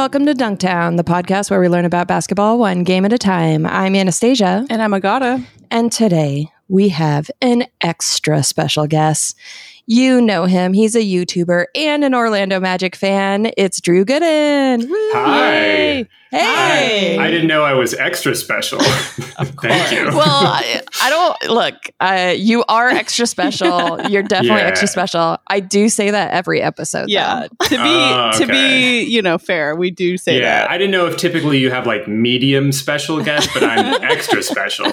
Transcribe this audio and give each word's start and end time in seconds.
Hello 0.00 0.06
and 0.06 0.14
welcome 0.14 0.34
to 0.34 0.44
Dunktown, 0.44 0.96
the 0.96 1.04
podcast 1.04 1.50
where 1.50 1.60
we 1.60 1.68
learn 1.68 1.84
about 1.84 2.08
basketball 2.08 2.58
one 2.58 2.84
game 2.84 3.04
at 3.04 3.12
a 3.12 3.18
time. 3.18 3.66
I'm 3.66 3.94
Anastasia. 3.94 4.64
And 4.70 4.80
I'm 4.80 4.94
Agata. 4.94 5.44
And 5.70 5.92
today 5.92 6.50
we 6.68 6.88
have 6.88 7.30
an 7.42 7.66
extra 7.82 8.42
special 8.42 8.86
guest. 8.86 9.36
You 9.84 10.22
know 10.22 10.46
him. 10.46 10.72
He's 10.72 10.96
a 10.96 11.00
YouTuber 11.00 11.66
and 11.74 12.02
an 12.02 12.14
Orlando 12.14 12.58
Magic 12.60 12.96
fan. 12.96 13.50
It's 13.58 13.78
Drew 13.78 14.06
Gooden. 14.06 14.88
Woo! 14.88 15.10
Hi. 15.12 16.08
Hey. 16.30 17.18
I, 17.18 17.26
I 17.26 17.30
didn't 17.30 17.48
know 17.48 17.62
I 17.64 17.74
was 17.74 17.92
extra 17.94 18.34
special. 18.34 18.78
Thank 18.82 19.92
you. 19.92 20.06
well, 20.16 20.22
I, 20.46 20.80
I 21.02 21.10
don't 21.10 21.52
look. 21.52 21.74
Uh, 21.98 22.34
you 22.36 22.64
are 22.68 22.88
extra 22.88 23.26
special. 23.26 24.00
You're 24.08 24.22
definitely 24.22 24.58
Yeah. 24.60 24.66
extra 24.68 24.86
special. 24.88 25.38
I 25.48 25.60
do 25.60 25.88
say 25.88 26.10
that 26.12 26.30
every 26.32 26.62
episode. 26.62 27.08
Yeah. 27.08 27.48
though. 27.60 27.66
To 27.66 27.70
be 27.70 27.76
Oh, 27.82 28.30
to 28.38 28.46
be, 28.46 29.02
you 29.02 29.22
know, 29.22 29.38
fair, 29.38 29.74
we 29.74 29.90
do 29.90 30.16
say 30.16 30.38
yeah, 30.40 30.60
that. 30.62 30.70
I 30.70 30.78
didn't 30.78 30.92
know 30.92 31.06
if 31.06 31.16
typically 31.16 31.58
you 31.58 31.70
have 31.70 31.86
like 31.86 32.06
medium 32.06 32.70
special 32.72 33.22
guests, 33.22 33.52
but 33.52 33.64
I'm 33.64 34.02
extra 34.04 34.42
special. 34.42 34.86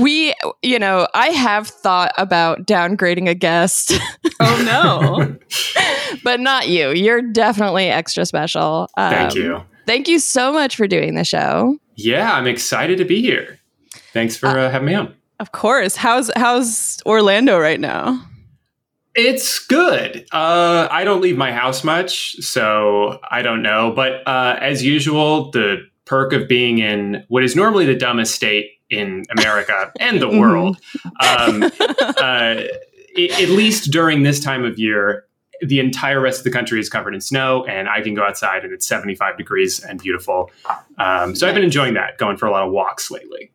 we, 0.00 0.34
you 0.62 0.78
know, 0.78 1.08
I 1.14 1.28
have 1.28 1.66
thought 1.66 2.12
about 2.16 2.66
downgrading 2.66 3.28
a 3.28 3.34
guest, 3.34 3.92
oh 4.40 4.62
no. 4.64 5.36
but 6.24 6.40
not 6.40 6.68
you. 6.68 6.90
You're 6.90 7.22
definitely 7.22 7.88
extra 7.88 8.24
special. 8.24 8.88
Thank 8.96 9.32
Um, 9.32 9.36
you. 9.38 9.60
Thank 9.88 10.06
you 10.06 10.18
so 10.18 10.52
much 10.52 10.76
for 10.76 10.86
doing 10.86 11.14
the 11.14 11.24
show. 11.24 11.78
Yeah, 11.96 12.34
I'm 12.34 12.46
excited 12.46 12.98
to 12.98 13.06
be 13.06 13.22
here. 13.22 13.58
Thanks 14.12 14.36
for 14.36 14.46
uh, 14.46 14.70
having 14.70 14.84
me 14.84 14.94
on. 14.94 15.14
of 15.40 15.52
course. 15.52 15.96
How's 15.96 16.30
how's 16.36 17.02
Orlando 17.06 17.58
right 17.58 17.80
now? 17.80 18.22
It's 19.14 19.58
good. 19.66 20.26
Uh, 20.30 20.88
I 20.90 21.04
don't 21.04 21.22
leave 21.22 21.38
my 21.38 21.52
house 21.52 21.84
much, 21.84 22.36
so 22.42 23.18
I 23.30 23.40
don't 23.40 23.62
know. 23.62 23.90
But 23.96 24.28
uh, 24.28 24.58
as 24.60 24.84
usual, 24.84 25.50
the 25.52 25.78
perk 26.04 26.34
of 26.34 26.48
being 26.48 26.80
in 26.80 27.24
what 27.28 27.42
is 27.42 27.56
normally 27.56 27.86
the 27.86 27.96
dumbest 27.96 28.34
state 28.34 28.72
in 28.90 29.24
America 29.38 29.90
and 30.00 30.20
the 30.20 30.28
world, 30.28 30.76
um, 31.20 31.62
uh, 31.62 32.62
at 33.16 33.48
least 33.48 33.90
during 33.90 34.22
this 34.22 34.38
time 34.38 34.66
of 34.66 34.78
year, 34.78 35.24
the 35.60 35.80
entire 35.80 36.20
rest 36.20 36.38
of 36.40 36.44
the 36.44 36.50
country 36.50 36.78
is 36.80 36.88
covered 36.88 37.14
in 37.14 37.20
snow, 37.20 37.64
and 37.66 37.88
I 37.88 38.00
can 38.00 38.14
go 38.14 38.22
outside 38.24 38.64
and 38.64 38.72
it's 38.72 38.86
75 38.86 39.36
degrees 39.36 39.82
and 39.82 40.00
beautiful. 40.00 40.50
Um, 40.98 41.34
so 41.34 41.48
I've 41.48 41.54
been 41.54 41.64
enjoying 41.64 41.94
that, 41.94 42.18
going 42.18 42.36
for 42.36 42.46
a 42.46 42.50
lot 42.50 42.62
of 42.64 42.72
walks 42.72 43.10
lately. 43.10 43.50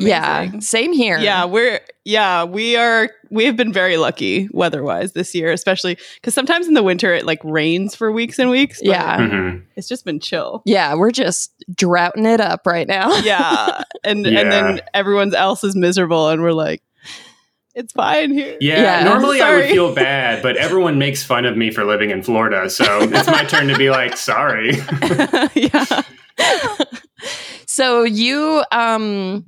Yeah, 0.00 0.58
same 0.58 0.92
here. 0.92 1.18
Yeah, 1.20 1.44
we're 1.44 1.78
yeah, 2.04 2.42
we 2.42 2.74
are 2.76 3.10
we 3.30 3.44
have 3.44 3.56
been 3.56 3.72
very 3.72 3.96
lucky 3.96 4.48
weather-wise 4.50 5.12
this 5.12 5.36
year, 5.36 5.52
especially 5.52 5.96
cuz 6.24 6.34
sometimes 6.34 6.66
in 6.66 6.74
the 6.74 6.82
winter 6.82 7.14
it 7.14 7.24
like 7.24 7.38
rains 7.44 7.94
for 7.94 8.10
weeks 8.10 8.40
and 8.40 8.50
weeks. 8.50 8.80
but 8.80 8.88
Yeah. 8.88 9.18
Mhm. 9.18 9.62
It's 9.76 9.86
just 9.86 10.04
been 10.04 10.18
chill. 10.18 10.62
Yeah, 10.64 10.94
we're 10.96 11.12
just 11.12 11.52
droughting 11.76 12.26
it 12.26 12.40
up 12.40 12.66
right 12.66 12.88
now. 12.88 13.16
Yeah. 13.18 13.82
And 14.02 14.26
Yeah. 14.26 14.40
and 14.40 14.50
then 14.52 14.80
everyone 14.94 15.32
else 15.32 15.62
is 15.62 15.76
miserable 15.76 16.28
and 16.28 16.42
we're 16.42 16.50
like 16.52 16.82
it's 17.74 17.92
fine 17.92 18.32
here. 18.32 18.56
Yeah, 18.60 18.82
Yeah. 19.00 19.04
normally 19.04 19.40
I 19.40 19.56
would 19.56 19.66
feel 19.70 19.94
bad, 19.94 20.42
but 20.42 20.56
everyone 20.56 20.98
makes 20.98 21.22
fun 21.24 21.44
of 21.44 21.56
me 21.56 21.70
for 21.70 21.84
living 21.84 22.10
in 22.10 22.22
Florida, 22.22 22.68
so 22.70 22.84
it's 23.02 23.26
my 23.26 23.44
turn 23.44 23.68
to 23.68 23.76
be 23.76 23.90
like, 23.90 24.16
sorry. 24.16 24.72
yeah. 25.54 26.02
So 27.66 28.04
you, 28.04 28.62
um, 28.70 29.46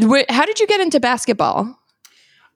wh- 0.00 0.28
how 0.28 0.44
did 0.44 0.58
you 0.58 0.66
get 0.66 0.80
into 0.80 0.98
basketball? 1.00 1.78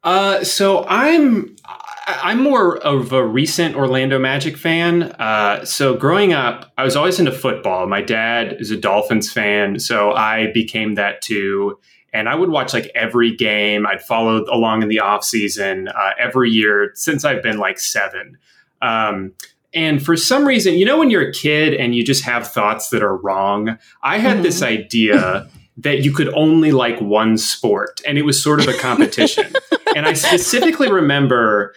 Uh, 0.03 0.43
so 0.45 0.85
I'm 0.87 1.55
I- 1.67 2.21
I'm 2.25 2.43
more 2.43 2.79
of 2.79 3.13
a 3.13 3.25
recent 3.25 3.77
Orlando 3.77 4.19
Magic 4.19 4.57
fan. 4.57 5.05
Uh, 5.05 5.65
so 5.65 5.95
growing 5.95 6.33
up, 6.33 6.73
I 6.77 6.83
was 6.85 6.97
always 6.97 7.21
into 7.21 7.31
football. 7.33 7.87
My 7.87 8.01
dad 8.03 8.57
is 8.59 8.71
a 8.73 8.77
Dolphins 8.77 9.31
fan, 9.31 9.79
so 9.79 10.11
I 10.13 10.51
became 10.53 10.95
that 10.97 11.21
too. 11.23 11.79
And 12.13 12.29
I 12.29 12.35
would 12.35 12.51
watch 12.51 12.73
like 12.75 12.91
every 12.95 13.35
game. 13.37 13.87
I'd 13.87 14.03
follow 14.03 14.45
along 14.51 14.83
in 14.83 14.89
the 14.89 15.01
off 15.01 15.25
season 15.25 15.89
uh, 15.89 16.11
every 16.19 16.51
year 16.51 16.91
since 16.95 17.25
I've 17.25 17.43
been 17.43 17.59
like 17.59 17.79
seven. 17.79 18.37
Um, 18.83 19.33
and 19.73 20.05
for 20.05 20.17
some 20.17 20.45
reason, 20.47 20.75
you 20.75 20.85
know, 20.85 20.99
when 20.99 21.11
you're 21.11 21.29
a 21.29 21.33
kid 21.33 21.75
and 21.75 21.95
you 21.95 22.05
just 22.05 22.25
have 22.25 22.49
thoughts 22.49 22.91
that 22.91 23.03
are 23.03 23.17
wrong, 23.17 23.79
I 24.03 24.19
had 24.19 24.39
Mhm. 24.39 24.43
this 24.43 24.63
idea 24.63 25.49
that 25.77 26.05
you 26.05 26.13
could 26.13 26.29
only 26.35 26.73
like 26.73 27.01
one 27.01 27.39
sport, 27.39 28.01
and 28.07 28.19
it 28.19 28.23
was 28.23 28.43
sort 28.43 28.61
of 28.61 28.69
a 28.69 28.75
competition. 28.79 29.47
and 29.97 30.05
I 30.07 30.13
specifically 30.15 30.91
remember 30.91 31.75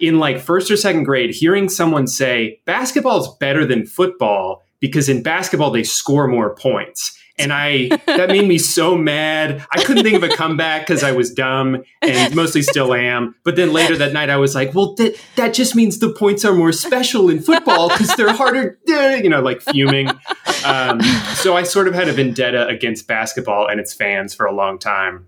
in 0.00 0.18
like 0.18 0.40
first 0.40 0.70
or 0.70 0.76
second 0.76 1.04
grade 1.04 1.30
hearing 1.34 1.68
someone 1.68 2.06
say 2.06 2.60
basketball 2.66 3.18
is 3.20 3.28
better 3.40 3.64
than 3.64 3.86
football 3.86 4.62
because 4.80 5.08
in 5.08 5.22
basketball 5.22 5.70
they 5.70 5.84
score 5.84 6.26
more 6.26 6.54
points. 6.54 7.16
And 7.38 7.52
I 7.52 7.88
that 8.06 8.28
made 8.28 8.48
me 8.48 8.58
so 8.58 8.96
mad. 8.96 9.64
I 9.70 9.82
couldn't 9.82 10.04
think 10.04 10.16
of 10.16 10.22
a 10.22 10.34
comeback 10.34 10.86
because 10.86 11.02
I 11.02 11.12
was 11.12 11.30
dumb 11.30 11.84
and 12.00 12.34
mostly 12.34 12.62
still 12.62 12.94
am. 12.94 13.34
But 13.44 13.56
then 13.56 13.72
later 13.72 13.96
that 13.98 14.12
night 14.12 14.30
I 14.30 14.36
was 14.36 14.54
like, 14.54 14.74
well, 14.74 14.94
that 14.94 15.20
that 15.36 15.52
just 15.52 15.76
means 15.76 15.98
the 15.98 16.10
points 16.10 16.44
are 16.44 16.54
more 16.54 16.72
special 16.72 17.28
in 17.28 17.40
football 17.40 17.90
because 17.90 18.14
they're 18.16 18.32
harder, 18.32 18.78
you 18.86 19.28
know, 19.28 19.42
like 19.42 19.60
fuming. 19.60 20.08
Um, 20.64 21.00
so 21.34 21.56
I 21.56 21.62
sort 21.64 21.88
of 21.88 21.94
had 21.94 22.08
a 22.08 22.12
vendetta 22.12 22.66
against 22.68 23.06
basketball 23.06 23.68
and 23.68 23.80
its 23.80 23.92
fans 23.92 24.34
for 24.34 24.46
a 24.46 24.52
long 24.52 24.78
time. 24.78 25.26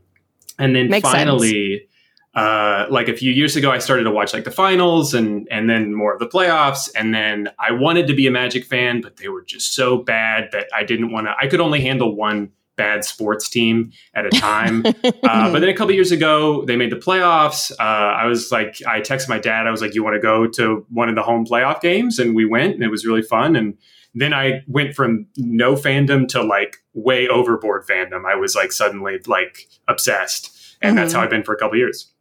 And 0.59 0.75
then 0.75 0.89
Makes 0.89 1.11
sense. 1.11 1.89
Uh, 2.35 2.87
like 2.91 3.09
a 3.09 3.17
few 3.17 3.33
years 3.33 3.57
ago, 3.57 3.71
I 3.71 3.79
started 3.79 4.05
to 4.05 4.11
watch 4.11 4.33
like 4.33 4.45
the 4.45 4.51
finals 4.51 5.15
and 5.15 5.49
and 5.51 5.69
then 5.69 5.95
more 5.95 6.13
of 6.13 6.19
the 6.21 6.27
playoffs. 6.27 6.89
And 6.95 7.13
then 7.15 7.49
I 7.59 7.73
wanted 7.73 8.07
to 8.09 8.15
be 8.15 8.27
a 8.27 8.31
Magic 8.31 8.65
fan, 8.65 9.01
but 9.01 9.17
they 9.17 9.29
were 9.29 9.43
just 9.43 9.75
so 9.75 9.99
bad 9.99 10.51
that 10.53 10.69
I 10.75 10.85
didn't 10.85 11.11
want 11.13 11.27
to. 11.27 11.35
I 11.41 11.47
could 11.49 11.61
only 11.61 11.81
handle 11.81 12.15
one 12.15 12.51
bad 12.77 13.05
sports 13.05 13.49
team 13.49 13.91
at 14.15 14.25
a 14.25 14.31
time. 14.31 14.87
uh, 15.05 15.51
but 15.51 15.59
then 15.59 15.69
a 15.69 15.75
couple 15.75 15.93
years 15.93 16.13
ago, 16.13 16.65
they 16.67 16.77
made 16.77 16.93
the 16.93 16.97
playoffs. 16.97 17.73
Uh, 17.73 17.83
I 17.83 18.27
was 18.27 18.53
like, 18.53 18.77
I 18.87 19.01
texted 19.01 19.29
my 19.29 19.41
dad. 19.41 19.67
I 19.67 19.73
was 19.73 19.81
like, 19.83 19.95
"You 19.97 20.05
want 20.05 20.15
to 20.15 20.21
go 20.21 20.47
to 20.47 20.87
one 20.91 21.09
of 21.09 21.17
the 21.17 21.23
home 21.23 21.45
playoff 21.45 21.81
games?" 21.81 22.21
And 22.21 22.37
we 22.37 22.45
went, 22.45 22.75
and 22.75 22.85
it 22.85 22.89
was 22.89 23.05
really 23.05 23.23
fun. 23.23 23.57
And 23.57 23.77
then 24.15 24.33
I 24.33 24.63
went 24.69 24.95
from 24.95 25.27
no 25.37 25.75
fandom 25.75 26.29
to 26.29 26.43
like 26.43 26.77
way 26.95 27.27
overboard 27.27 27.85
fandom. 27.87 28.25
I 28.31 28.37
was 28.37 28.55
like 28.55 28.71
suddenly 28.71 29.19
like 29.27 29.67
obsessed, 29.89 30.77
and 30.81 30.97
that's 30.97 31.13
Mhm. 31.13 31.17
how 31.17 31.23
I've 31.25 31.31
been 31.31 31.43
for 31.43 31.55
a 31.55 31.59
couple 31.59 31.77
years. 31.79 32.13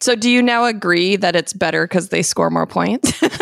So 0.00 0.14
do 0.16 0.30
you 0.30 0.42
now 0.42 0.64
agree 0.64 1.16
that 1.16 1.36
it's 1.36 1.52
better 1.52 1.84
because 1.86 2.08
they 2.08 2.22
score 2.22 2.50
more 2.50 2.66
points? 2.66 3.12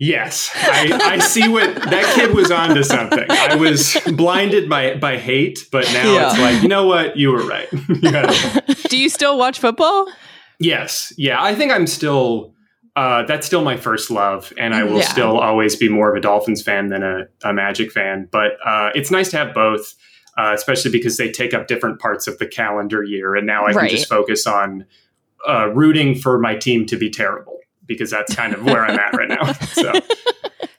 Yes, 0.00 0.52
I, 0.54 0.96
I 1.02 1.18
see 1.18 1.48
what 1.48 1.74
that 1.74 2.14
kid 2.14 2.32
was 2.32 2.52
onto 2.52 2.84
something. 2.84 3.26
I 3.28 3.56
was 3.56 3.96
blinded 4.14 4.68
by 4.68 4.94
by 4.94 5.16
hate, 5.18 5.66
but 5.72 5.86
now 5.92 6.14
Yeah. 6.14 6.30
it's 6.30 6.38
like 6.40 6.62
you 6.62 6.68
know 6.68 6.86
what, 6.86 7.16
you 7.16 7.32
were 7.32 7.44
right. 7.44 7.66
You. 7.88 8.60
Do 8.88 8.96
you 8.96 9.08
still 9.08 9.36
watch 9.36 9.58
football? 9.58 10.06
yes, 10.60 11.12
yeah, 11.18 11.42
I 11.42 11.52
think 11.56 11.72
I'm 11.72 11.88
still. 11.88 12.54
Uh, 12.94 13.24
that's 13.24 13.44
still 13.44 13.64
my 13.64 13.76
first 13.76 14.08
love, 14.08 14.52
and 14.56 14.72
I 14.72 14.84
will 14.84 14.98
Yeah. 14.98 15.08
still 15.08 15.36
always 15.38 15.74
be 15.74 15.88
more 15.88 16.08
of 16.10 16.16
a 16.16 16.20
Dolphins 16.20 16.62
fan 16.62 16.90
than 16.90 17.02
a, 17.02 17.26
a 17.42 17.52
Magic 17.52 17.90
fan. 17.90 18.28
But 18.30 18.52
uh, 18.64 18.90
it's 18.94 19.10
nice 19.10 19.30
to 19.32 19.36
have 19.38 19.52
both, 19.52 19.94
uh, 20.36 20.52
especially 20.54 20.92
because 20.92 21.16
they 21.16 21.28
take 21.32 21.54
up 21.54 21.66
different 21.66 21.98
parts 22.00 22.28
of 22.28 22.38
the 22.38 22.46
calendar 22.46 23.02
year, 23.02 23.34
and 23.34 23.48
now 23.48 23.64
I 23.66 23.72
Right. 23.72 23.88
can 23.88 23.96
just 23.98 24.08
focus 24.08 24.46
on 24.46 24.84
uh, 25.46 25.68
rooting 25.68 26.14
for 26.14 26.38
my 26.38 26.54
team 26.54 26.86
to 26.86 26.96
be 26.96 27.10
terrible 27.10 27.58
because 27.86 28.10
that's 28.10 28.34
kind 28.34 28.54
of 28.54 28.64
where 28.64 28.84
I'm 28.84 28.98
at 28.98 29.14
right 29.14 29.28
now. 29.28 29.52
So. 29.72 29.92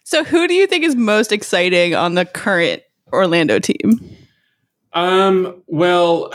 So 0.03 0.23
who 0.23 0.47
do 0.47 0.55
you 0.55 0.65
think 0.65 0.83
is 0.83 0.95
most 0.95 1.31
exciting 1.31 1.93
on 1.93 2.15
the 2.15 2.25
current 2.25 2.81
Orlando 3.13 3.59
team? 3.59 3.99
Um. 4.91 5.61
Well, 5.67 6.33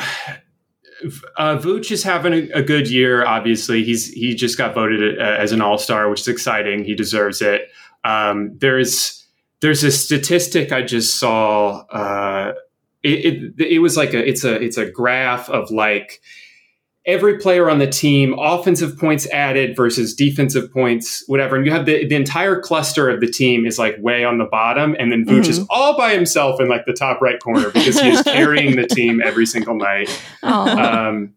uh, 1.37 1.59
Vooch 1.59 1.91
is 1.91 2.05
having 2.05 2.33
a, 2.33 2.61
a 2.61 2.63
good 2.63 2.89
year. 2.89 3.27
Obviously, 3.27 3.83
he's 3.83 4.13
he 4.13 4.37
just 4.37 4.57
got 4.57 4.75
voted 4.77 5.19
uh, 5.19 5.23
as 5.23 5.51
an 5.51 5.61
All 5.61 5.77
Star, 5.77 6.09
which 6.09 6.21
is 6.21 6.29
exciting. 6.29 6.85
He 6.85 6.95
deserves 6.95 7.43
it. 7.43 7.63
Um. 8.05 8.57
There's 8.59 9.27
there's 9.61 9.83
a 9.83 9.91
statistic 9.91 10.71
I 10.71 10.83
just 10.83 11.19
saw. 11.19 11.81
Uh. 11.91 12.53
It, 13.03 13.53
it 13.59 13.67
it 13.73 13.79
was 13.81 13.97
like 13.97 14.15
a 14.15 14.25
it's 14.25 14.45
a 14.45 14.55
it's 14.55 14.79
a 14.79 14.89
graph 14.89 15.51
of 15.51 15.73
like 15.73 16.21
every 17.07 17.39
player 17.39 17.69
on 17.69 17.79
the 17.79 17.87
team, 17.87 18.35
offensive 18.39 18.99
points 18.99 19.29
added 19.31 19.77
versus 19.77 20.15
defensive 20.15 20.73
points, 20.73 21.23
whatever. 21.27 21.57
And 21.57 21.67
you 21.67 21.73
have 21.73 21.87
the, 21.87 22.07
the 22.07 22.15
entire 22.15 22.59
cluster 22.61 23.11
of 23.11 23.21
the 23.21 23.27
team 23.27 23.67
is 23.67 23.79
like 23.79 23.97
way 23.99 24.25
on 24.25 24.39
the 24.39 24.47
bottom. 24.47 24.97
And 24.99 25.13
then 25.13 25.25
Vooch 25.25 25.49
is 25.49 25.65
all 25.69 25.97
by 25.97 26.15
himself 26.15 26.61
in 26.61 26.69
like 26.69 26.87
the 26.87 26.95
top 26.95 27.21
right 27.21 27.39
corner 27.41 27.71
because 27.71 28.01
he 28.01 28.09
is 28.09 28.23
carrying 28.25 28.77
the 28.77 28.87
team 28.87 29.21
every 29.23 29.47
single 29.47 29.77
night. 29.77 30.09
Um, 30.43 31.35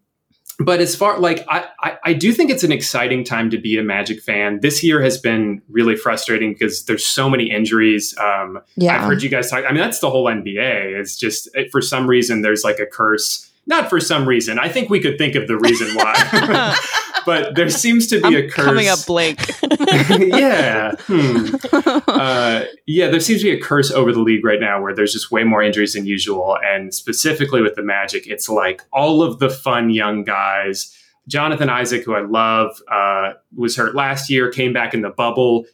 but 0.60 0.80
as 0.80 0.96
far 0.96 1.20
like 1.20 1.44
I, 1.48 1.66
I, 1.80 1.98
I 2.04 2.12
do 2.14 2.32
think 2.32 2.50
it's 2.50 2.64
an 2.64 2.72
exciting 2.72 3.22
time 3.22 3.48
to 3.50 3.58
be 3.58 3.78
a 3.78 3.82
Magic 3.82 4.20
fan. 4.20 4.58
This 4.60 4.82
year 4.82 5.00
has 5.02 5.16
been 5.16 5.62
really 5.68 5.94
frustrating 5.94 6.52
because 6.52 6.84
there's 6.86 7.06
so 7.06 7.30
many 7.30 7.50
injuries. 7.50 8.16
Um, 8.18 8.60
yeah. 8.74 8.96
I've 8.96 9.06
heard 9.06 9.22
you 9.22 9.28
guys 9.28 9.50
talk. 9.50 9.64
I 9.64 9.68
mean, 9.68 9.80
that's 9.80 10.00
the 10.00 10.10
whole 10.10 10.24
NBA. 10.24 10.98
It's 10.98 11.16
just 11.16 11.48
it, 11.54 11.70
for 11.70 11.80
some 11.80 12.08
reason 12.08 12.42
there's 12.42 12.64
like 12.64 12.80
a 12.80 12.86
curse. 12.86 13.47
Not 13.68 13.88
for 13.88 14.00
some 14.00 14.26
reason. 14.26 14.58
I 14.58 14.68
think 14.68 14.90
we 14.90 14.98
could 14.98 15.18
think 15.18 15.34
of 15.34 15.46
the 15.46 15.56
reason 15.56 15.94
why. 15.94 16.76
but 17.26 17.54
there 17.54 17.68
seems 17.68 18.06
to 18.08 18.18
be 18.20 18.26
I'm 18.26 18.36
a 18.36 18.48
curse. 18.48 18.64
coming 18.64 18.88
up 18.88 19.04
blank. 19.06 19.38
yeah. 20.18 20.92
Hmm. 20.98 21.54
Uh, 22.08 22.64
yeah, 22.86 23.08
there 23.08 23.20
seems 23.20 23.40
to 23.42 23.44
be 23.44 23.56
a 23.56 23.60
curse 23.60 23.90
over 23.92 24.12
the 24.12 24.20
league 24.20 24.44
right 24.44 24.60
now 24.60 24.82
where 24.82 24.94
there's 24.94 25.12
just 25.12 25.30
way 25.30 25.44
more 25.44 25.62
injuries 25.62 25.92
than 25.92 26.04
usual. 26.04 26.58
And 26.64 26.92
specifically 26.92 27.62
with 27.62 27.76
the 27.76 27.82
Magic, 27.82 28.26
it's 28.26 28.48
like 28.48 28.82
all 28.92 29.22
of 29.22 29.38
the 29.38 29.48
fun 29.48 29.90
young 29.90 30.24
guys. 30.24 30.94
Jonathan 31.28 31.68
Isaac, 31.70 32.04
who 32.04 32.14
I 32.14 32.22
love, 32.22 32.82
uh, 32.90 33.34
was 33.54 33.76
hurt 33.76 33.94
last 33.94 34.30
year, 34.30 34.50
came 34.50 34.72
back 34.72 34.94
in 34.94 35.02
the 35.02 35.10
bubble, 35.10 35.66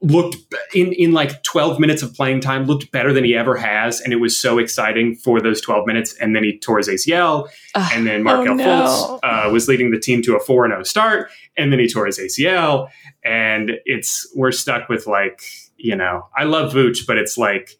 looked 0.00 0.36
in, 0.74 0.92
in 0.92 1.12
like 1.12 1.42
12 1.42 1.80
minutes 1.80 2.02
of 2.02 2.14
playing 2.14 2.40
time, 2.40 2.66
looked 2.66 2.90
better 2.92 3.12
than 3.12 3.24
he 3.24 3.34
ever 3.34 3.56
has. 3.56 4.00
And 4.00 4.12
it 4.12 4.16
was 4.16 4.38
so 4.38 4.58
exciting 4.58 5.16
for 5.16 5.40
those 5.40 5.60
12 5.60 5.86
minutes. 5.86 6.14
And 6.14 6.36
then 6.36 6.44
he 6.44 6.58
tore 6.58 6.78
his 6.78 6.88
ACL. 6.88 7.48
Ugh. 7.74 7.92
And 7.94 8.06
then 8.06 8.22
Markelle 8.22 8.52
Oh, 8.52 8.56
no. 8.56 8.64
Fultz 8.64 9.18
uh, 9.22 9.50
was 9.50 9.66
leading 9.68 9.90
the 9.90 9.98
team 9.98 10.22
to 10.22 10.36
a 10.36 10.40
4 10.40 10.68
0 10.68 10.82
start. 10.84 11.30
And 11.56 11.72
then 11.72 11.80
he 11.80 11.88
tore 11.88 12.06
his 12.06 12.18
ACL. 12.18 12.88
And 13.24 13.72
it's, 13.84 14.30
we're 14.36 14.52
stuck 14.52 14.88
with 14.88 15.06
like, 15.06 15.42
you 15.76 15.96
know, 15.96 16.28
I 16.36 16.44
love 16.44 16.72
Vooch, 16.72 17.06
but 17.06 17.18
it's 17.18 17.36
like, 17.36 17.76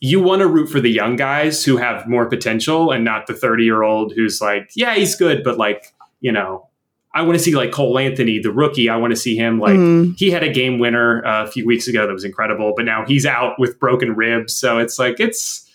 you 0.00 0.20
want 0.20 0.40
to 0.40 0.48
root 0.48 0.66
for 0.66 0.80
the 0.80 0.90
young 0.90 1.14
guys 1.14 1.64
who 1.64 1.76
have 1.76 2.08
more 2.08 2.26
potential 2.26 2.90
and 2.90 3.04
not 3.04 3.28
the 3.28 3.34
30 3.34 3.62
year 3.62 3.82
old 3.82 4.12
who's 4.12 4.40
like, 4.40 4.70
yeah, 4.74 4.94
he's 4.96 5.14
good, 5.14 5.44
but 5.44 5.58
like, 5.58 5.94
you 6.20 6.32
know, 6.32 6.68
I 7.14 7.22
want 7.22 7.36
to 7.38 7.44
see 7.44 7.54
like 7.54 7.72
Cole 7.72 7.98
Anthony, 7.98 8.38
the 8.38 8.50
rookie. 8.52 8.88
I 8.88 8.96
want 8.96 9.10
to 9.12 9.16
see 9.16 9.36
him 9.36 9.58
like 9.60 9.74
Mm. 9.76 10.16
he 10.18 10.30
had 10.30 10.42
a 10.42 10.50
game 10.52 10.78
winner 10.78 11.24
uh, 11.26 11.44
a 11.44 11.46
few 11.50 11.66
weeks 11.66 11.86
ago 11.88 12.06
that 12.06 12.12
was 12.12 12.24
incredible, 12.24 12.72
but 12.76 12.84
now 12.86 13.04
he's 13.06 13.26
out 13.26 13.58
with 13.58 13.78
broken 13.78 14.14
ribs. 14.14 14.54
So 14.54 14.78
it's 14.78 14.98
like 14.98 15.20
it's 15.20 15.68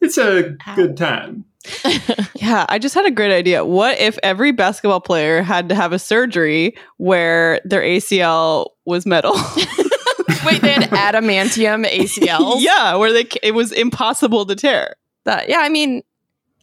it's 0.00 0.18
a 0.18 0.54
Ow. 0.66 0.74
good 0.76 0.96
time. 0.96 1.44
Yeah, 2.34 2.66
I 2.68 2.80
just 2.80 2.96
had 2.96 3.06
a 3.06 3.10
great 3.12 3.30
idea. 3.32 3.64
What 3.64 4.00
if 4.00 4.18
every 4.24 4.50
basketball 4.50 5.00
player 5.00 5.42
had 5.42 5.68
to 5.68 5.76
have 5.76 5.92
a 5.92 5.98
surgery 5.98 6.74
where 6.96 7.60
their 7.64 7.80
ACL 7.82 8.70
was 8.84 9.06
metal? 9.06 9.32
Wait, 10.44 10.60
they 10.60 10.72
had 10.72 10.90
adamantium 10.90 11.86
ACLs. 11.88 12.56
yeah, 12.58 12.96
where 12.96 13.12
they 13.12 13.26
it 13.44 13.52
was 13.54 13.70
impossible 13.70 14.44
to 14.46 14.56
tear. 14.56 14.96
That, 15.24 15.48
yeah, 15.48 15.58
I 15.60 15.68
mean, 15.68 16.02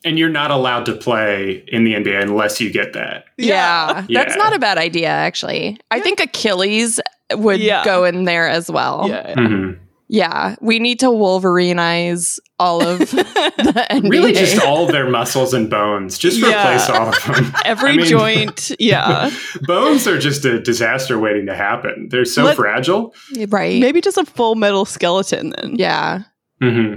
And 0.05 0.17
you're 0.17 0.29
not 0.29 0.49
allowed 0.51 0.85
to 0.85 0.95
play 0.95 1.63
in 1.67 1.83
the 1.83 1.93
NBA 1.93 2.21
unless 2.21 2.61
you 2.61 2.71
get 2.71 2.93
that. 2.93 3.25
yeah, 3.37 4.05
Yeah. 4.07 4.23
that's 4.23 4.37
not 4.37 4.55
a 4.55 4.59
bad 4.59 4.77
idea, 4.77 5.09
actually. 5.09 5.77
I 5.91 5.99
think 5.99 6.19
Achilles 6.21 6.99
would 7.33 7.59
Yeah. 7.59 7.83
go 7.83 8.05
in 8.05 8.23
there 8.23 8.47
as 8.47 8.71
well. 8.71 9.07
Yeah. 9.09 9.33
Mhm. 9.35 9.77
Yeah, 10.11 10.55
we 10.61 10.79
need 10.79 10.99
to 11.01 11.07
Wolverineize 11.07 12.39
all 12.59 12.81
of 12.85 12.99
the 13.11 13.85
NBA. 13.91 14.09
Really, 14.09 14.33
just 14.33 14.59
all 14.65 14.85
of 14.85 14.91
their 14.91 15.07
muscles 15.09 15.53
and 15.53 15.69
bones. 15.69 16.17
Just 16.17 16.39
Yeah. 16.39 16.47
replace 16.61 16.89
all 16.89 17.09
of 17.09 17.23
them. 17.25 17.53
Every 17.65 17.91
I 17.91 17.95
mean- 17.97 18.05
joint, 18.05 18.71
yeah. 18.79 19.29
bones 19.61 20.07
are 20.07 20.17
just 20.17 20.45
a 20.45 20.59
disaster 20.59 21.19
waiting 21.19 21.45
to 21.47 21.55
happen. 21.55 22.07
They're 22.09 22.25
so 22.25 22.43
Let- 22.45 22.55
fragile. 22.55 23.13
right. 23.49 23.79
Maybe 23.79 24.01
just 24.01 24.17
a 24.17 24.25
full 24.25 24.55
metal 24.55 24.85
skeleton 24.85 25.53
then. 25.61 25.75
Yeah. 25.75 26.21
hmm 26.61 26.93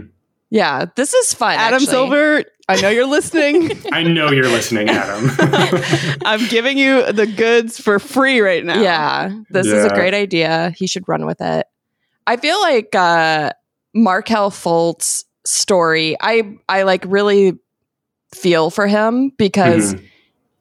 Yeah. 0.50 0.86
This 0.96 1.12
is 1.14 1.34
fun. 1.34 1.56
Adam 1.56 1.74
actually. 1.74 1.86
Silver, 1.90 2.44
I 2.68 2.80
know 2.80 2.88
you're 2.88 3.06
listening. 3.06 3.70
I 3.92 4.02
know 4.02 4.30
you're 4.30 4.48
listening, 4.48 4.88
Adam. 4.88 5.30
I'm 6.24 6.46
giving 6.48 6.78
you 6.78 7.12
the 7.12 7.26
goods 7.26 7.80
for 7.80 7.98
free 7.98 8.40
right 8.40 8.64
now. 8.64 8.80
Yeah. 8.80 9.36
This 9.50 9.66
is 9.66 9.84
a 9.84 9.90
great 9.90 10.14
idea. 10.14 10.72
He 10.76 10.86
should 10.86 11.06
run 11.08 11.26
with 11.26 11.40
it. 11.40 11.66
I 12.26 12.36
feel 12.36 12.60
like 12.60 12.94
uh 12.94 13.52
Markelle 13.94 14.50
Fultz 14.50 15.24
story, 15.44 16.16
I 16.20 16.56
I 16.68 16.84
like 16.84 17.04
really 17.06 17.58
feel 18.34 18.70
for 18.70 18.86
him 18.86 19.30
because 19.36 19.94
Mhm. 19.94 20.08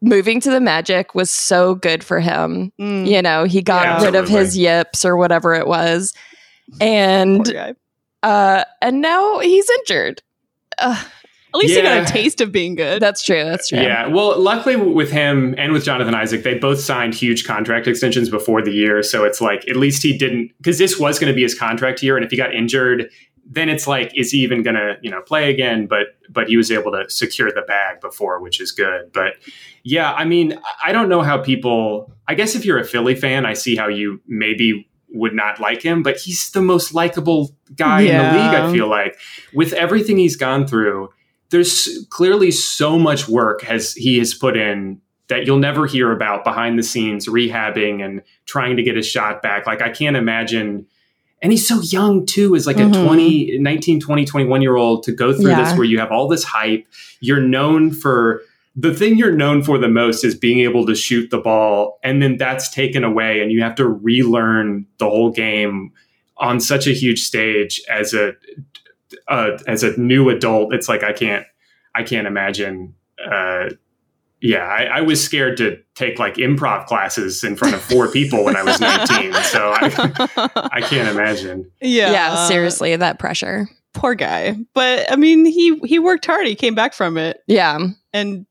moving 0.01 0.42
to 0.42 0.50
the 0.50 0.59
Magic 0.59 1.13
was 1.15 1.30
so 1.31 1.75
good 1.75 2.03
for 2.03 2.19
him. 2.19 2.74
Mm, 2.81 3.07
You 3.07 3.21
know, 3.21 3.44
he 3.45 3.62
got 3.62 3.83
Yeah, 4.01 4.06
rid 4.06 4.15
of 4.15 4.27
his 4.27 4.57
yips 4.57 5.06
or 5.06 5.15
whatever 5.15 5.53
it 5.53 5.68
was. 5.68 6.13
And 6.81 7.48
uh 8.24 8.63
and 8.81 9.01
now 9.01 9.39
he's 9.39 9.69
injured. 9.69 10.21
Ugh, 10.80 11.06
At 11.53 11.57
least 11.59 11.75
he 11.75 11.81
got 11.81 12.09
a 12.09 12.12
taste 12.12 12.39
of 12.39 12.51
being 12.51 12.75
good. 12.75 13.01
that's 13.01 13.24
true. 13.24 13.44
That's 13.44 13.69
true. 13.69 13.80
Yeah, 13.80 14.07
well, 14.07 14.39
luckily 14.39 14.75
with 14.77 15.12
him 15.12 15.53
and 15.57 15.74
with 15.74 15.83
Jonathan 15.83 16.15
Isaac, 16.15 16.44
they 16.44 16.57
both 16.57 16.80
signed 16.80 17.13
huge 17.13 17.45
contract 17.45 17.88
extensions 17.88 18.30
before 18.30 18.62
the 18.62 18.71
year. 18.71 19.03
So 19.03 19.25
it's 19.25 19.42
like 19.42 19.68
at 19.68 19.75
least 19.75 20.01
he 20.01 20.18
didn't 20.18 20.51
because 20.57 20.77
this 20.77 20.98
was 20.98 21.19
going 21.19 21.31
to 21.31 21.36
be 21.36 21.42
his 21.42 21.57
contract 21.57 22.01
year, 22.01 22.15
and 22.15 22.24
if 22.24 22.31
he 22.31 22.38
got 22.38 22.56
injured, 22.56 23.09
then 23.45 23.68
it's 23.68 23.86
like 23.86 24.12
is 24.15 24.31
he 24.31 24.39
even 24.39 24.63
going 24.63 24.75
to 24.75 24.95
you 25.01 25.12
know 25.12 25.21
play 25.21 25.50
again? 25.50 25.88
But 25.88 26.07
but 26.30 26.48
he 26.48 26.56
was 26.56 26.71
able 26.71 26.92
to 26.94 27.09
secure 27.09 27.51
the 27.51 27.63
bag 27.63 28.00
before, 28.00 28.39
which 28.39 28.62
is 28.62 28.71
good. 28.71 29.12
But 29.12 29.33
yeah, 29.83 30.13
I 30.13 30.24
mean, 30.24 30.57
I 30.83 30.92
don't 30.94 31.09
know 31.09 31.21
how 31.21 31.38
people. 31.38 32.13
I 32.27 32.36
guess 32.36 32.56
if 32.56 32.63
you're 32.63 32.80
a 32.80 32.86
Philly 32.86 33.15
fan, 33.15 33.45
I 33.45 33.53
see 33.53 33.75
how 33.75 33.89
you 33.89 34.21
maybe 34.25 34.88
would 35.13 35.33
not 35.33 35.59
like 35.59 35.81
him, 35.81 36.03
but 36.03 36.18
he's 36.18 36.51
the 36.51 36.62
most 36.62 36.94
likable 36.94 37.53
guy 37.75 38.01
in 38.01 38.18
the 38.18 38.24
league. 38.24 38.56
I 38.56 38.71
feel 38.71 38.88
like 38.88 39.18
with 39.53 39.74
everything 39.74 40.18
he's 40.18 40.38
gone 40.38 40.65
through 40.65 41.09
there's 41.51 42.06
clearly 42.09 42.50
so 42.51 42.98
much 42.98 43.27
work 43.30 43.62
has 43.62 43.94
he 43.94 44.18
has 44.18 44.33
put 44.33 44.57
in 44.57 45.00
that 45.27 45.45
you'll 45.45 45.59
never 45.59 45.86
hear 45.86 46.12
about 46.12 46.44
behind 46.44 46.77
the 46.77 46.83
scenes 46.83 47.27
rehabbing 47.27 48.03
and 48.03 48.21
trying 48.45 48.75
to 48.75 48.83
get 48.83 48.95
his 48.98 49.07
shot 49.07 49.42
back. 49.42 49.65
Like 49.68 49.81
i 49.81 49.89
can't 49.89 50.15
imagine 50.18 50.86
and 51.44 51.51
he's 51.51 51.68
so 51.68 51.80
young 51.81 52.25
too 52.25 52.56
as 52.56 52.68
like 52.68 52.77
Mhm. 52.77 53.01
a 53.01 53.06
20 53.06 53.57
19 53.59 54.00
20 54.00 54.25
21 54.25 54.62
year 54.62 54.75
old 54.75 55.03
to 55.03 55.12
go 55.12 55.33
through 55.33 55.51
this 55.63 55.74
where 55.75 55.86
you 55.86 56.00
have 56.00 56.12
all 56.12 56.27
this 56.27 56.44
hype. 56.44 56.86
You're 57.19 57.42
known 57.42 57.92
for 57.92 58.42
the 58.75 58.94
thing 58.94 59.18
you're 59.18 59.36
known 59.36 59.62
for 59.63 59.77
the 59.77 59.89
most 59.89 60.24
is 60.24 60.33
being 60.36 60.59
able 60.59 60.86
to 60.86 60.95
shoot 60.95 61.30
the 61.30 61.39
ball 61.39 62.00
and 62.03 62.21
then 62.21 62.38
that's 62.38 62.69
taken 62.69 63.03
away 63.03 63.42
and 63.42 63.51
you 63.51 63.62
have 63.62 63.75
to 63.75 63.86
relearn 63.88 64.86
the 65.00 65.09
whole 65.09 65.30
game 65.31 65.92
on 66.38 66.60
such 66.60 66.88
a 66.88 66.91
huge 66.91 67.22
stage 67.22 67.81
as 67.89 68.13
a 68.13 68.34
uh, 69.27 69.58
as 69.68 69.84
a 69.84 70.00
new 70.00 70.30
adult, 70.30 70.74
it's 70.74 70.88
like 70.89 71.03
I 71.03 71.13
can't 71.13 71.46
I 71.96 72.03
can't 72.03 72.27
imagine. 72.27 72.96
Uh, 73.24 73.70
yeah, 74.41 74.63
I, 74.65 74.84
I 74.86 75.01
was 75.01 75.24
scared 75.24 75.58
to 75.58 75.77
take 75.94 76.18
like 76.18 76.36
improv 76.36 76.88
classes 76.88 77.44
in 77.44 77.56
front 77.56 77.75
of 77.75 77.82
four 77.82 78.08
people 78.08 78.44
when 78.44 78.56
I 78.56 78.63
was 78.63 78.80
19, 78.82 79.34
so 79.34 79.72
I, 79.75 80.50
I 80.74 80.82
can't 80.82 81.08
imagine. 81.10 81.70
yeah. 81.80 82.12
Yeah, 82.12 82.48
seriously, 82.48 82.96
that 82.96 83.20
pressure. 83.20 83.70
Poor 83.94 84.15
guy. 84.15 84.56
But 84.74 85.12
I 85.12 85.15
mean, 85.15 85.46
he 85.46 85.77
he 85.86 86.00
worked 86.00 86.25
hard. 86.25 86.48
He 86.48 86.56
came 86.56 86.74
back 86.74 86.94
from 86.94 87.18
it, 87.18 87.44
Yeah. 87.46 87.77
and 88.13 88.46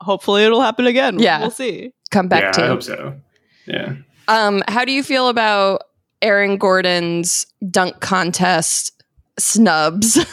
hopefully 0.00 0.44
it'll 0.44 0.62
happen 0.62 0.86
again. 0.86 1.18
Yeah. 1.18 1.40
we'll 1.40 1.50
see. 1.50 1.92
Come 2.10 2.28
back 2.28 2.42
yeah, 2.44 2.52
to. 2.52 2.64
I 2.64 2.66
hope 2.68 2.82
so. 2.82 3.20
Yeah. 3.66 3.96
Um, 4.28 4.62
how 4.68 4.84
do 4.84 4.92
you 4.92 5.02
feel 5.02 5.28
about 5.28 5.82
Aaron 6.22 6.56
Gordon's 6.56 7.46
dunk 7.70 8.00
contest 8.00 8.99
snubs? 9.40 10.18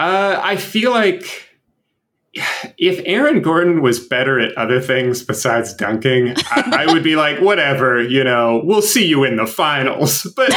Uh, 0.00 0.40
I 0.40 0.54
feel 0.54 0.92
like 0.92 1.48
if 2.76 3.02
Aaron 3.04 3.42
Gordon 3.42 3.82
was 3.82 3.98
better 3.98 4.38
at 4.38 4.56
other 4.56 4.80
things 4.80 5.24
besides 5.24 5.74
dunking, 5.74 6.34
I, 6.52 6.84
I 6.88 6.92
would 6.92 7.02
be 7.02 7.16
like, 7.16 7.40
whatever, 7.40 8.00
you 8.00 8.22
know, 8.22 8.60
we'll 8.62 8.80
see 8.80 9.04
you 9.06 9.24
in 9.24 9.34
the 9.34 9.46
finals. 9.46 10.22
But 10.36 10.50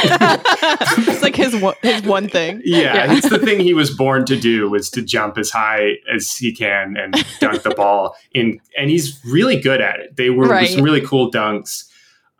it's 1.08 1.22
like 1.22 1.34
his 1.34 1.56
one, 1.56 1.74
his 1.82 2.02
one 2.02 2.28
thing. 2.28 2.62
Yeah, 2.64 2.94
Yeah. 3.06 3.14
it's 3.16 3.28
the 3.28 3.40
thing 3.40 3.58
he 3.58 3.74
was 3.74 3.90
born 3.90 4.24
to 4.26 4.38
do 4.38 4.70
was 4.70 4.90
to 4.90 5.02
jump 5.02 5.36
as 5.38 5.50
high 5.50 5.94
as 6.14 6.36
he 6.36 6.54
can 6.54 6.96
and 6.96 7.12
dunk 7.40 7.62
the 7.62 7.70
ball 7.70 8.14
in 8.32 8.60
and 8.78 8.90
he's 8.90 9.20
really 9.24 9.58
good 9.60 9.80
at 9.80 9.98
it. 9.98 10.14
They 10.16 10.30
were 10.30 10.46
Right. 10.46 10.68
some 10.68 10.82
really 10.84 11.00
cool 11.00 11.32
dunks. 11.32 11.84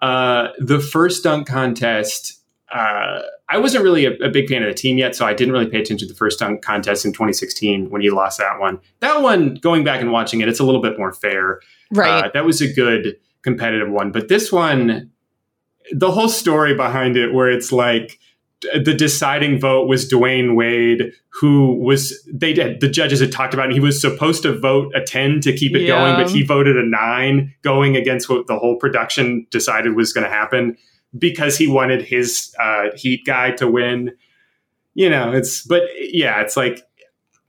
Uh, 0.01 0.51
the 0.61 0.79
first 0.79 1.25
dunk 1.25 1.49
contest, 1.49 2.39
uh, 2.73 3.23
I 3.49 3.59
wasn't 3.59 3.85
really 3.85 4.07
a, 4.07 4.13
a 4.25 4.31
big 4.31 4.49
fan 4.49 4.63
of 4.63 4.69
the 4.69 4.75
team 4.75 4.97
yet, 4.99 5.15
so 5.15 5.27
I 5.27 5.35
didn't 5.35 5.53
really 5.53 5.67
pay 5.67 5.81
attention 5.81 6.09
to 6.09 6.13
the 6.13 6.17
first 6.17 6.39
dunk 6.39 6.63
contest 6.63 7.05
in 7.05 7.13
2016 7.13 7.91
when 7.91 8.01
he 8.01 8.11
lost 8.11 8.39
that 8.39 8.59
one. 8.59 8.81
That 9.01 9.21
one, 9.23 9.55
going 9.57 9.85
back 9.85 10.01
and 10.01 10.11
watching 10.11 10.41
it, 10.41 10.49
it's 10.49 10.61
a 10.61 10.65
little 10.65 10.81
bit 10.81 10.99
more 10.99 11.13
fair. 11.13 11.61
right. 11.93 12.25
Uh, 12.25 12.31
that 12.33 12.45
was 12.47 12.61
a 12.63 12.73
good 12.73 13.17
competitive 13.43 13.91
one. 13.91 14.11
But 14.11 14.29
this 14.29 14.51
one, 14.51 15.11
the 15.93 16.11
whole 16.11 16.29
story 16.29 16.75
behind 16.75 17.17
it, 17.17 17.35
where 17.35 17.51
it's 17.51 17.73
like 17.73 18.19
the 18.75 18.95
deciding 18.95 19.59
vote 19.59 19.89
was 19.89 20.09
Dwyane 20.11 20.55
Wade, 20.55 21.13
who 21.41 21.75
was 21.75 22.27
they 22.33 22.53
did, 22.53 22.81
the 22.81 22.89
judges 22.89 23.19
had 23.21 23.33
talked 23.33 23.53
about, 23.55 23.65
and 23.67 23.75
he 23.75 23.81
was 23.81 24.01
supposed 24.01 24.43
to 24.45 24.57
vote 24.59 24.93
a 24.95 25.03
ten 25.03 25.41
to 25.41 25.53
keep 25.53 25.75
it 25.75 25.83
Yeah. 25.83 25.99
going, 25.99 26.25
but 26.25 26.31
he 26.33 26.43
voted 26.45 26.77
a 26.77 26.87
nine, 26.87 27.53
going 27.63 27.97
against 27.97 28.29
what 28.31 28.47
the 28.47 28.57
whole 28.59 28.77
production 28.77 29.47
decided 29.51 29.97
was 29.97 30.13
going 30.13 30.25
to 30.25 30.31
happen 30.31 30.77
because 31.17 31.57
he 31.57 31.67
wanted 31.69 32.03
his 32.03 32.55
uh, 32.61 32.87
Heat 32.95 33.25
guy 33.25 33.53
to 33.53 33.69
win. 33.69 34.13
You 34.95 35.09
know, 35.09 35.33
it's 35.33 35.63
but 35.63 35.83
yeah, 35.99 36.41
it's 36.41 36.57
like 36.57 36.87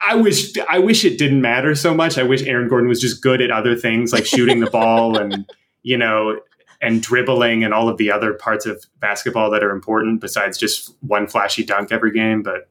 I 0.06 0.16
wish 0.16 0.54
I 0.70 0.80
wish 0.80 1.06
it 1.06 1.18
didn't 1.18 1.42
matter 1.42 1.76
so 1.76 1.94
much. 1.94 2.18
I 2.18 2.24
wish 2.24 2.44
Aaron 2.44 2.68
Gordon 2.68 2.88
was 2.88 3.02
just 3.02 3.22
good 3.22 3.42
at 3.42 3.52
other 3.52 3.76
things 3.76 4.14
like 4.14 4.26
shooting 4.26 4.60
the 4.60 4.70
ball 4.70 5.18
and 5.22 5.50
you 5.84 5.98
know 5.98 6.40
and 6.82 7.02
dribbling 7.02 7.64
and 7.64 7.74
all 7.74 7.88
of 7.88 7.98
the 7.98 8.12
other 8.12 8.34
parts 8.34 8.66
of 8.66 8.86
basketball 9.00 9.50
that 9.50 9.64
are 9.64 9.72
important 9.72 10.20
besides 10.20 10.58
just 10.58 10.94
one 11.02 11.28
flashy 11.28 11.64
dunk 11.64 11.94
every 11.94 12.12
game, 12.12 12.44
but 12.44 12.70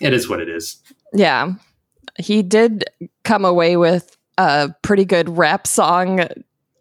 it 0.00 0.12
is 0.12 0.28
what 0.28 0.40
it 0.40 0.48
is. 0.48 0.80
yeah. 1.12 1.52
He 2.18 2.42
did 2.42 2.84
come 3.24 3.44
away 3.44 3.76
with 3.78 4.18
a 4.36 4.72
pretty 4.82 5.06
good 5.06 5.28
rap 5.36 5.66
song, 5.66 6.28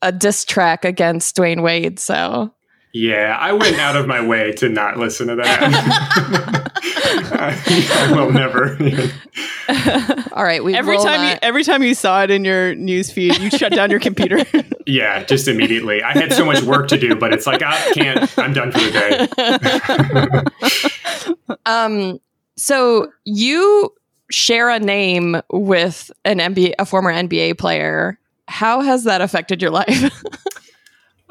a 0.01 0.11
diss 0.11 0.43
track 0.43 0.83
against 0.83 1.37
Dwyane 1.37 1.63
Wade. 1.63 1.99
So 1.99 2.53
Yeah, 2.93 3.37
I 3.39 3.53
went 3.53 3.77
out 3.77 3.95
of 3.95 4.05
my 4.05 4.25
way 4.25 4.51
to 4.53 4.67
not 4.67 4.97
listen 4.97 5.27
to 5.27 5.35
that. 5.35 6.71
I, 7.31 8.09
I 8.09 8.11
will 8.11 8.31
never. 8.31 8.77
all 10.33 10.43
right, 10.43 10.61
we 10.61 10.75
every 10.75 10.97
will 10.97 11.03
time 11.03 11.29
you 11.29 11.37
every 11.41 11.63
time 11.63 11.83
you 11.83 11.95
saw 11.95 12.23
it 12.23 12.31
in 12.31 12.43
your 12.43 12.75
news 12.75 13.09
feed, 13.09 13.37
you 13.37 13.49
shut 13.49 13.71
down 13.71 13.91
your 13.91 14.01
computer. 14.01 14.43
yeah, 14.85 15.23
just 15.23 15.47
immediately. 15.47 16.03
I 16.03 16.11
had 16.11 16.33
so 16.33 16.43
much 16.43 16.61
work 16.63 16.89
to 16.89 16.97
do, 16.97 17.15
but 17.15 17.33
it's 17.33 17.47
like 17.47 17.61
I 17.63 17.77
can't. 17.93 18.37
I'm 18.37 18.53
done 18.53 18.71
for 18.73 18.79
the 18.79 18.91
day. 21.45 21.57
um 21.65 22.19
so 22.57 23.11
you 23.23 23.93
share 24.31 24.69
a 24.69 24.79
name 24.79 25.41
with 25.49 26.11
an 26.25 26.39
NBA 26.39 26.73
a 26.77 26.85
former 26.85 27.11
NBA 27.11 27.57
player. 27.57 28.19
How 28.49 28.81
has 28.81 29.05
that 29.05 29.21
affected 29.21 29.61
your 29.61 29.71
life? 29.71 30.23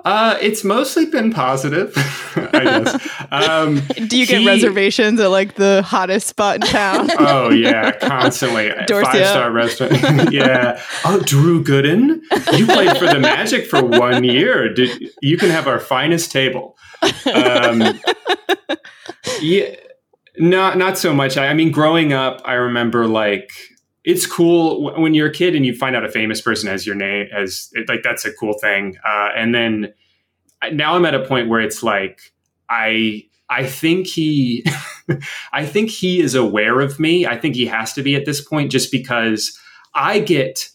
Uh, 0.04 0.38
it's 0.40 0.64
mostly 0.64 1.06
been 1.06 1.32
positive, 1.32 1.92
I 2.36 2.64
guess. 2.64 3.08
Um, 3.30 3.80
Do 4.08 4.18
you 4.18 4.26
get 4.26 4.46
reservations 4.46 5.20
at 5.20 5.30
like 5.30 5.54
the 5.54 5.82
hottest 5.82 6.26
spot 6.28 6.56
in 6.56 6.60
town? 6.62 7.10
oh 7.18 7.50
yeah, 7.50 7.92
constantly 7.92 8.70
five 8.88 9.26
star 9.26 9.50
restaurant. 9.50 10.32
yeah. 10.32 10.82
Oh, 11.04 11.20
Drew 11.20 11.62
Gooden, 11.62 12.20
you 12.56 12.66
played 12.66 12.96
for 12.96 13.06
the 13.06 13.18
Magic 13.20 13.66
for 13.66 13.84
one 13.84 14.24
year. 14.24 14.72
Did 14.72 15.10
you 15.20 15.36
can 15.36 15.50
have 15.50 15.66
our 15.66 15.80
finest 15.80 16.32
table? 16.32 16.76
Um, 17.32 18.00
yeah, 19.40 19.74
not 20.38 20.78
not 20.78 20.98
so 20.98 21.12
much. 21.12 21.36
I, 21.36 21.48
I 21.48 21.54
mean, 21.54 21.70
growing 21.70 22.12
up, 22.12 22.40
I 22.44 22.54
remember 22.54 23.06
like 23.06 23.50
it's 24.10 24.26
cool 24.26 24.92
when 25.00 25.14
you're 25.14 25.28
a 25.28 25.32
kid 25.32 25.54
and 25.54 25.64
you 25.64 25.72
find 25.72 25.94
out 25.94 26.04
a 26.04 26.10
famous 26.10 26.40
person 26.40 26.68
has 26.68 26.84
your 26.84 26.96
name 26.96 27.28
as 27.32 27.70
like 27.86 28.02
that's 28.02 28.24
a 28.24 28.32
cool 28.32 28.54
thing. 28.54 28.96
Uh, 29.06 29.28
and 29.36 29.54
then 29.54 29.94
now 30.72 30.96
I'm 30.96 31.04
at 31.04 31.14
a 31.14 31.24
point 31.24 31.48
where 31.48 31.60
it's 31.60 31.82
like 31.84 32.20
I 32.68 33.24
I 33.48 33.64
think 33.64 34.08
he 34.08 34.66
I 35.52 35.64
think 35.64 35.90
he 35.90 36.20
is 36.20 36.34
aware 36.34 36.80
of 36.80 36.98
me. 36.98 37.24
I 37.24 37.36
think 37.36 37.54
he 37.54 37.66
has 37.66 37.92
to 37.92 38.02
be 38.02 38.16
at 38.16 38.24
this 38.24 38.40
point 38.40 38.72
just 38.72 38.90
because 38.90 39.56
I 39.94 40.18
get 40.18 40.68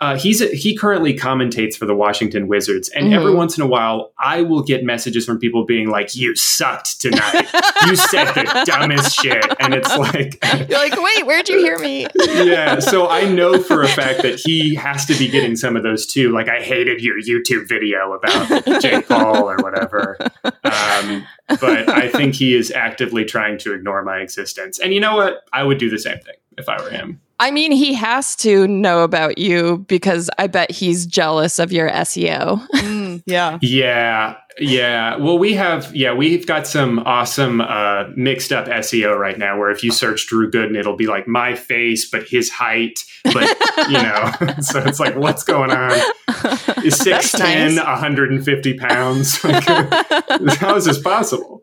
uh, 0.00 0.16
he's 0.16 0.40
a, 0.40 0.46
he 0.54 0.76
currently 0.76 1.12
commentates 1.12 1.74
for 1.76 1.84
the 1.86 1.94
Washington 1.94 2.46
Wizards, 2.46 2.88
and 2.90 3.12
every 3.12 3.32
Mhm. 3.32 3.36
once 3.36 3.56
in 3.58 3.62
a 3.64 3.66
while, 3.66 4.12
I 4.18 4.42
will 4.42 4.62
get 4.62 4.84
messages 4.84 5.26
from 5.26 5.38
people 5.40 5.64
being 5.64 5.90
like, 5.90 6.14
"You 6.14 6.36
sucked 6.36 7.00
tonight. 7.00 7.46
you 7.86 7.96
said 7.96 8.32
the 8.34 8.62
dumbest 8.66 9.16
shit," 9.20 9.44
and 9.58 9.74
it's 9.74 9.96
like, 9.96 10.38
You're 10.68 10.78
like, 10.78 11.00
wait, 11.02 11.26
where'd 11.26 11.48
you 11.48 11.58
hear 11.58 11.78
me? 11.78 12.06
yeah. 12.28 12.78
So 12.78 13.08
I 13.08 13.24
know 13.24 13.60
for 13.60 13.82
a 13.82 13.88
fact 13.88 14.22
that 14.22 14.40
he 14.44 14.74
has 14.76 15.04
to 15.06 15.14
be 15.18 15.26
getting 15.28 15.56
some 15.56 15.74
of 15.76 15.82
those 15.82 16.06
too. 16.06 16.30
Like, 16.30 16.48
I 16.48 16.60
hated 16.60 17.00
your 17.02 17.16
YouTube 17.20 17.68
video 17.68 18.12
about 18.12 18.80
Jake 18.80 19.08
Paul 19.08 19.48
or 19.50 19.56
whatever. 19.56 20.16
Um, 20.44 21.26
but 21.60 21.88
I 21.88 22.08
think 22.08 22.34
he 22.34 22.54
is 22.54 22.70
actively 22.70 23.24
trying 23.24 23.58
to 23.58 23.74
ignore 23.74 24.02
my 24.04 24.18
existence. 24.18 24.78
And 24.78 24.94
you 24.94 25.00
know 25.00 25.16
what? 25.16 25.44
I 25.52 25.62
would 25.64 25.78
do 25.78 25.90
the 25.90 25.98
same 25.98 26.18
thing 26.18 26.34
if 26.56 26.68
I 26.68 26.80
were 26.82 26.90
him. 26.90 27.20
I 27.40 27.52
mean, 27.52 27.70
he 27.70 27.94
has 27.94 28.34
to 28.36 28.66
know 28.66 29.04
about 29.04 29.38
you 29.38 29.84
because 29.86 30.28
I 30.38 30.48
bet 30.48 30.72
he's 30.72 31.06
jealous 31.06 31.60
of 31.60 31.72
your 31.72 31.88
SEO. 31.90 32.66
Mm, 32.70 33.22
yeah. 33.26 33.58
Yeah, 33.68 34.36
yeah. 34.58 35.16
Well, 35.16 35.38
we 35.38 35.54
have 35.54 35.94
yeah, 35.94 36.12
we've 36.12 36.46
got 36.46 36.66
some 36.66 37.00
awesome 37.00 37.60
uh, 37.60 38.04
mixed 38.16 38.50
up 38.50 38.66
SEO 38.66 39.16
right 39.16 39.38
now. 39.38 39.58
Where 39.58 39.70
if 39.70 39.84
you 39.84 39.92
search 39.92 40.26
Drew 40.26 40.50
Gooden, 40.50 40.76
it'll 40.76 40.96
be 40.96 41.06
like 41.06 41.28
my 41.28 41.54
face, 41.54 42.08
but 42.08 42.26
his 42.26 42.50
height, 42.50 42.98
but 43.24 43.44
you 43.88 43.92
know. 43.92 44.32
so 44.60 44.80
it's 44.80 44.98
like, 44.98 45.16
what's 45.16 45.44
going 45.44 45.70
on? 45.70 45.92
Is 46.84 46.96
six 46.96 47.32
ten, 47.32 47.76
nice. 47.76 47.84
150 47.84 48.74
pounds? 48.74 49.44
Like, 49.44 49.64
how 49.64 50.76
is 50.76 50.86
this 50.86 51.00
possible? 51.00 51.62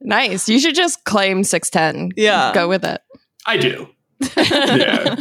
nice. 0.00 0.48
You 0.48 0.58
should 0.58 0.74
just 0.74 1.04
claim 1.04 1.42
6'10. 1.42 2.12
Yeah. 2.16 2.52
Go 2.54 2.68
with 2.68 2.84
it. 2.84 3.00
I 3.46 3.56
do. 3.56 3.88
Yeah. 4.36 5.16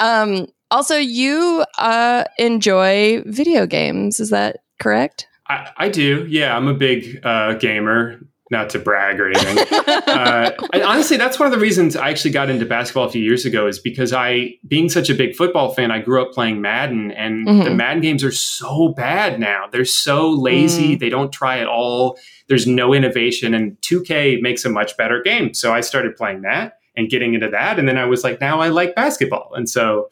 Um, 0.00 0.46
also, 0.72 0.96
you 0.96 1.64
uh, 1.78 2.24
enjoy 2.38 3.22
video 3.26 3.66
games. 3.66 4.18
Is 4.18 4.30
that 4.30 4.64
correct? 4.80 5.28
I, 5.48 5.70
I 5.76 5.88
do. 5.88 6.26
Yeah, 6.28 6.56
I'm 6.56 6.66
a 6.66 6.74
big 6.74 7.20
uh, 7.24 7.54
gamer. 7.54 8.20
Not 8.52 8.68
to 8.70 8.78
brag 8.78 9.18
or 9.18 9.28
anything. 9.28 9.58
uh, 10.06 10.52
and 10.74 10.82
honestly, 10.82 11.16
that's 11.16 11.38
one 11.38 11.46
of 11.46 11.52
the 11.52 11.58
reasons 11.58 11.96
I 11.96 12.10
actually 12.10 12.32
got 12.32 12.50
into 12.50 12.66
basketball 12.66 13.04
a 13.04 13.10
few 13.10 13.22
years 13.22 13.46
ago 13.46 13.66
is 13.66 13.78
because 13.78 14.12
I, 14.12 14.56
being 14.68 14.90
such 14.90 15.08
a 15.08 15.14
big 15.14 15.34
football 15.34 15.72
fan, 15.72 15.90
I 15.90 16.00
grew 16.00 16.20
up 16.20 16.32
playing 16.32 16.60
Madden, 16.60 17.10
and 17.12 17.46
Mhm. 17.48 17.64
the 17.64 17.70
Madden 17.70 18.02
games 18.02 18.22
are 18.22 18.30
so 18.30 18.88
bad 18.94 19.40
now. 19.40 19.64
They're 19.72 19.86
so 19.86 20.28
lazy. 20.30 20.94
They 20.96 21.08
don't 21.08 21.32
try 21.32 21.60
at 21.60 21.66
all. 21.66 22.18
There's 22.48 22.66
no 22.66 22.92
innovation, 22.92 23.54
and 23.54 23.80
2K 23.80 24.38
makes 24.42 24.66
a 24.66 24.68
much 24.68 24.98
better 24.98 25.22
game. 25.22 25.54
So 25.54 25.72
I 25.72 25.80
started 25.80 26.14
playing 26.14 26.42
that 26.42 26.74
and 26.94 27.08
getting 27.08 27.32
into 27.32 27.48
that, 27.48 27.78
and 27.78 27.88
then 27.88 27.96
I 27.96 28.04
was 28.04 28.22
like, 28.22 28.38
now 28.38 28.60
I 28.60 28.68
like 28.68 28.94
basketball, 28.94 29.52
and 29.56 29.66
so 29.66 30.10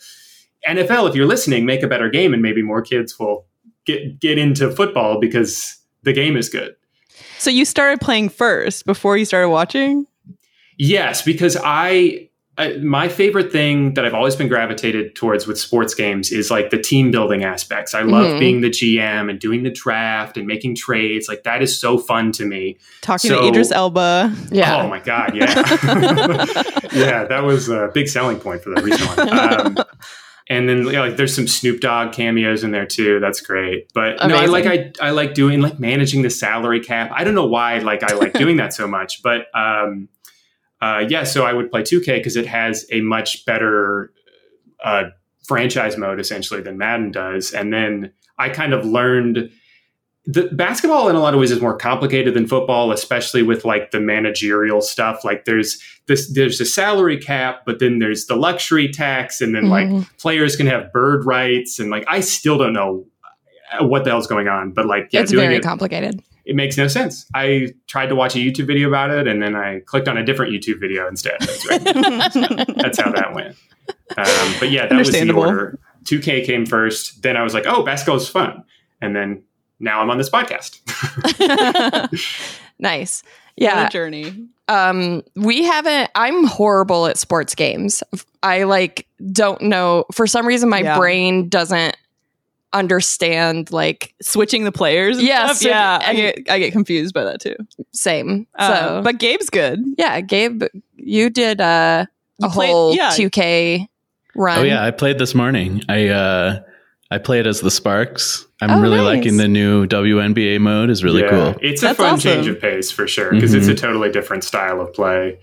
NFL, 0.66 1.09
if 1.09 1.14
you're 1.14 1.26
listening, 1.26 1.66
make 1.66 1.82
a 1.82 1.88
better 1.88 2.09
game, 2.09 2.32
and 2.32 2.42
maybe 2.42 2.62
more 2.62 2.80
kids 2.80 3.18
will 3.18 3.44
get 3.85 4.18
get 4.18 4.38
into 4.38 4.70
football 4.70 5.20
because 5.20 5.76
the 6.04 6.14
game 6.14 6.37
is 6.38 6.49
good. 6.49 6.75
So 7.40 7.49
you 7.50 7.64
started 7.64 8.02
playing 8.02 8.28
first 8.28 8.85
before 8.85 9.16
you 9.16 9.25
started 9.25 9.49
watching? 9.49 10.06
Yes, 10.76 11.23
because 11.23 11.56
I, 11.62 12.28
I 12.59 12.75
my 12.76 13.09
favorite 13.09 13.50
thing 13.50 13.94
that 13.94 14.04
I've 14.04 14.12
always 14.12 14.37
been 14.37 14.49
gravitated 14.49 15.14
towards 15.14 15.47
with 15.47 15.59
sports 15.59 15.94
games 15.94 16.30
is 16.32 16.50
like 16.50 16.68
the 16.68 16.76
team 16.78 17.11
building 17.11 17.42
aspects. 17.42 17.94
I 17.94 18.02
love 18.02 18.26
Mhm. 18.32 18.38
being 18.40 18.61
the 18.61 18.68
GM 18.68 19.30
and 19.30 19.38
doing 19.38 19.62
the 19.62 19.70
draft 19.70 20.37
and 20.37 20.47
making 20.47 20.75
trades. 20.75 21.28
Like 21.28 21.44
that 21.44 21.62
is 21.62 21.78
so 21.80 21.97
fun 21.97 22.30
to 22.32 22.44
me. 22.44 22.76
Talking 23.00 23.30
So- 23.30 23.40
to 23.40 23.49
Idris 23.49 23.73
Elba. 23.73 24.35
Yeah. 24.52 24.82
Oh 24.82 24.88
my 24.88 25.00
god, 25.00 25.35
yeah, 25.35 25.47
yeah, 26.92 27.25
that 27.25 27.42
was 27.42 27.70
a 27.70 27.90
big 27.94 28.09
selling 28.09 28.38
point 28.38 28.62
for 28.62 28.68
the 28.75 28.82
recent 28.82 29.16
one. 29.16 29.78
Um, 29.78 29.85
and 30.50 30.69
then 30.69 30.85
like 30.85 31.16
there's 31.16 31.35
some 31.35 31.47
Snoop 31.47 31.80
Dogg 31.80 32.12
cameos 32.12 32.64
in 32.64 32.73
there 32.73 32.85
too. 32.85 33.21
That's 33.21 33.40
great. 33.40 33.88
But 33.95 34.16
no, 34.26 34.35
I 34.35 34.47
like 34.47 34.66
I 34.66 34.92
I 35.00 35.11
like 35.11 35.33
doing 35.33 35.61
like 35.61 35.78
managing 35.78 36.23
the 36.23 36.28
salary 36.28 36.80
cap. 36.80 37.12
I 37.14 37.23
don't 37.23 37.37
know 37.37 37.47
why 37.47 37.78
like 37.78 38.02
I 38.02 38.14
like 38.16 38.33
doing 38.33 38.57
that 38.57 38.75
so 38.75 38.88
much, 38.88 39.23
but 39.23 39.47
um, 39.54 40.09
uh, 40.83 41.04
yeah. 41.09 41.23
So 41.23 41.45
I 41.45 41.52
would 41.52 41.71
play 41.71 41.83
2K 41.83 42.16
because 42.16 42.35
it 42.35 42.47
has 42.47 42.85
a 42.90 43.00
much 43.00 43.47
better 43.47 44.12
uh, 44.85 45.04
franchise 45.47 45.97
mode 45.97 46.19
essentially 46.19 46.61
than 46.61 46.76
Madden 46.76 47.12
does. 47.12 47.52
And 47.52 47.73
then 47.73 48.12
I 48.37 48.49
kind 48.49 48.73
of 48.73 48.85
learned 48.85 49.52
the 50.33 50.49
basketball 50.53 51.09
in 51.09 51.17
a 51.17 51.21
lot 51.21 51.35
of 51.35 51.41
ways 51.41 51.51
is 51.51 51.61
more 51.61 51.77
complicated 51.77 52.35
than 52.35 52.47
football, 52.47 52.93
especially 52.93 53.43
with 53.43 53.65
like 53.65 53.91
the 53.91 54.01
managerial 54.01 54.81
stuff. 54.81 55.25
Like 55.25 55.45
there's 55.47 55.81
this, 56.07 56.29
there's 56.33 56.61
a 56.61 56.65
salary 56.67 57.17
cap, 57.19 57.63
but 57.65 57.79
then 57.79 57.99
there's 57.99 58.27
the 58.27 58.37
luxury 58.37 58.89
tax, 58.89 59.41
and 59.41 59.55
then 59.55 59.69
like 59.69 59.89
Mhm. 59.89 60.07
players 60.19 60.57
can 60.57 60.67
have 60.67 60.93
bird 60.93 61.25
rights, 61.25 61.79
and 61.79 61.91
like 61.91 62.05
I 62.09 62.21
still 62.21 62.59
don't 62.59 62.73
know 62.73 63.07
what 63.81 64.05
the 64.05 64.11
hell's 64.11 64.27
going 64.27 64.49
on, 64.49 64.73
but 64.73 64.87
like 64.87 65.09
yeah, 65.11 65.21
it's 65.21 65.33
very 65.33 65.57
it, 65.57 65.63
complicated. 65.63 66.21
it 66.45 66.57
makes 66.57 66.77
no 66.77 66.89
sense. 66.89 67.25
I 67.35 67.69
tried 67.87 68.07
to 68.09 68.15
watch 68.17 68.35
a 68.35 68.39
YouTube 68.39 68.67
video 68.67 68.89
about 68.89 69.11
it, 69.11 69.27
and 69.29 69.41
then 69.43 69.55
I 69.55 69.81
clicked 69.87 70.09
on 70.09 70.17
a 70.19 70.25
different 70.25 70.53
YouTube 70.53 70.81
video 70.81 71.07
instead. 71.09 71.37
That's 71.41 71.67
right. 71.71 71.85
That's 72.77 72.99
how 73.01 73.13
that 73.13 73.33
went. 73.35 73.57
Um, 74.17 74.55
but 74.59 74.71
yeah, 74.71 74.87
that 74.87 74.99
was 74.99 75.11
the 75.13 75.31
order. 75.33 75.79
2K 76.05 76.45
came 76.45 76.67
first. 76.67 77.23
Then 77.23 77.37
I 77.37 77.43
was 77.43 77.55
like, 77.55 77.67
oh, 77.67 77.83
basketball 77.85 78.17
is 78.17 78.29
fun. 78.29 78.65
And 79.03 79.15
then 79.15 79.43
now 79.81 80.01
I'm 80.01 80.11
on 80.11 80.19
this 80.19 80.31
podcast. 80.31 80.79
Nice. 82.79 83.23
What 83.57 83.65
Yeah. 83.65 83.87
a 83.87 83.91
journey. 83.91 84.49
Um, 84.69 85.23
we 85.37 85.65
haven't. 85.65 86.11
I'm 86.15 86.45
horrible 86.45 87.07
at 87.07 87.19
sports 87.19 87.55
games. 87.55 88.03
I 88.43 88.63
like 88.63 89.07
don't 89.33 89.61
know 89.63 90.07
for 90.13 90.27
some 90.27 90.47
reason 90.47 90.71
my 90.71 90.81
Yeah. 90.81 90.97
brain 90.97 91.49
doesn't 91.51 91.95
understand 92.73 93.71
like 93.73 94.15
Switching 94.23 94.65
the 94.65 94.73
players. 94.73 95.19
And 95.19 95.27
Yeah, 95.27 95.53
stuff? 95.53 95.69
yeah. 95.69 95.99
I 96.07 96.15
get 96.15 96.51
I 96.51 96.59
get 96.59 96.73
confused 96.73 97.13
by 97.13 97.25
that 97.25 97.41
too. 97.41 97.57
same. 97.93 98.47
Uh, 98.55 98.75
so, 98.81 99.03
but 99.03 99.19
Gabe's 99.19 99.51
good. 99.51 99.81
yeah, 99.99 100.21
Gabe, 100.23 100.63
you 100.97 101.29
did 101.29 101.61
uh, 101.61 102.07
a 102.07 102.09
You 102.47 102.49
played- 102.49 102.71
whole 102.71 102.95
yeah. 102.95 103.11
2K 103.11 103.89
run. 104.37 104.59
Oh 104.59 104.63
yeah, 104.63 104.83
I 104.83 104.91
played 104.91 105.19
this 105.19 105.35
morning. 105.35 105.83
I 105.89 106.09
uh 106.09 106.61
I 107.11 107.19
played 107.19 107.47
as 107.47 107.61
the 107.61 107.71
Sparks. 107.71 108.47
I'm 108.62 108.71
Oh, 108.71 108.81
really 108.81 108.99
nice. 108.99 109.17
liking 109.19 109.37
the 109.38 109.49
new 109.49 109.87
WNBA 109.87 110.59
mode. 110.61 110.90
is 110.90 111.02
really 111.02 111.23
Yeah, 111.23 111.31
cool. 111.31 111.55
It's 111.62 111.83
a 111.83 111.87
That's 111.87 111.97
fun 111.99 112.14
awesome. 112.14 112.21
change 112.31 112.47
of 112.47 112.61
pace 112.61 112.90
for 112.90 113.07
sure 113.09 113.31
because 113.33 113.55
it's 113.55 113.67
Mhm. 113.69 113.73
a 113.73 113.75
totally 113.75 114.11
different 114.11 114.45
style 114.45 114.81
of 114.81 114.93
play. 114.93 115.38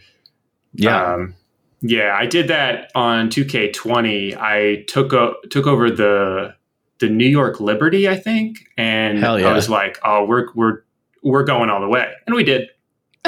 Yeah. 0.74 1.14
Um, 1.14 1.34
yeah, 1.82 2.16
I 2.20 2.26
did 2.28 2.48
that 2.50 2.92
on 2.96 3.30
2K20. 3.30 4.36
I 4.36 4.84
took 4.88 5.14
o- 5.14 5.36
took 5.50 5.66
over 5.68 5.90
the 5.90 6.54
the 7.00 7.08
New 7.10 7.28
York 7.28 7.60
Liberty, 7.60 8.10
I 8.10 8.16
think, 8.16 8.58
and 8.76 9.20
Hell 9.20 9.40
yeah. 9.40 9.48
I 9.50 9.54
was 9.54 9.70
like, 9.70 10.00
"Oh, 10.04 10.26
we're 10.26 10.48
we're 10.56 10.80
we're 11.24 11.44
going 11.44 11.70
all 11.70 11.80
the 11.82 11.88
way," 11.88 12.08
and 12.26 12.36
we 12.36 12.44
did. 12.44 12.70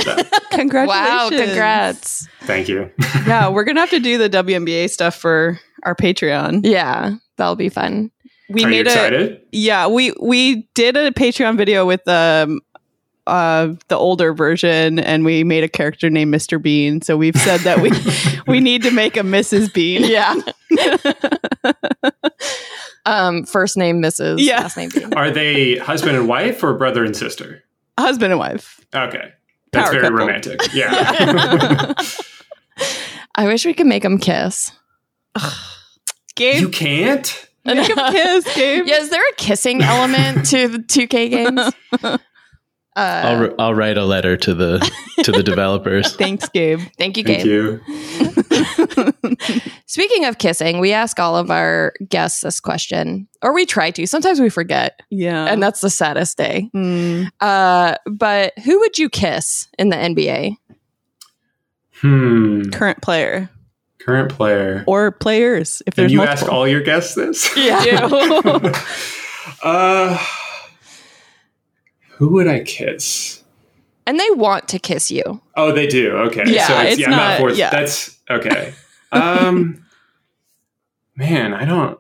Congratulations. 0.52 0.88
Wow, 0.88 1.30
congrats. 1.30 2.28
Thank 2.44 2.68
you. 2.68 2.90
Yeah, 3.28 3.50
we're 3.50 3.64
gonna 3.64 3.80
have 3.82 3.90
to 3.92 4.00
do 4.10 4.18
the 4.18 4.30
WNBA 4.30 4.90
stuff 4.90 5.16
for 5.16 5.60
our 5.84 5.94
Patreon. 5.96 6.62
Yeah, 6.64 7.16
that'll 7.38 7.56
be 7.56 7.70
fun. 7.70 8.10
We 8.50 8.64
Are 8.64 8.72
you 8.72 8.84
made 8.84 8.88
a 8.88 9.40
yeah, 9.52 9.88
we 9.88 10.14
we 10.20 10.68
did 10.74 10.98
a 10.98 11.12
Patreon 11.12 11.56
video 11.58 11.86
with 11.86 12.08
um 12.08 12.62
uh 13.28 13.74
the 13.90 13.96
older 13.96 14.34
version 14.34 14.98
and 14.98 15.24
we 15.24 15.44
made 15.44 15.64
a 15.64 15.68
character 15.68 16.10
named 16.10 16.34
Mr. 16.34 16.62
Bean. 16.62 17.02
So 17.02 17.16
we've 17.16 17.36
said 17.36 17.60
that 17.62 17.80
we 17.82 17.92
we 18.52 18.60
need 18.60 18.82
to 18.84 18.92
make 18.92 19.18
a 19.18 19.22
Mrs. 19.22 19.72
Bean. 19.72 20.04
Yeah. 20.04 20.36
um, 23.06 23.46
first 23.46 23.78
name 23.78 24.02
Mrs. 24.02 24.38
Yeah. 24.40 24.62
Last 24.62 24.78
name 24.78 24.90
Bean. 24.94 25.14
Are 25.14 25.30
they 25.30 25.78
husband 25.78 26.18
and 26.18 26.28
wife 26.28 26.64
or 26.64 26.74
brother 26.74 27.06
and 27.06 27.16
sister? 27.16 27.64
Husband 28.00 28.32
and 28.32 28.40
wife. 28.40 28.80
Okay. 28.96 29.32
That's 29.72 29.90
Power 29.90 29.94
very 29.94 30.04
couple. 30.04 30.18
romantic. 30.18 30.62
Yeah. 30.74 31.94
I 33.36 33.46
wish 33.46 33.66
we 33.66 33.74
could 33.74 33.88
make 33.88 34.04
them 34.04 34.18
kiss. 34.18 34.72
Gabe, 36.36 36.62
you 36.62 36.70
can't? 36.70 37.49
Make 37.76 37.90
him 37.90 38.12
kiss, 38.12 38.44
Gabe. 38.56 38.86
Yeah, 38.88 38.98
is 39.02 39.10
there 39.10 39.22
a 39.30 39.34
kissing 39.36 39.82
element 39.82 40.46
to 40.48 40.68
the 40.68 40.80
2K 40.80 41.30
games? 41.30 42.20
Uh, 42.96 43.22
I'll 43.24 43.40
ri- 43.40 43.56
I'll 43.60 43.74
write 43.76 43.98
a 43.98 44.04
letter 44.04 44.36
to 44.36 44.54
the 44.54 44.80
to 45.24 45.32
the 45.32 45.44
developers. 45.44 46.16
Thanks, 46.18 46.50
Gabe. 46.50 46.82
thank 46.98 47.16
you, 47.16 47.24
Thank 47.24 47.44
Gabe. 47.44 47.80
you. 47.88 48.70
Speaking 49.86 50.26
of 50.26 50.38
kissing, 50.38 50.80
we 50.80 50.92
ask 50.92 51.18
all 51.18 51.38
of 51.38 51.50
our 51.50 51.94
guests 52.10 52.42
this 52.42 52.60
question, 52.60 53.28
or 53.42 53.54
we 53.54 53.66
try 53.66 53.92
to. 53.92 54.06
Sometimes 54.06 54.42
we 54.42 54.50
forget, 54.50 55.00
Yeah. 55.12 55.46
and 55.46 55.64
that's 55.64 55.80
the 55.80 55.90
saddest 55.90 56.38
day. 56.38 56.70
Hmm. 56.74 57.26
Uh, 57.40 57.96
but 58.06 58.58
who 58.66 58.80
would 58.80 58.98
you 58.98 59.08
kiss 59.08 59.70
in 59.78 59.90
the 59.90 59.96
NBA? 59.96 60.56
Hmm. 62.02 62.64
current 62.72 63.02
player 63.02 63.50
Current 64.10 64.32
player. 64.32 64.84
or 64.88 65.12
players 65.12 65.82
if 65.88 65.98
And 65.98 66.04
there's 66.04 66.12
you 66.12 66.18
multiple. 66.20 66.44
ask 66.46 66.52
all 66.52 66.68
your 66.68 66.82
guests 66.82 67.16
this? 67.16 67.50
Yeah. 67.58 68.08
uh, 69.64 70.18
who 72.12 72.30
would 72.34 72.48
I 72.48 72.62
kiss? 72.62 73.44
And 74.06 74.20
they 74.20 74.30
want 74.32 74.68
to 74.70 74.80
kiss 74.80 75.12
you. 75.12 75.42
Oh, 75.56 75.72
they 75.72 75.86
do. 75.88 76.12
Okay. 76.12 76.44
Yeah, 76.48 76.68
so 76.68 76.80
it's, 76.80 76.92
it's 76.94 77.02
yeah, 77.02 77.06
I'm 77.08 77.12
not- 77.12 77.38
forced. 77.40 77.58
yeah. 77.58 77.70
That's 77.70 78.18
okay. 78.30 78.74
Um, 79.12 79.86
man, 81.16 81.54
I 81.54 81.66
don't. 81.66 81.99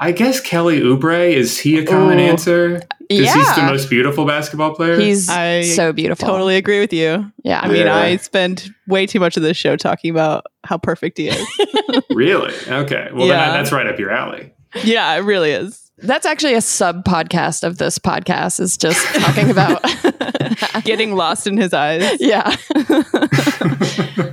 I 0.00 0.12
guess 0.12 0.40
Kelly 0.40 0.80
Oubre 0.80 1.32
is 1.32 1.58
he 1.58 1.78
a 1.78 1.86
common 1.86 2.18
Ooh. 2.18 2.22
answer? 2.22 2.82
Because 3.08 3.26
yeah, 3.26 3.34
he's 3.34 3.54
the 3.54 3.62
most 3.62 3.90
beautiful 3.90 4.24
basketball 4.24 4.74
player. 4.74 4.98
He's 4.98 5.28
I 5.28 5.62
so 5.62 5.92
beautiful. 5.92 6.26
totally 6.26 6.56
agree 6.56 6.80
with 6.80 6.92
you. 6.92 7.30
Yeah. 7.44 7.60
I 7.62 7.68
mean, 7.68 7.86
Yeah. 7.86 7.94
I 7.96 8.16
spend 8.16 8.70
way 8.88 9.06
too 9.06 9.20
much 9.20 9.36
of 9.36 9.42
this 9.42 9.56
show 9.56 9.76
talking 9.76 10.10
about 10.10 10.44
how 10.64 10.78
perfect 10.78 11.18
he 11.18 11.28
is. 11.28 11.46
really 12.10 12.54
okay. 12.68 13.08
Well, 13.12 13.26
Yeah. 13.26 13.46
then 13.46 13.54
that's 13.62 13.72
right 13.72 13.86
up 13.86 13.98
your 13.98 14.10
alley. 14.10 14.52
yeah, 14.82 15.14
it 15.14 15.20
really 15.20 15.50
is. 15.52 15.80
That's 15.98 16.26
actually 16.26 16.54
a 16.54 16.60
sub 16.60 17.04
podcast 17.04 17.62
of 17.62 17.78
this 17.78 17.98
podcast 18.00 18.58
is 18.58 18.76
just 18.76 19.04
talking 19.14 19.48
about 19.50 19.80
Getting 20.84 21.14
lost 21.14 21.46
in 21.46 21.56
his 21.56 21.72
eyes. 21.72 22.16
Yeah. 22.20 22.56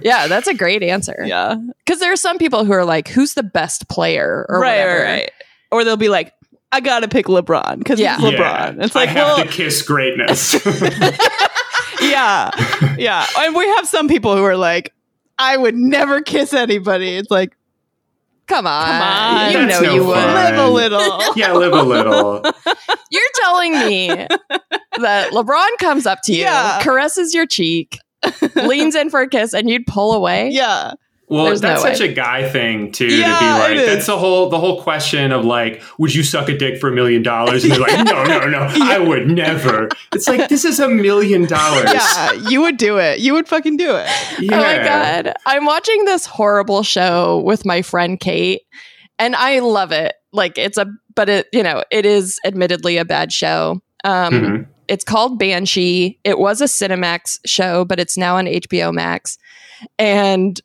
yeah, 0.02 0.28
that's 0.28 0.48
a 0.48 0.54
great 0.54 0.84
answer. 0.84 1.24
Yeah. 1.26 1.56
Because 1.86 2.00
there 2.00 2.12
are 2.12 2.16
some 2.18 2.38
people 2.38 2.66
who 2.66 2.72
are 2.74 2.86
like, 2.86 3.08
who's 3.08 3.34
the 3.34 3.44
best 3.44 3.88
player 3.90 4.46
or 4.50 4.60
right, 4.60 4.80
whatever. 4.80 5.04
right, 5.04 5.12
right. 5.12 5.32
Or 5.72 5.84
they'll 5.84 5.98
be 5.98 6.10
like, 6.10 6.34
I 6.72 6.80
gotta 6.80 7.08
pick 7.08 7.26
LeBron 7.28 7.78
because 7.80 8.00
Yeah. 8.00 8.16
it's 8.16 8.24
LeBron. 8.24 8.84
It's 8.84 8.96
I 8.96 9.00
like, 9.02 9.10
have 9.10 9.38
well, 9.38 9.38
to 9.46 9.48
kiss 9.52 9.82
greatness. 9.82 10.54
yeah, 12.02 12.50
yeah. 12.98 13.26
And 13.40 13.56
we 13.56 13.66
have 13.68 13.88
some 13.88 14.08
people 14.08 14.36
who 14.36 14.44
are 14.44 14.58
like, 14.58 14.94
I 15.38 15.58
would 15.58 15.76
never 15.76 16.22
kiss 16.22 16.54
anybody. 16.54 17.16
It's 17.18 17.32
like, 17.32 17.56
Come 18.48 18.68
on. 18.68 18.86
Come 18.86 19.02
on. 19.02 19.52
You 19.52 19.58
That's 19.68 19.82
know 19.82 19.88
no 19.88 19.94
you 19.96 20.04
would. 20.06 20.16
fun. 20.16 20.34
live 20.34 20.58
a 20.58 20.68
little. 20.70 21.20
yeah, 21.38 21.54
live 21.54 21.72
a 21.72 21.84
little. 21.84 22.42
You're 23.10 23.24
telling 23.36 23.72
me 23.74 24.08
that 24.10 25.30
LeBron 25.32 25.78
comes 25.80 26.06
up 26.06 26.20
to 26.26 26.34
you, 26.34 26.42
Yeah. 26.42 26.82
caresses 26.84 27.34
your 27.34 27.46
cheek, 27.46 27.98
leans 28.56 28.96
in 28.96 29.10
for 29.10 29.22
a 29.22 29.30
kiss, 29.30 29.54
and 29.54 29.70
you'd 29.70 29.86
pull 29.88 30.12
away? 30.14 30.50
yeah. 30.52 30.94
Well, 31.32 31.46
There's 31.46 31.62
that's 31.62 31.82
no 31.84 31.90
such 31.94 32.02
a 32.02 32.12
guy 32.12 32.48
thing 32.50 32.92
too. 32.92 33.08
to 33.08 33.16
Yeah, 33.16 33.40
be 33.70 33.76
like, 33.78 33.86
that's 33.86 34.06
the 34.06 34.18
whole 34.18 34.50
the 34.50 34.60
whole 34.60 34.84
question 34.84 35.32
of 35.32 35.46
like, 35.46 35.82
would 35.98 36.14
you 36.14 36.24
suck 36.24 36.50
a 36.50 36.58
dick 36.58 36.78
for 36.80 36.90
a 36.90 36.92
million 36.92 37.24
dollars? 37.24 37.64
And 37.64 37.72
they're 37.72 37.80
like, 37.80 38.06
no, 38.06 38.26
no, 38.26 38.50
no, 38.50 38.68
I 38.70 39.00
would 39.00 39.30
never. 39.30 39.88
It's 40.14 40.28
like 40.28 40.50
this 40.50 40.66
is 40.66 40.82
a 40.82 40.90
million 40.90 41.46
dollars. 41.46 41.90
Yeah, 41.94 42.34
you 42.50 42.60
would 42.62 42.76
do 42.76 42.98
it. 42.98 43.20
You 43.20 43.34
would 43.34 43.48
fucking 43.48 43.78
do 43.78 43.96
it. 43.96 44.08
Yeah. 44.42 44.56
Oh 44.60 44.62
my 44.62 44.84
god. 44.84 45.34
I'm 45.46 45.66
watching 45.66 46.04
this 46.04 46.26
horrible 46.26 46.84
show 46.84 47.40
with 47.46 47.66
my 47.66 47.82
friend 47.82 48.20
Kate 48.20 48.64
and 49.18 49.34
I 49.34 49.60
love 49.60 49.94
it. 49.94 50.14
Like 50.34 50.58
it's 50.58 50.78
a 50.78 50.86
but 51.16 51.30
it 51.30 51.48
you 51.54 51.64
know, 51.64 51.82
it 51.92 52.06
is 52.06 52.40
admittedly 52.44 52.98
a 52.98 53.06
bad 53.06 53.32
show. 53.32 53.82
Um 54.04 54.34
Mhm. 54.34 54.68
it's 54.90 55.06
called 55.06 55.40
Banshee. 55.40 56.20
It 56.26 56.40
was 56.40 56.60
a 56.60 56.66
Cinemax 56.66 57.40
show, 57.46 57.86
but 57.86 58.02
it's 58.02 58.18
now 58.18 58.36
on 58.36 58.48
HBO 58.48 58.94
Max. 58.94 59.38
And 59.98 60.60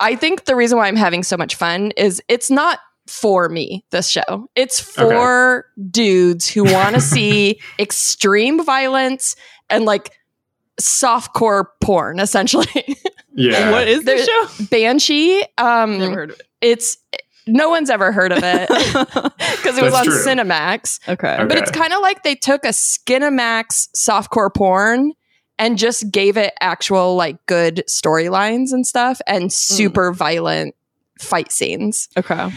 I 0.00 0.14
think 0.16 0.44
the 0.44 0.56
reason 0.56 0.78
why 0.78 0.88
I'm 0.88 0.96
having 0.96 1.22
so 1.22 1.36
much 1.36 1.54
fun 1.54 1.92
is 1.96 2.22
it's 2.28 2.50
not 2.50 2.80
for 3.06 3.48
me, 3.48 3.84
this 3.90 4.08
show. 4.08 4.48
It's 4.56 4.80
for 4.80 5.66
dudes 5.90 6.48
who 6.48 6.64
want 6.64 6.94
to 6.96 7.00
see 7.14 7.60
extreme 7.78 8.64
violence 8.64 9.36
and 9.70 9.84
like 9.84 10.10
softcore 10.80 11.66
porn, 11.80 12.18
essentially. 12.18 12.66
Yeah. 13.34 13.70
What 13.70 13.86
is 13.88 14.04
There- 14.04 14.18
the 14.18 14.24
show? 14.24 14.64
Banshee. 14.70 15.42
Um 15.58 15.98
Never 15.98 16.14
heard 16.14 16.30
of 16.30 16.40
it. 16.40 16.46
it's 16.60 16.96
no 17.46 17.68
one's 17.68 17.90
ever 17.90 18.10
heard 18.10 18.32
of 18.32 18.40
it 18.42 18.68
because 18.68 19.78
it 19.78 19.82
was 19.84 19.92
That's 19.92 19.96
on 19.96 20.04
true. 20.06 20.24
Cinemax. 20.24 20.98
okay. 21.08 21.34
Okay. 21.34 21.44
But 21.44 21.58
it's 21.58 21.70
kind 21.70 21.92
of 21.92 22.00
like 22.00 22.22
they 22.24 22.34
took 22.34 22.64
a 22.64 22.68
Skinamax 22.70 23.88
softcore 23.96 24.52
porn 24.52 25.12
and 25.58 25.78
just 25.78 26.10
gave 26.10 26.36
it 26.36 26.52
actual 26.60 27.16
like 27.16 27.44
good 27.46 27.82
storylines 27.88 28.72
and 28.72 28.86
stuff 28.86 29.20
and 29.26 29.52
super 29.52 30.12
violent 30.12 30.74
fight 31.18 31.50
scenes. 31.52 32.08
Okay. 32.16 32.50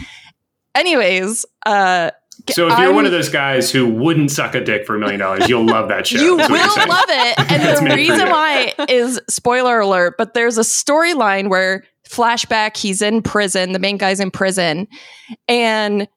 Anyways, 0.74 1.46
uh 1.66 2.10
So 2.50 2.66
if 2.68 2.78
you're 2.78 2.88
I'm- 2.88 2.94
one 2.94 3.06
of 3.06 3.12
those 3.12 3.28
guys 3.28 3.70
who 3.70 3.86
wouldn't 3.86 4.30
suck 4.30 4.54
a 4.54 4.60
dick 4.62 4.86
for 4.86 4.96
a 4.96 4.98
million 4.98 5.18
dollars, 5.20 5.48
you'll 5.48 5.66
love 5.66 5.88
that 5.88 6.06
show. 6.06 6.18
you 6.22 6.36
will 6.36 6.48
what 6.48 6.50
you're 6.50 6.68
saying. 6.70 6.88
love 6.88 7.04
it. 7.08 7.38
And 7.50 7.90
the 7.90 7.94
reason 7.94 8.28
why 8.28 8.74
is 8.88 9.20
spoiler 9.28 9.80
alert, 9.80 10.14
but 10.16 10.34
there's 10.34 10.58
a 10.58 10.62
storyline 10.62 11.48
where 11.48 11.84
flashback, 12.08 12.76
he's 12.76 13.02
in 13.02 13.22
prison, 13.22 13.72
the 13.72 13.78
main 13.78 13.96
guy's 13.96 14.20
in 14.20 14.30
prison, 14.30 14.88
and 15.48 16.08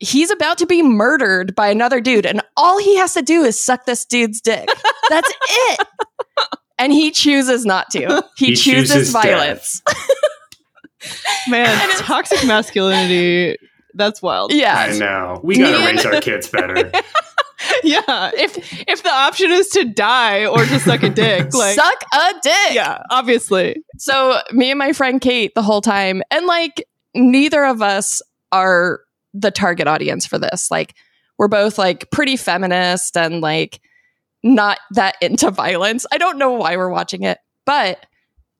he's 0.00 0.30
about 0.30 0.58
to 0.58 0.66
be 0.66 0.82
murdered 0.82 1.54
by 1.54 1.68
another 1.68 2.00
dude, 2.00 2.26
and 2.26 2.40
all 2.56 2.78
he 2.78 2.96
has 2.96 3.14
to 3.14 3.22
do 3.22 3.42
is 3.44 3.62
suck 3.62 3.84
this 3.86 4.04
dude's 4.04 4.40
dick. 4.40 4.68
That's 5.10 5.32
it. 5.50 5.86
And 6.78 6.92
he 6.92 7.10
chooses 7.10 7.64
not 7.66 7.90
to. 7.90 8.24
He, 8.36 8.46
He 8.46 8.54
chooses, 8.56 8.92
chooses 8.94 9.10
violence. 9.12 9.82
Man, 11.48 11.76
toxic 11.98 12.46
masculinity. 12.46 13.56
That's 13.94 14.20
wild. 14.20 14.52
Yeah. 14.52 14.76
I 14.76 14.96
know. 14.98 15.40
We 15.42 15.56
gotta 15.58 15.78
Me 15.78 15.86
and- 15.88 15.96
raise 15.96 16.06
our 16.06 16.20
kids 16.20 16.48
better. 16.48 16.90
Yeah. 17.82 18.30
If 18.34 18.56
if 18.88 19.02
the 19.02 19.10
option 19.10 19.50
is 19.50 19.68
to 19.70 19.84
die 19.84 20.46
or 20.46 20.64
to 20.64 20.78
suck 20.80 21.02
a 21.02 21.08
dick, 21.10 21.52
like 21.52 21.74
Suck 21.74 22.04
a 22.14 22.32
dick. 22.40 22.72
yeah, 22.74 23.02
obviously. 23.10 23.82
So 23.98 24.38
me 24.52 24.70
and 24.70 24.78
my 24.78 24.92
friend 24.92 25.20
Kate 25.20 25.52
the 25.56 25.62
whole 25.62 25.80
time, 25.80 26.22
and 26.30 26.46
like 26.46 26.84
neither 27.16 27.64
of 27.64 27.82
us 27.82 28.22
are 28.52 29.00
the 29.40 29.50
target 29.50 29.86
audience 29.86 30.26
for 30.26 30.38
this. 30.38 30.70
Like 30.70 30.94
we're 31.38 31.48
both 31.48 31.78
like 31.78 32.10
pretty 32.10 32.36
feminist 32.36 33.16
and 33.16 33.40
like 33.40 33.80
not 34.42 34.78
that 34.92 35.16
into 35.20 35.50
violence. 35.50 36.06
I 36.12 36.18
don't 36.18 36.38
know 36.38 36.52
why 36.52 36.76
we're 36.76 36.90
watching 36.90 37.22
it, 37.22 37.38
but 37.64 38.04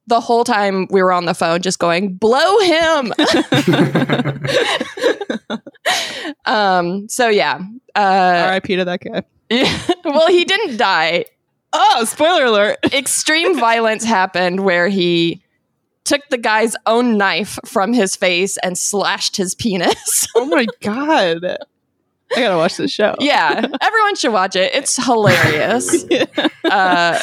the 0.07 0.21
whole 0.21 0.45
time 0.45 0.87
we 0.91 1.03
were 1.03 1.13
on 1.13 1.27
the 1.27 1.35
phone 1.35 1.61
just 1.61 1.79
going, 1.79 2.15
blow 2.15 2.59
him. 2.61 3.13
um, 6.47 7.09
so 7.09 7.29
yeah. 7.29 7.61
Uh 7.95 8.45
R.I.P. 8.47 8.77
to 8.77 8.85
that 8.85 9.01
guy. 9.01 9.23
well 10.05 10.29
he 10.29 10.45
didn't 10.45 10.77
die 10.77 11.25
Oh, 11.73 12.05
spoiler 12.07 12.45
alert. 12.45 12.79
extreme 12.93 13.59
violence 13.59 14.05
happened 14.05 14.65
where 14.65 14.89
he 14.89 15.43
took 16.09 16.27
the 16.31 16.39
guy's 16.39 16.75
own 16.87 17.19
knife 17.19 17.59
from 17.67 17.93
his 17.93 18.17
face 18.17 18.57
and 18.63 18.79
slashed 18.79 19.37
his 19.37 19.55
penis. 19.55 20.27
Oh 20.35 20.47
my 20.47 20.67
god. 20.81 21.45
I 21.45 21.57
gotta 22.37 22.57
watch 22.57 22.77
this 22.77 22.93
show. 22.93 23.15
yeah, 23.19 23.67
everyone 23.81 24.15
should 24.15 24.33
watch 24.33 24.55
it. 24.57 24.73
It's 24.75 24.97
hilarious. 25.05 26.05
Uh, 26.65 27.19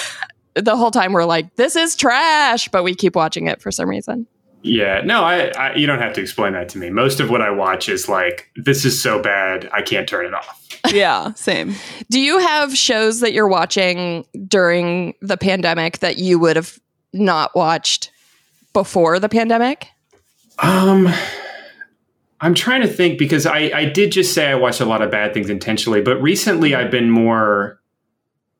the 0.55 0.75
whole 0.75 0.89
time 0.91 1.13
we're 1.13 1.25
like, 1.25 1.55
this 1.55 1.75
is 1.75 1.95
trash, 1.95 2.67
but 2.69 2.83
we 2.83 2.95
keep 2.95 3.15
watching 3.15 3.47
it 3.47 3.61
for 3.61 3.69
some 3.71 3.87
reason. 3.89 4.25
Yeah, 4.63 5.01
no, 5.05 5.23
I, 5.23 5.51
I 5.57 5.75
you 5.75 5.85
don't 5.85 5.99
have 5.99 6.13
to 6.13 6.21
explain 6.21 6.53
that 6.53 6.69
to 6.69 6.79
me. 6.79 6.89
Most 6.89 7.19
of 7.19 7.29
what 7.29 7.41
I 7.41 7.51
watch 7.51 7.87
is 7.87 8.09
like 8.09 8.49
this 8.55 8.83
is 8.85 8.99
so 9.01 9.21
bad 9.21 9.69
I 9.71 9.81
can't 9.83 10.09
turn 10.09 10.25
it 10.25 10.33
off. 10.33 10.61
yeah, 10.91 11.33
same. 11.33 11.75
Do 12.09 12.19
you 12.19 12.39
have 12.39 12.75
shows 12.75 13.19
that 13.19 13.31
you're 13.33 13.47
watching 13.47 14.25
during 14.47 15.13
the 15.21 15.37
pandemic 15.37 15.99
that 15.99 16.17
you 16.17 16.39
would 16.39 16.55
have 16.55 16.79
not 17.13 17.55
watched 17.55 18.09
before 18.75 19.19
the 19.19 19.29
pandemic? 19.29 19.87
Um, 20.59 21.07
I'm 22.41 22.53
trying 22.53 22.81
to 22.81 22.87
think 22.87 23.17
because 23.17 23.45
I 23.45 23.71
I 23.73 23.85
did 23.85 24.11
just 24.11 24.33
say 24.33 24.47
I 24.47 24.55
watched 24.55 24.81
a 24.81 24.85
lot 24.85 25.01
of 25.01 25.09
bad 25.09 25.33
things 25.33 25.49
intentionally, 25.49 26.01
but 26.01 26.21
recently 26.21 26.75
I've 26.75 26.91
been 26.91 27.09
more, 27.09 27.79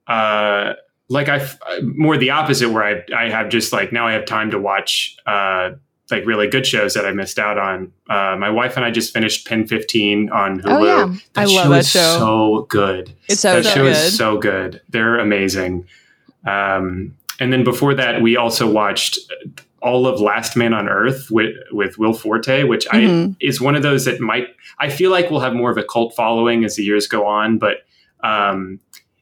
uh, 0.08 0.73
like 1.10 1.28
I 1.30 1.45
more 1.84 2.17
the 2.17 2.30
opposite 2.32 2.69
where 2.69 2.84
I 2.84 3.04
I 3.15 3.30
have 3.30 3.49
just 3.49 3.73
like 3.73 3.91
now 3.91 4.08
I 4.08 4.13
have 4.13 4.25
time 4.25 4.51
to 4.51 4.60
watch 4.60 5.15
uh 5.28 5.71
like 6.12 6.25
really 6.25 6.47
good 6.47 6.65
shows 6.67 6.93
that 6.93 7.06
I 7.06 7.12
missed 7.12 7.39
out 7.39 7.58
on. 7.58 7.91
Uh, 8.10 8.36
my 8.38 8.49
wife 8.49 8.78
and 8.78 8.86
I 8.86 8.91
just 8.91 9.12
finished 9.12 9.47
PEN15 9.47 10.32
on 10.32 10.62
Hulu. 10.62 10.65
Oh, 10.67 10.86
yeah. 10.86 11.15
That 11.34 11.41
I 11.41 11.45
love 11.45 11.63
show 11.65 11.69
that 11.69 11.80
is 11.80 11.89
show. 11.89 12.17
So 12.19 12.65
good. 12.69 13.13
It's 13.28 13.41
So 13.41 13.56
that 13.56 13.65
so 13.65 13.69
show 13.71 13.84
good. 13.84 13.91
is 13.91 14.15
so 14.17 14.38
good. 14.38 14.82
They're 14.89 15.17
amazing. 15.17 15.88
Um, 16.45 17.15
and 17.39 17.51
then 17.51 17.63
before 17.63 17.95
that, 17.95 18.21
we 18.21 18.38
also 18.38 18.69
watched 18.69 19.17
all 19.86 20.08
of 20.08 20.19
Last 20.19 20.56
Man 20.58 20.74
on 20.74 20.89
Earth 20.89 21.30
with 21.30 21.54
with 21.71 21.98
Will 22.00 22.13
Forte, 22.13 22.63
which 22.63 22.86
Mhm. 22.88 23.32
I 23.34 23.36
is 23.39 23.62
one 23.62 23.76
of 23.76 23.84
those 23.84 24.04
that 24.06 24.19
might 24.19 24.48
I 24.80 24.89
feel 24.89 25.12
like 25.12 25.30
will 25.30 25.39
have 25.41 25.54
more 25.54 25.69
of 25.71 25.78
a 25.78 25.84
cult 25.84 26.15
following 26.15 26.65
as 26.65 26.76
the 26.76 26.84
years 26.84 27.08
go 27.08 27.26
on, 27.26 27.58
but. 27.60 27.78
Um, 28.24 28.80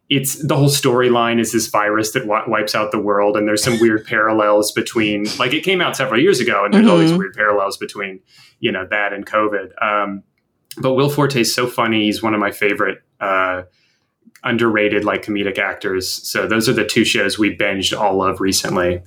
it's 0.09 0.35
the 0.45 0.55
whole 0.55 0.69
storyline 0.69 1.39
is 1.39 1.51
this 1.53 1.67
virus 1.67 2.11
that 2.11 2.19
wi- 2.21 2.43
wipes 2.47 2.75
out 2.75 2.91
the 2.91 2.99
world, 2.99 3.35
and 3.35 3.47
there's 3.47 3.63
some 3.63 3.79
weird 3.79 4.05
parallels 4.13 4.71
between 4.71 5.25
like 5.39 5.53
it 5.53 5.61
came 5.63 5.81
out 5.81 5.95
several 5.97 6.19
years 6.21 6.39
ago, 6.39 6.63
and 6.63 6.73
there's 6.73 6.87
all 6.87 6.97
these 6.99 7.13
weird 7.13 7.33
parallels 7.33 7.77
between 7.77 8.19
you 8.59 8.71
know 8.71 8.85
that 8.89 9.11
and 9.13 9.25
COVID. 9.25 9.71
Um, 9.81 10.23
but 10.77 10.93
Will 10.93 11.09
Forte 11.09 11.39
is 11.39 11.53
so 11.53 11.67
funny; 11.67 12.03
he's 12.05 12.21
one 12.21 12.33
of 12.33 12.39
my 12.39 12.51
favorite 12.51 12.99
uh, 13.19 13.63
underrated 14.43 15.03
like 15.03 15.23
comedic 15.25 15.57
actors. 15.57 16.07
So 16.09 16.47
those 16.47 16.67
are 16.69 16.73
the 16.73 16.85
two 16.85 17.05
shows 17.05 17.39
we 17.39 17.55
binged 17.55 17.97
all 17.97 18.21
of 18.21 18.39
recently. 18.41 19.01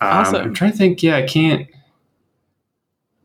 Um, 0.00 0.08
Awesome. 0.08 0.42
I'm 0.42 0.54
trying 0.54 0.72
to 0.72 0.76
think. 0.76 1.02
Yeah, 1.02 1.16
I 1.16 1.22
can't. 1.22 1.66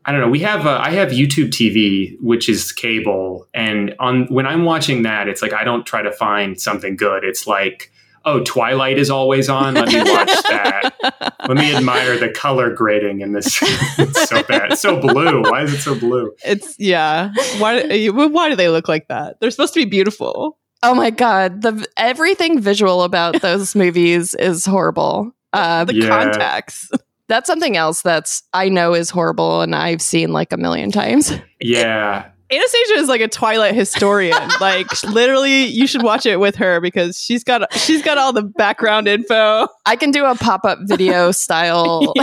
I 0.03 0.11
don't 0.11 0.21
know. 0.21 0.29
We 0.29 0.39
have 0.39 0.65
uh, 0.65 0.79
I 0.81 0.91
have 0.91 1.09
YouTube 1.09 1.49
TV, 1.49 2.15
which 2.21 2.49
is 2.49 2.71
cable, 2.71 3.47
and 3.53 3.93
on 3.99 4.25
when 4.27 4.47
I'm 4.47 4.65
watching 4.65 5.03
that, 5.03 5.27
it's 5.27 5.41
like 5.41 5.53
I 5.53 5.63
don't 5.63 5.85
try 5.85 6.01
to 6.01 6.11
find 6.11 6.59
something 6.59 6.95
good. 6.95 7.23
It's 7.23 7.45
like, 7.45 7.91
oh, 8.25 8.39
Twilight 8.43 8.97
is 8.97 9.11
always 9.11 9.47
on. 9.47 9.75
Let 9.75 9.89
me 9.89 9.99
watch 9.99 10.27
that. 10.49 11.35
Let 11.47 11.55
me 11.57 11.75
admire 11.75 12.17
the 12.17 12.29
color 12.29 12.73
grading 12.73 13.21
in 13.21 13.33
this. 13.33 13.59
it's 13.99 14.27
so 14.27 14.41
bad. 14.43 14.71
It's 14.71 14.81
so 14.81 14.99
blue. 14.99 15.43
Why 15.43 15.63
is 15.63 15.73
it 15.73 15.81
so 15.81 15.93
blue? 15.93 16.33
It's 16.43 16.75
yeah. 16.79 17.31
Why? 17.59 18.09
Why 18.09 18.49
do 18.49 18.55
they 18.55 18.69
look 18.69 18.87
like 18.87 19.07
that? 19.09 19.39
They're 19.39 19.51
supposed 19.51 19.75
to 19.75 19.81
be 19.81 19.85
beautiful. 19.85 20.57
Oh 20.81 20.95
my 20.95 21.11
god, 21.11 21.61
the 21.61 21.85
everything 21.95 22.59
visual 22.59 23.03
about 23.03 23.41
those 23.41 23.75
movies 23.75 24.33
is 24.33 24.65
horrible. 24.65 25.31
Uh, 25.53 25.85
The 25.85 25.95
Yeah. 25.95 26.07
contacts. 26.09 26.89
that's 27.27 27.47
something 27.47 27.77
else 27.77 28.01
that's 28.01 28.43
I 28.53 28.67
know 28.69 28.93
is 28.93 29.09
horrible 29.09 29.61
and 29.61 29.73
I've 29.75 30.01
seen 30.01 30.33
like 30.33 30.51
a 30.51 30.57
million 30.57 30.91
times. 30.91 31.31
Yeah, 31.61 32.29
Anastasia 32.51 32.93
is 32.95 33.07
like 33.07 33.21
a 33.21 33.27
Twilight 33.27 33.73
historian. 33.75 34.37
like 34.61 34.87
literally, 35.03 35.65
you 35.65 35.87
should 35.87 36.03
watch 36.03 36.25
it 36.25 36.39
with 36.39 36.55
her 36.57 36.81
because 36.81 37.19
she's 37.19 37.43
got 37.43 37.71
she's 37.73 38.01
got 38.01 38.17
all 38.17 38.33
the 38.33 38.43
background 38.43 39.07
info. 39.07 39.67
I 39.85 39.95
can 39.95 40.11
do 40.11 40.25
a 40.25 40.35
pop 40.35 40.65
up 40.65 40.79
video 40.83 41.31
style. 41.31 42.13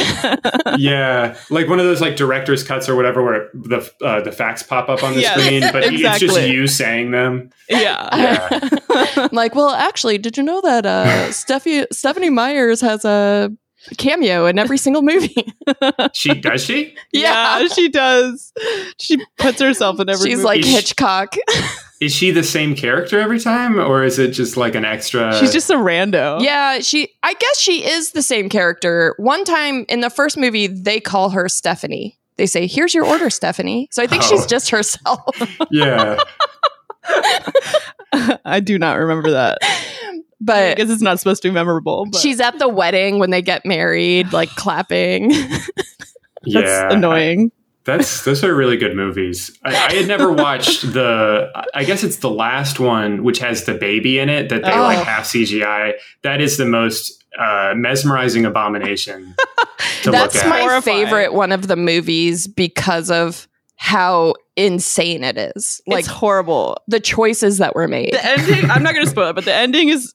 yeah, 0.77 1.37
like 1.51 1.69
one 1.69 1.79
of 1.79 1.87
those 1.87 2.01
like 2.01 2.17
director's 2.17 2.63
cuts 2.63 2.89
or 2.89 2.95
whatever, 2.97 3.23
where 3.25 3.49
the 3.55 3.91
uh, 4.03 4.21
the 4.21 4.33
facts 4.33 4.63
pop 4.63 4.89
up 4.89 5.03
on 5.03 5.15
the 5.15 5.21
Yes, 5.23 5.41
screen, 5.41 5.63
but 5.73 5.85
it's 5.85 6.19
just 6.21 6.41
you 6.49 6.67
saying 6.67 7.11
them. 7.11 7.51
yeah. 7.69 8.09
Yeah. 8.17 9.29
Like, 9.33 9.55
well, 9.55 9.71
actually, 9.71 10.19
did 10.19 10.37
you 10.37 10.43
know 10.43 10.61
that 10.63 10.87
uh, 10.87 11.29
Steffi- 11.29 11.87
Stephanie 11.93 12.31
Myers 12.31 12.81
has 12.81 13.05
a 13.05 13.51
cameo 13.97 14.47
in 14.47 14.59
every 14.59 14.79
single 14.79 15.03
movie? 15.03 15.35
She 16.15 16.35
does 16.35 16.65
she? 16.65 16.95
yeah, 17.13 17.67
she 17.69 17.89
does. 17.89 18.53
She 18.99 19.19
puts 19.39 19.61
herself 19.61 20.01
in 20.01 20.09
every. 20.09 20.31
She's 20.31 20.39
movie. 20.39 20.45
like 20.45 20.61
Is 20.61 20.67
she- 20.67 20.73
Hitchcock. 20.73 21.35
Is 22.01 22.13
she 22.15 22.31
the 22.31 22.43
same 22.45 22.75
character 22.77 23.19
every 23.21 23.39
time, 23.41 23.79
or 23.79 24.05
is 24.05 24.19
it 24.19 24.29
just 24.29 24.57
like 24.57 24.75
an 24.77 24.85
extra? 24.85 25.35
she's 25.39 25.53
just 25.53 25.69
a 25.71 25.75
rando. 25.75 26.41
yeah, 26.43 26.79
she. 26.81 27.11
I 27.23 27.35
guess 27.35 27.59
she 27.59 27.85
is 27.85 28.13
the 28.13 28.23
same 28.23 28.49
character. 28.49 29.15
One 29.19 29.45
time 29.45 29.85
in 29.89 30.01
the 30.01 30.11
first 30.11 30.37
movie, 30.37 30.67
they 30.69 31.01
call 31.01 31.31
her 31.31 31.49
Stephanie. 31.49 32.17
They 32.37 32.47
say, 32.47 32.67
"Here's 32.67 32.95
your 32.95 33.05
order, 33.05 33.31
Stephanie." 33.31 33.89
So 33.91 34.03
I 34.03 34.07
think 34.07 34.23
Oh. 34.25 34.29
she's 34.29 34.47
just 34.47 34.71
herself. 34.71 35.21
yeah. 35.71 36.19
I 38.45 38.61
do 38.61 38.79
not 38.79 38.99
remember 38.99 39.33
that. 39.33 39.59
I 40.41 40.45
but 40.45 40.77
guess 40.77 40.91
it's 40.91 41.03
not 41.03 41.19
supposed 41.19 41.43
to 41.43 41.49
be 41.49 41.53
memorable. 41.53 42.07
But 42.11 42.21
she's 42.21 42.41
at 42.41 42.59
the 42.59 42.69
wedding 42.69 43.19
when 43.19 43.31
they 43.31 43.43
get 43.43 43.67
married, 43.67 44.33
like 44.33 44.51
clapping. 44.51 45.29
that's 45.31 45.73
yeah, 46.45 46.93
annoying. 46.93 47.51
That's 47.85 48.25
those 48.25 48.45
are 48.45 48.55
really 48.55 48.77
good 48.77 48.95
movies. 48.95 49.57
I, 49.65 49.71
I 49.75 49.95
had 49.95 50.07
never 50.09 50.31
watched 50.45 50.83
the. 50.93 51.49
I 51.75 51.85
guess 51.85 52.05
it's 52.05 52.17
the 52.19 52.31
last 52.31 52.79
one, 52.79 53.25
which 53.25 53.39
has 53.39 53.65
the 53.65 53.75
baby 53.75 54.19
in 54.19 54.29
it 54.29 54.51
that 54.51 54.63
they 54.63 54.71
Oh. 54.73 54.83
like 54.83 55.05
half 55.05 55.25
CGI. 55.25 55.95
That 56.23 56.41
is 56.43 56.57
the 56.59 56.67
most 56.67 57.25
uh, 57.39 57.73
mesmerizing 57.75 58.45
abomination 58.45 59.35
to 60.03 60.11
That's 60.11 60.35
look 60.35 60.45
at. 60.45 60.49
my 60.51 60.61
Horrifying. 60.61 61.05
favorite 61.07 61.33
one 61.33 61.51
of 61.51 61.67
the 61.67 61.77
movies 61.77 62.47
because 62.47 63.11
of 63.11 63.49
how 63.77 64.35
insane 64.57 65.25
it 65.25 65.39
is. 65.39 65.81
Like 65.87 66.01
it's 66.01 66.09
horrible. 66.09 66.83
the 66.89 67.01
choices 67.01 67.57
that 67.59 67.75
were 67.75 67.89
made. 67.89 68.13
The 68.13 68.25
ending. 68.27 68.71
I'm 68.71 68.83
not 68.83 68.93
going 68.93 69.07
to 69.07 69.11
spoil 69.11 69.31
it, 69.31 69.35
but 69.35 69.45
the 69.47 69.55
ending 69.55 69.89
is 69.89 69.95
You're 69.95 70.03
not 70.03 70.05
going 70.05 70.13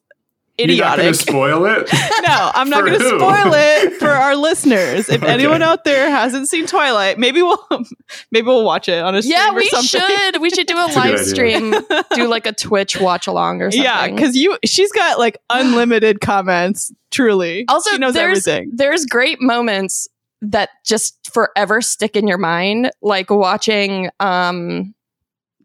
idiotic. 0.60 1.06
to 1.06 1.14
spoil 1.14 1.64
it. 1.66 1.88
no, 2.26 2.50
I'm 2.54 2.70
not 2.70 2.84
going 2.84 2.98
to 2.98 3.04
spoil 3.08 3.52
it 3.54 3.94
for 3.94 4.08
our 4.10 4.36
listeners. 4.36 5.08
If 5.08 5.22
Okay. 5.22 5.32
anyone 5.32 5.62
out 5.62 5.84
there 5.84 6.10
hasn't 6.10 6.48
seen 6.48 6.66
Twilight, 6.66 7.18
maybe 7.18 7.42
we'll 7.42 7.58
maybe 8.30 8.46
we'll 8.46 8.64
watch 8.64 8.88
it 8.88 9.02
on 9.02 9.14
a 9.14 9.22
stream 9.22 9.34
yeah, 9.36 9.50
or 9.50 9.54
we 9.56 9.68
should. 9.68 10.40
We 10.40 10.50
should 10.50 10.66
do 10.66 10.74
a 10.74 10.86
That's 10.86 10.96
a 10.96 10.98
live 10.98 11.14
idea. 11.14 11.24
stream, 11.24 11.74
do 12.14 12.28
like 12.28 12.46
a 12.46 12.52
Twitch 12.52 13.00
watch 13.00 13.26
along 13.26 13.62
or 13.62 13.70
something. 13.70 13.82
Yeah, 13.84 14.08
because 14.08 14.36
you 14.36 14.56
she's 14.64 14.92
got 14.92 15.18
like 15.18 15.38
unlimited 15.50 16.20
comments. 16.20 16.92
Truly, 17.10 17.64
also 17.68 17.90
she 17.90 17.98
knows 17.98 18.14
there's 18.14 18.46
everything. 18.46 18.70
there's 18.74 19.06
great 19.06 19.40
moments 19.40 20.08
that 20.42 20.68
just 20.84 21.30
forever 21.32 21.80
stick 21.80 22.16
in 22.16 22.26
your 22.28 22.38
mind, 22.38 22.90
like 23.02 23.30
watching. 23.30 24.10
um 24.20 24.93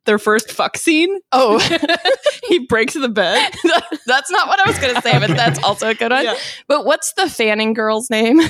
Their 0.10 0.18
first 0.18 0.52
fuck 0.52 0.76
scene. 0.76 1.20
Oh, 1.32 1.60
He 2.48 2.66
breaks 2.66 2.96
the 2.96 3.10
bed. 3.10 3.54
that's 4.08 4.32
not 4.32 4.48
what 4.48 4.60
I 4.60 4.68
was 4.68 4.80
gonna 4.80 5.00
say, 5.04 5.20
but 5.20 5.28
that's 5.38 5.60
also 5.64 5.90
a 5.90 5.94
good 5.94 6.12
one. 6.12 6.24
Yeah. 6.24 6.36
But 6.68 6.84
what's 6.84 7.14
the 7.14 7.30
Fanning 7.30 7.74
girl's 7.76 8.10
name? 8.10 8.42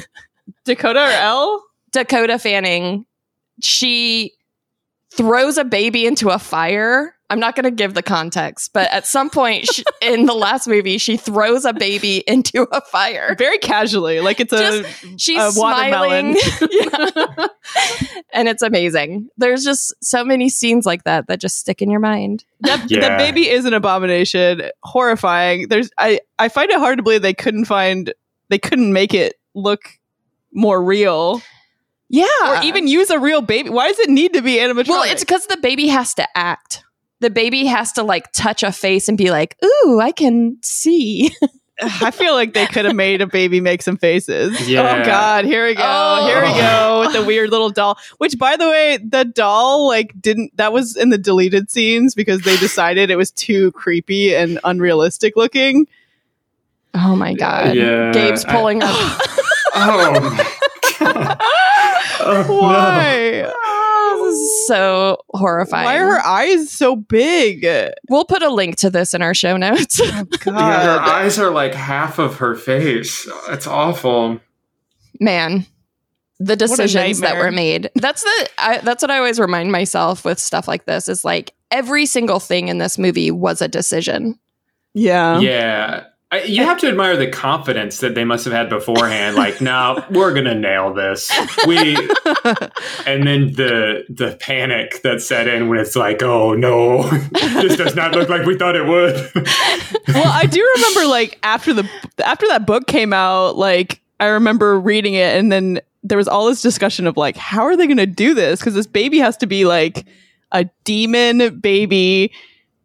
Dakota 0.63 1.01
or 1.01 1.11
Elle? 1.11 1.61
Dakota 1.91 2.39
Fanning, 2.39 3.05
she 3.61 4.31
throws 5.13 5.57
a 5.57 5.65
baby 5.65 6.05
into 6.05 6.29
a 6.29 6.39
fire. 6.39 7.13
I'm 7.31 7.39
not 7.39 7.55
going 7.55 7.65
to 7.65 7.71
give 7.71 7.93
the 7.93 8.01
context, 8.01 8.71
but 8.73 8.89
at 8.91 9.05
some 9.05 9.29
point 9.29 9.67
she, 9.71 9.83
in 10.01 10.25
the 10.25 10.33
last 10.33 10.67
movie, 10.67 10.97
she 10.97 11.15
throws 11.15 11.63
a 11.63 11.73
baby 11.73 12.23
into 12.27 12.63
a 12.71 12.81
fire. 12.81 13.35
Very 13.37 13.59
casually, 13.59 14.19
like 14.19 14.39
it's 14.39 14.51
a 14.53 14.83
She's 15.17 15.37
a 15.37 15.51
watermelon. 15.59 16.35
smiling, 16.37 17.49
and 18.33 18.47
it's 18.47 18.61
amazing. 18.61 19.29
There's 19.37 19.63
just 19.63 19.93
so 20.03 20.23
many 20.23 20.49
scenes 20.49 20.85
like 20.85 21.03
that 21.03 21.27
that 21.27 21.39
just 21.39 21.57
stick 21.57 21.81
in 21.81 21.89
your 21.89 21.99
mind. 21.99 22.45
that, 22.61 22.89
Yeah. 22.89 23.01
that 23.01 23.17
baby 23.17 23.49
is 23.49 23.65
an 23.65 23.73
abomination, 23.73 24.63
horrifying. 24.83 25.67
There's 25.67 25.89
I 25.97 26.21
I 26.37 26.49
find 26.49 26.69
it 26.71 26.79
hard 26.79 26.97
to 26.97 27.03
believe 27.03 27.21
they 27.21 27.33
couldn't 27.33 27.65
find 27.65 28.13
they 28.49 28.57
couldn't 28.59 28.91
make 28.93 29.13
it 29.13 29.35
look 29.53 29.81
more 30.51 30.83
real 30.83 31.41
Yeah, 32.09 32.25
or 32.47 32.63
even 32.63 32.87
use 32.87 33.11
a 33.11 33.19
real 33.19 33.41
baby. 33.41 33.69
Why 33.69 33.87
does 33.87 33.99
it 33.99 34.09
need 34.09 34.33
to 34.33 34.41
be 34.41 34.55
animatronic? 34.57 34.87
well, 34.89 35.03
it's 35.03 35.23
because 35.23 35.45
the 35.45 35.57
baby 35.57 35.87
has 35.89 36.13
to 36.15 36.27
act. 36.37 36.83
The 37.21 37.29
baby 37.29 37.65
has 37.65 37.91
to 37.93 38.03
like 38.03 38.31
touch 38.31 38.63
a 38.63 38.71
face 38.71 39.07
and 39.07 39.17
be 39.17 39.31
like, 39.31 39.57
"Ooh, 39.63 39.99
I 39.99 40.11
can 40.11 40.57
see." 40.61 41.31
I 41.81 42.11
feel 42.11 42.33
like 42.33 42.53
they 42.53 42.65
could 42.65 42.83
have 42.85 42.95
made 42.95 43.21
a 43.21 43.27
baby 43.27 43.61
make 43.61 43.81
some 43.81 43.97
faces. 43.97 44.57
Yeah. 44.69 45.01
Oh 45.01 45.05
God, 45.05 45.45
here 45.45 45.65
we 45.65 45.73
go. 45.73 45.81
Oh. 45.83 46.27
Here 46.27 46.41
we 46.41 46.49
oh. 46.49 46.57
go 46.57 46.99
with 46.99 47.13
the 47.13 47.25
weird 47.25 47.49
little 47.49 47.69
doll. 47.69 47.97
Which, 48.17 48.37
by 48.37 48.55
the 48.55 48.69
way, 48.69 48.97
the 48.97 49.25
doll 49.25 49.87
like 49.87 50.13
didn't. 50.21 50.55
That 50.57 50.73
was 50.73 50.95
in 50.95 51.09
the 51.09 51.17
deleted 51.17 51.71
scenes 51.71 52.13
because 52.13 52.41
they 52.41 52.57
decided 52.57 53.09
it 53.09 53.15
was 53.15 53.31
too 53.31 53.71
creepy 53.71 54.35
and 54.35 54.59
unrealistic 54.63 55.35
looking. 55.35 55.87
Oh 56.93 57.15
my 57.15 57.33
god! 57.33 57.75
Yeah, 57.75 58.11
Gabe's 58.11 58.45
I- 58.45 58.51
pulling 58.51 58.83
up. 58.83 58.91
Oh. 59.75 60.55
Oh. 62.21 62.61
Why? 62.61 63.43
This 63.43 63.53
is 64.33 64.67
so 64.67 65.17
horrifying. 65.29 65.85
Why 65.85 65.97
are 65.97 66.07
her 66.07 66.25
eyes 66.25 66.69
so 66.69 66.95
big? 66.95 67.65
We'll 68.09 68.25
put 68.25 68.41
a 68.41 68.49
link 68.49 68.77
to 68.77 68.89
this 68.89 69.13
in 69.13 69.21
our 69.21 69.33
show 69.33 69.57
notes. 69.57 69.99
Oh 70.01 70.25
Yeah, 70.45 70.83
her 70.83 70.99
eyes 70.99 71.39
are 71.39 71.51
like 71.51 71.73
half 71.73 72.19
of 72.19 72.37
her 72.37 72.55
face. 72.55 73.27
It's 73.49 73.67
awful. 73.67 74.39
Man, 75.19 75.65
the 76.39 76.55
decisions 76.55 77.19
that 77.19 77.37
were 77.37 77.51
made. 77.51 77.89
That's 77.95 78.23
the 78.23 78.49
I, 78.57 78.77
that's 78.79 79.03
what 79.03 79.11
I 79.11 79.17
always 79.17 79.39
remind 79.39 79.71
myself 79.71 80.23
with 80.23 80.39
stuff 80.39 80.67
like 80.67 80.85
this 80.85 81.07
is 81.07 81.25
like 81.25 81.53
every 81.71 82.05
single 82.05 82.39
thing 82.39 82.69
in 82.69 82.77
this 82.77 82.97
movie 82.97 83.31
was 83.31 83.61
a 83.61 83.67
decision. 83.67 84.39
Yeah. 84.93 85.39
yeah. 85.39 86.05
I, 86.31 86.43
you 86.43 86.63
have 86.63 86.77
to 86.79 86.87
admire 86.87 87.17
the 87.17 87.27
confidence 87.27 87.99
that 88.01 88.13
they 88.13 88.23
must 88.23 88.45
have 88.45 88.53
had 88.53 88.69
beforehand. 88.69 89.35
Like, 89.35 89.61
no, 89.61 90.03
we're 90.11 90.33
gonna 90.33 90.55
nail 90.55 90.93
this. 90.93 91.31
We, 91.65 91.95
and 93.05 93.25
then 93.25 93.53
the 93.53 94.05
the 94.09 94.37
panic 94.39 95.01
that 95.01 95.21
set 95.21 95.47
in 95.47 95.69
when 95.69 95.79
it's 95.79 95.95
like, 95.95 96.21
oh 96.21 96.53
no, 96.53 97.09
this 97.31 97.77
does 97.77 97.95
not 97.95 98.13
look 98.13 98.29
like 98.29 98.45
we 98.45 98.57
thought 98.57 98.75
it 98.75 98.85
would. 98.85 99.15
well, 100.07 100.31
I 100.31 100.45
do 100.45 100.63
remember 100.75 101.09
like 101.09 101.39
after 101.41 101.73
the 101.73 101.89
after 102.23 102.47
that 102.47 102.67
book 102.67 102.85
came 102.85 103.11
out, 103.11 103.57
like 103.57 104.01
I 104.19 104.27
remember 104.27 104.79
reading 104.79 105.15
it, 105.15 105.35
and 105.35 105.51
then 105.51 105.81
there 106.03 106.17
was 106.17 106.27
all 106.27 106.47
this 106.47 106.61
discussion 106.61 107.07
of 107.07 107.17
like, 107.17 107.37
how 107.37 107.63
are 107.63 107.75
they 107.75 107.87
going 107.87 107.97
to 107.97 108.05
do 108.05 108.33
this? 108.33 108.59
Because 108.59 108.73
this 108.73 108.87
baby 108.87 109.19
has 109.19 109.35
to 109.37 109.47
be 109.47 109.65
like 109.65 110.05
a 110.51 110.65
demon 110.83 111.59
baby, 111.59 112.31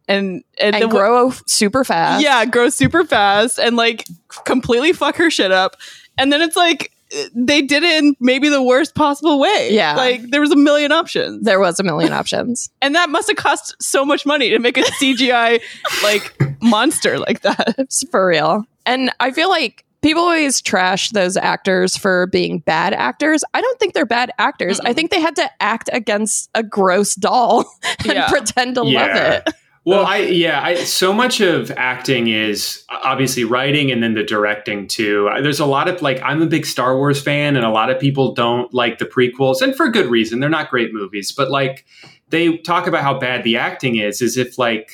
and 0.07 0.43
and, 0.59 0.75
And 0.75 0.83
the- 0.83 0.87
grow 0.87 1.31
super 1.47 1.83
fast. 1.83 2.23
yeah, 2.23 2.45
grow 2.45 2.69
super 2.69 3.03
fast 3.05 3.59
and 3.59 3.75
like 3.75 4.05
completely 4.45 4.93
fuck 4.93 5.15
her 5.17 5.29
shit 5.29 5.51
up, 5.51 5.75
and 6.17 6.31
then 6.31 6.41
it's 6.41 6.55
like 6.55 6.91
they 7.35 7.61
did 7.61 7.83
it 7.83 8.03
in 8.03 8.15
maybe 8.19 8.49
the 8.49 8.61
worst 8.63 8.95
possible 8.95 9.39
way. 9.39 9.69
Yeah. 9.71 9.95
like 9.95 10.21
there 10.31 10.41
was 10.41 10.51
a 10.51 10.55
million 10.55 10.91
options, 10.91 11.45
There 11.45 11.59
was 11.59 11.79
a 11.79 11.83
million 11.83 12.11
options. 12.13 12.69
and 12.81 12.95
that 12.95 13.09
must 13.09 13.27
have 13.27 13.37
cost 13.37 13.75
so 13.79 14.03
much 14.03 14.25
money 14.25 14.49
to 14.49 14.59
make 14.59 14.77
a 14.77 14.81
CGI 14.81 15.61
like 16.03 16.35
monster 16.61 17.19
like 17.19 17.41
that. 17.41 17.75
It's 17.77 18.03
for 18.09 18.27
real. 18.27 18.65
And 18.87 19.11
I 19.19 19.31
feel 19.31 19.49
like 19.49 19.85
people 20.01 20.23
always 20.23 20.61
trash 20.61 21.11
those 21.11 21.37
actors 21.37 21.95
for 21.95 22.27
being 22.27 22.59
bad 22.59 22.93
actors. 22.93 23.43
I 23.53 23.61
don't 23.61 23.79
think 23.79 23.93
they're 23.93 24.05
bad 24.05 24.31
actors. 24.39 24.79
I 24.81 24.91
think 24.93 25.11
they 25.11 25.21
had 25.21 25.35
to 25.37 25.49
act 25.61 25.89
against 25.93 26.49
a 26.55 26.63
gross 26.63 27.13
doll 27.15 27.65
and 27.99 28.13
Yeah. 28.13 28.27
pretend 28.29 28.75
to 28.75 28.83
love 28.83 29.11
it. 29.13 29.47
Well, 29.85 30.03
I 30.03 30.17
yeah, 30.17 30.61
I 30.63 30.75
so 30.75 31.13
much 31.13 31.41
of 31.41 31.69
acting 31.77 32.27
is 32.27 32.83
obviously 32.89 33.43
writing 33.43 33.91
and 33.91 34.01
then 34.01 34.15
the 34.15 34.23
directing 34.23 34.87
too. 34.87 35.29
There's 35.43 35.59
a 35.59 35.65
lot 35.65 35.87
of 35.87 36.01
like 36.01 36.19
I'm 36.23 36.41
a 36.41 36.47
big 36.47 36.65
Star 36.65 36.97
Wars 36.97 37.21
fan 37.21 37.55
and 37.55 37.63
a 37.63 37.69
lot 37.69 37.91
of 37.91 37.99
people 37.99 38.33
don't 38.33 38.73
like 38.73 38.97
the 38.97 39.05
prequels 39.05 39.61
and 39.61 39.75
for 39.75 39.87
good 39.89 40.07
reason. 40.07 40.39
They're 40.39 40.49
not 40.49 40.71
great 40.71 40.91
movies, 40.91 41.31
but 41.31 41.51
like 41.51 41.85
they 42.29 42.57
talk 42.57 42.87
about 42.87 43.03
how 43.03 43.19
bad 43.19 43.43
the 43.43 43.57
acting 43.57 43.97
is 43.97 44.23
as 44.23 44.37
if 44.37 44.57
like 44.57 44.89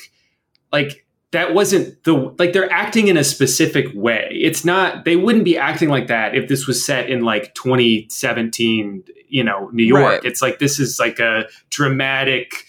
like 0.72 1.06
that 1.30 1.54
wasn't 1.54 2.04
the 2.04 2.12
like 2.38 2.52
they're 2.52 2.70
acting 2.70 3.08
in 3.08 3.16
a 3.16 3.24
specific 3.24 3.86
way. 3.94 4.28
It's 4.30 4.62
not 4.62 5.06
they 5.06 5.16
wouldn't 5.16 5.46
be 5.46 5.56
acting 5.56 5.88
like 5.88 6.08
that 6.08 6.34
if 6.34 6.48
this 6.48 6.66
was 6.66 6.84
set 6.84 7.08
in 7.08 7.22
like 7.22 7.54
2017, 7.54 9.04
you 9.26 9.42
know, 9.42 9.70
New 9.72 9.84
York. 9.84 10.02
Right. 10.02 10.24
It's 10.24 10.42
like 10.42 10.58
this 10.58 10.78
is 10.78 10.98
like 11.00 11.18
a 11.18 11.46
dramatic 11.70 12.66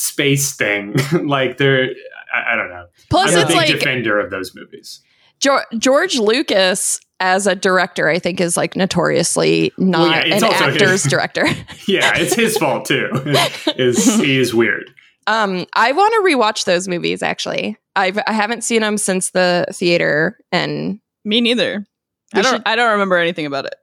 space 0.00 0.54
thing. 0.54 0.94
like 1.26 1.58
they're 1.58 1.90
I, 2.34 2.52
I 2.52 2.56
don't 2.56 2.68
know. 2.70 2.86
Plus, 3.10 3.32
I'm 3.32 3.38
a 3.38 3.40
it's 3.42 3.48
big 3.48 3.56
like 3.56 3.66
defender 3.68 4.18
of 4.18 4.30
those 4.30 4.54
movies. 4.54 5.00
Geor- 5.40 5.64
George 5.78 6.18
Lucas 6.18 7.00
as 7.20 7.46
a 7.46 7.54
director, 7.54 8.08
I 8.08 8.18
think, 8.18 8.40
is 8.40 8.56
like 8.56 8.76
notoriously 8.76 9.72
not 9.78 10.00
Well, 10.00 10.10
yeah, 10.28 10.36
an 10.36 10.44
actor's 10.44 11.02
his- 11.02 11.10
director. 11.10 11.46
Yeah, 11.88 12.16
it's 12.16 12.34
his 12.34 12.56
fault 12.56 12.86
too. 12.86 13.10
is 13.76 14.16
he 14.20 14.38
is 14.38 14.54
weird. 14.54 14.90
Um, 15.26 15.66
I 15.74 15.92
want 15.92 16.12
to 16.14 16.34
rewatch 16.34 16.64
those 16.64 16.88
movies. 16.88 17.22
Actually, 17.22 17.76
I've 17.96 18.18
I 18.26 18.32
haven't 18.32 18.62
seen 18.64 18.80
them 18.82 18.96
since 18.98 19.30
the 19.30 19.66
theater, 19.72 20.38
and 20.52 20.98
Me 21.24 21.40
neither. 21.40 21.86
I 22.34 22.42
don't. 22.42 22.52
should- 22.54 22.62
I 22.66 22.74
don't 22.76 22.92
remember 22.92 23.16
anything 23.16 23.46
about 23.46 23.66
it. 23.66 23.74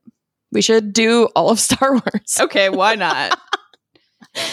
we 0.52 0.62
should 0.62 0.93
do 0.93 1.26
all 1.36 1.50
of 1.52 1.60
Star 1.60 1.91
Wars. 1.93 2.38
Okay, 2.39 2.69
why 2.69 2.95
not? 2.95 3.39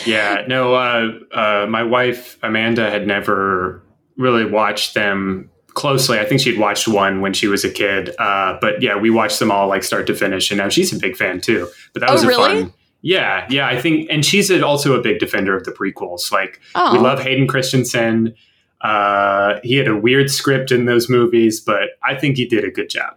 Yeah, 0.07 0.45
no. 0.49 0.75
Uh, 0.75 1.11
uh, 1.33 1.67
my 1.69 1.83
wife 1.83 2.39
Amanda 2.43 2.91
had 2.91 3.07
never 3.07 3.83
really 4.17 4.45
watched 4.45 4.95
them 4.95 5.51
closely. 5.75 6.19
I 6.19 6.25
think 6.25 6.41
she'd 6.41 6.59
watched 6.59 6.89
one 6.89 7.21
when 7.21 7.33
she 7.33 7.47
was 7.47 7.65
a 7.65 7.71
kid. 7.71 8.11
Uh, 8.19 8.59
but 8.61 8.83
yeah, 8.83 8.97
we 8.97 9.11
watched 9.11 9.39
them 9.39 9.51
all 9.51 9.69
like 9.69 9.85
start 9.85 10.07
to 10.09 10.15
finish, 10.15 10.51
and 10.51 10.59
now 10.59 10.69
she's 10.69 10.93
a 10.93 10.99
big 10.99 11.17
fan 11.17 11.41
too. 11.41 11.69
But 11.93 12.01
that 12.01 12.11
Oh, 12.11 12.15
was 12.15 12.25
a 12.25 12.29
really? 12.29 12.63
fun. 12.63 12.73
Yeah, 13.03 13.47
yeah. 13.49 13.69
I 13.69 13.81
think, 13.81 14.09
and 14.11 14.25
she's 14.27 14.51
a, 14.51 14.65
also 14.67 14.99
a 14.99 15.01
big 15.01 15.21
defender 15.21 15.57
of 15.57 15.63
the 15.65 15.71
prequels. 15.71 16.33
Like 16.33 16.61
Oh, 16.75 16.95
we 16.95 16.99
love 16.99 17.21
Hayden 17.21 17.47
Christensen. 17.47 18.35
Uh, 18.81 19.61
he 19.63 19.77
had 19.77 19.87
a 19.87 19.97
weird 19.97 20.31
script 20.31 20.73
in 20.73 20.87
those 20.87 21.09
movies, 21.09 21.61
but 21.61 21.91
I 22.05 22.17
think 22.17 22.37
he 22.37 22.47
did 22.47 22.65
a 22.65 22.71
good 22.71 22.91
job. 22.91 23.15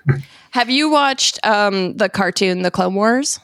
have 0.50 0.68
you 0.68 0.90
watched 0.90 1.38
um 1.46 1.96
the 1.96 2.08
cartoon, 2.10 2.62
The 2.62 2.70
Clone 2.70 2.94
Wars? 2.94 3.40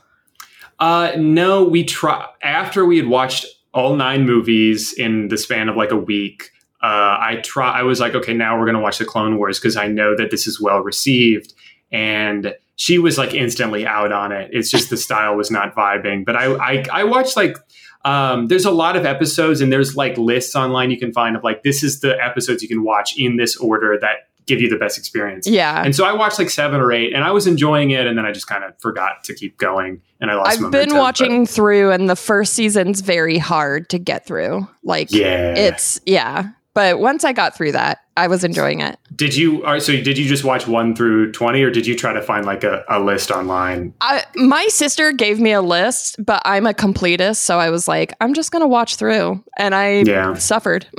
Uh, 0.78 1.12
no, 1.16 1.64
we 1.64 1.84
try 1.84 2.26
after 2.42 2.84
we 2.84 2.96
had 2.98 3.06
watched 3.06 3.46
all 3.72 3.96
nine 3.96 4.24
movies 4.26 4.92
in 4.92 5.28
the 5.28 5.38
span 5.38 5.68
of 5.68 5.76
like 5.76 5.90
a 5.90 5.96
week. 5.96 6.50
Uh, 6.82 7.16
I 7.20 7.40
try. 7.42 7.78
I 7.78 7.82
was 7.82 8.00
like, 8.00 8.14
okay, 8.14 8.34
now 8.34 8.58
we're 8.58 8.66
gonna 8.66 8.80
watch 8.80 8.98
the 8.98 9.04
Clone 9.04 9.38
Wars 9.38 9.58
because 9.58 9.76
I 9.76 9.86
know 9.88 10.16
that 10.16 10.30
this 10.30 10.46
is 10.46 10.60
well 10.60 10.80
received. 10.80 11.54
And 11.90 12.54
she 12.76 12.98
was 12.98 13.16
like 13.16 13.32
instantly 13.32 13.86
out 13.86 14.12
on 14.12 14.32
it. 14.32 14.50
It's 14.52 14.70
just 14.70 14.90
the 14.90 14.96
style 14.96 15.34
was 15.36 15.50
not 15.50 15.74
vibing. 15.74 16.24
But 16.24 16.36
I, 16.36 16.54
I, 16.54 16.84
I 16.92 17.04
watched 17.04 17.36
like. 17.36 17.56
Um, 18.04 18.46
there's 18.46 18.64
a 18.64 18.70
lot 18.70 18.94
of 18.94 19.04
episodes, 19.04 19.60
and 19.60 19.72
there's 19.72 19.96
like 19.96 20.16
lists 20.16 20.54
online 20.54 20.92
you 20.92 20.98
can 20.98 21.12
find 21.12 21.34
of 21.34 21.42
like 21.42 21.64
this 21.64 21.82
is 21.82 21.98
the 22.02 22.16
episodes 22.24 22.62
you 22.62 22.68
can 22.68 22.84
watch 22.84 23.18
in 23.18 23.36
this 23.36 23.56
order 23.56 23.98
that 24.00 24.25
give 24.46 24.60
you 24.60 24.68
the 24.68 24.76
best 24.76 24.96
experience. 24.98 25.46
Yeah, 25.46 25.82
And 25.84 25.94
so 25.94 26.04
I 26.04 26.12
watched 26.12 26.38
like 26.38 26.50
seven 26.50 26.80
or 26.80 26.92
eight, 26.92 27.12
and 27.14 27.24
I 27.24 27.32
was 27.32 27.46
enjoying 27.46 27.90
it, 27.90 28.06
and 28.06 28.16
then 28.16 28.24
I 28.26 28.32
just 28.32 28.46
kind 28.46 28.62
of 28.64 28.72
forgot 28.80 29.24
to 29.24 29.34
keep 29.34 29.58
going, 29.58 30.00
and 30.20 30.30
I 30.30 30.34
lost. 30.36 30.50
I've 30.52 30.60
momentum, 30.60 30.80
been 30.88 30.94
but- 30.96 31.00
watching 31.00 31.46
through, 31.46 31.90
and 31.90 32.08
the 32.08 32.16
first 32.16 32.52
season's 32.54 33.00
very 33.00 33.38
hard 33.38 33.88
to 33.90 33.98
get 33.98 34.24
through. 34.26 34.66
Like, 34.84 35.10
Yeah. 35.12 35.54
it's 35.54 36.00
yeah. 36.06 36.50
But 36.74 36.98
once 37.00 37.24
I 37.24 37.32
got 37.32 37.56
through 37.56 37.72
that, 37.72 38.00
I 38.18 38.26
was 38.28 38.44
enjoying 38.44 38.80
it. 38.82 38.98
did 39.14 39.34
you? 39.34 39.62
So 39.80 39.92
did 39.94 40.18
you 40.18 40.26
just 40.28 40.44
watch 40.44 40.66
one 40.68 40.94
through 40.94 41.32
twenty, 41.32 41.62
or 41.62 41.70
did 41.70 41.86
you 41.86 41.96
try 41.96 42.12
to 42.12 42.20
find 42.20 42.44
like 42.44 42.64
a, 42.64 42.84
a 42.90 43.00
list 43.00 43.30
online? 43.30 43.94
I, 44.02 44.24
my 44.34 44.66
sister 44.68 45.10
gave 45.12 45.40
me 45.40 45.52
a 45.52 45.62
list, 45.62 46.22
but 46.22 46.42
I'm 46.44 46.66
a 46.66 46.74
completist, 46.74 47.36
so 47.36 47.58
I 47.58 47.70
was 47.70 47.88
like, 47.88 48.12
I'm 48.20 48.34
just 48.34 48.52
gonna 48.52 48.68
watch 48.68 48.96
through, 48.96 49.42
and 49.58 49.74
I 49.74 50.02
Yeah. 50.06 50.34
suffered. 50.34 50.86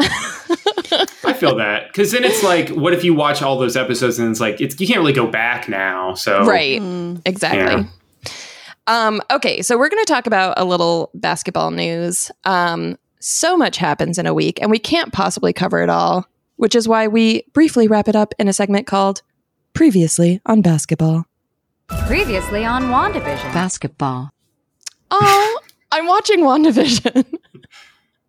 I 1.23 1.33
feel 1.33 1.55
that 1.57 1.87
because 1.87 2.11
then 2.11 2.23
it's 2.23 2.43
like, 2.43 2.69
what 2.69 2.93
if 2.93 3.03
you 3.03 3.13
watch 3.13 3.41
all 3.41 3.57
those 3.57 3.75
episodes 3.77 4.19
and 4.19 4.29
it's 4.31 4.39
like 4.39 4.61
it's 4.61 4.79
you 4.79 4.87
can't 4.87 4.99
really 4.99 5.13
go 5.13 5.27
back 5.27 5.67
now. 5.69 6.13
So 6.13 6.43
right, 6.45 6.81
Mm. 6.81 7.21
exactly. 7.25 7.59
Yeah. 7.61 7.83
Um, 8.87 9.21
okay, 9.31 9.61
so 9.61 9.77
we're 9.77 9.89
going 9.89 10.03
to 10.05 10.11
talk 10.11 10.27
about 10.27 10.53
a 10.57 10.63
little 10.63 11.09
basketball 11.13 11.71
news. 11.71 12.31
Um, 12.45 12.97
so 13.19 13.57
much 13.57 13.75
happens 13.77 14.17
in 14.17 14.25
a 14.25 14.33
week, 14.33 14.61
and 14.61 14.71
we 14.71 14.79
can't 14.79 15.11
possibly 15.11 15.51
cover 15.51 15.81
it 15.83 15.89
all, 15.89 16.25
which 16.55 16.73
is 16.75 16.87
why 16.87 17.07
we 17.07 17.43
briefly 17.53 17.87
wrap 17.89 18.07
it 18.07 18.15
up 18.15 18.33
in 18.39 18.47
a 18.47 18.53
segment 18.53 18.87
called 18.87 19.21
"Previously 19.73 20.39
on 20.45 20.61
Basketball." 20.61 21.25
Previously 22.07 22.63
on 22.63 22.83
WandaVision. 22.83 23.53
Basketball. 23.53 24.31
Oh, 25.11 25.59
I'm 25.91 26.05
watching 26.07 26.39
WandaVision. 26.41 27.25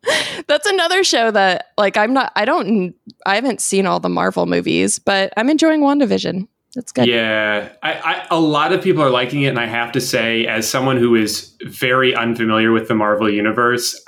That's 0.46 0.66
another 0.66 1.04
show 1.04 1.30
that 1.30 1.68
like 1.76 1.96
I'm 1.96 2.12
not 2.12 2.32
I 2.36 2.44
don't 2.44 2.94
I 3.26 3.34
haven't 3.34 3.60
seen 3.60 3.86
all 3.86 4.00
the 4.00 4.08
Marvel 4.08 4.46
movies, 4.46 4.98
but 4.98 5.32
I'm 5.36 5.50
enjoying 5.50 5.80
WandaVision. 5.80 6.46
That's 6.74 6.92
good. 6.92 7.06
Yeah, 7.06 7.70
I, 7.82 7.92
I, 7.94 8.26
a 8.30 8.38
lot 8.38 8.72
of 8.72 8.82
people 8.82 9.02
are 9.02 9.10
liking 9.10 9.42
it, 9.42 9.48
and 9.48 9.58
I 9.58 9.66
have 9.66 9.90
to 9.92 10.00
say, 10.00 10.46
as 10.46 10.68
someone 10.68 10.98
who 10.98 11.14
is 11.14 11.54
very 11.64 12.14
unfamiliar 12.14 12.72
with 12.72 12.88
the 12.88 12.94
Marvel 12.94 13.28
universe, 13.28 14.00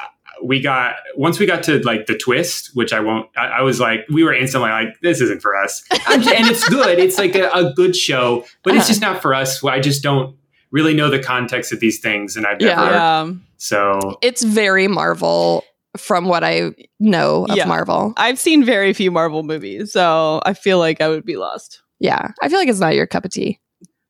we 0.42 0.60
got 0.60 0.96
once 1.16 1.38
we 1.38 1.46
got 1.46 1.62
to 1.64 1.80
like 1.80 2.06
the 2.06 2.16
twist, 2.16 2.70
which 2.74 2.92
I 2.92 3.00
won't. 3.00 3.28
I, 3.36 3.46
I 3.46 3.62
was 3.62 3.80
like, 3.80 4.00
we 4.10 4.22
were 4.22 4.34
instantly 4.34 4.70
like, 4.70 4.88
this 5.02 5.20
isn't 5.20 5.40
for 5.40 5.56
us, 5.56 5.82
and 6.06 6.22
it's 6.24 6.68
good. 6.68 6.98
It's 6.98 7.18
like 7.18 7.34
a, 7.34 7.50
a 7.50 7.72
good 7.72 7.96
show, 7.96 8.44
but 8.62 8.74
it's 8.74 8.82
uh-huh. 8.82 8.88
just 8.88 9.00
not 9.00 9.22
for 9.22 9.34
us. 9.34 9.64
I 9.64 9.80
just 9.80 10.02
don't 10.02 10.36
really 10.70 10.94
know 10.94 11.10
the 11.10 11.18
context 11.18 11.72
of 11.72 11.80
these 11.80 11.98
things, 11.98 12.36
and 12.36 12.46
I've 12.46 12.60
never. 12.60 12.82
Yeah. 12.82 13.32
So 13.56 14.18
It's 14.22 14.42
very 14.42 14.88
Marvel 14.88 15.64
from 15.96 16.26
what 16.26 16.44
I 16.44 16.70
know 17.00 17.46
of 17.48 17.56
Yeah. 17.56 17.64
Marvel. 17.66 18.12
I've 18.16 18.38
seen 18.38 18.64
very 18.64 18.92
few 18.92 19.10
Marvel 19.10 19.42
movies, 19.42 19.92
so 19.92 20.40
I 20.44 20.54
feel 20.54 20.78
like 20.78 21.00
I 21.00 21.08
would 21.08 21.24
be 21.24 21.36
lost. 21.36 21.82
Yeah. 21.98 22.28
I 22.42 22.48
feel 22.48 22.58
like 22.58 22.68
it's 22.68 22.80
not 22.80 22.94
your 22.94 23.06
cup 23.06 23.24
of 23.24 23.30
tea. 23.32 23.58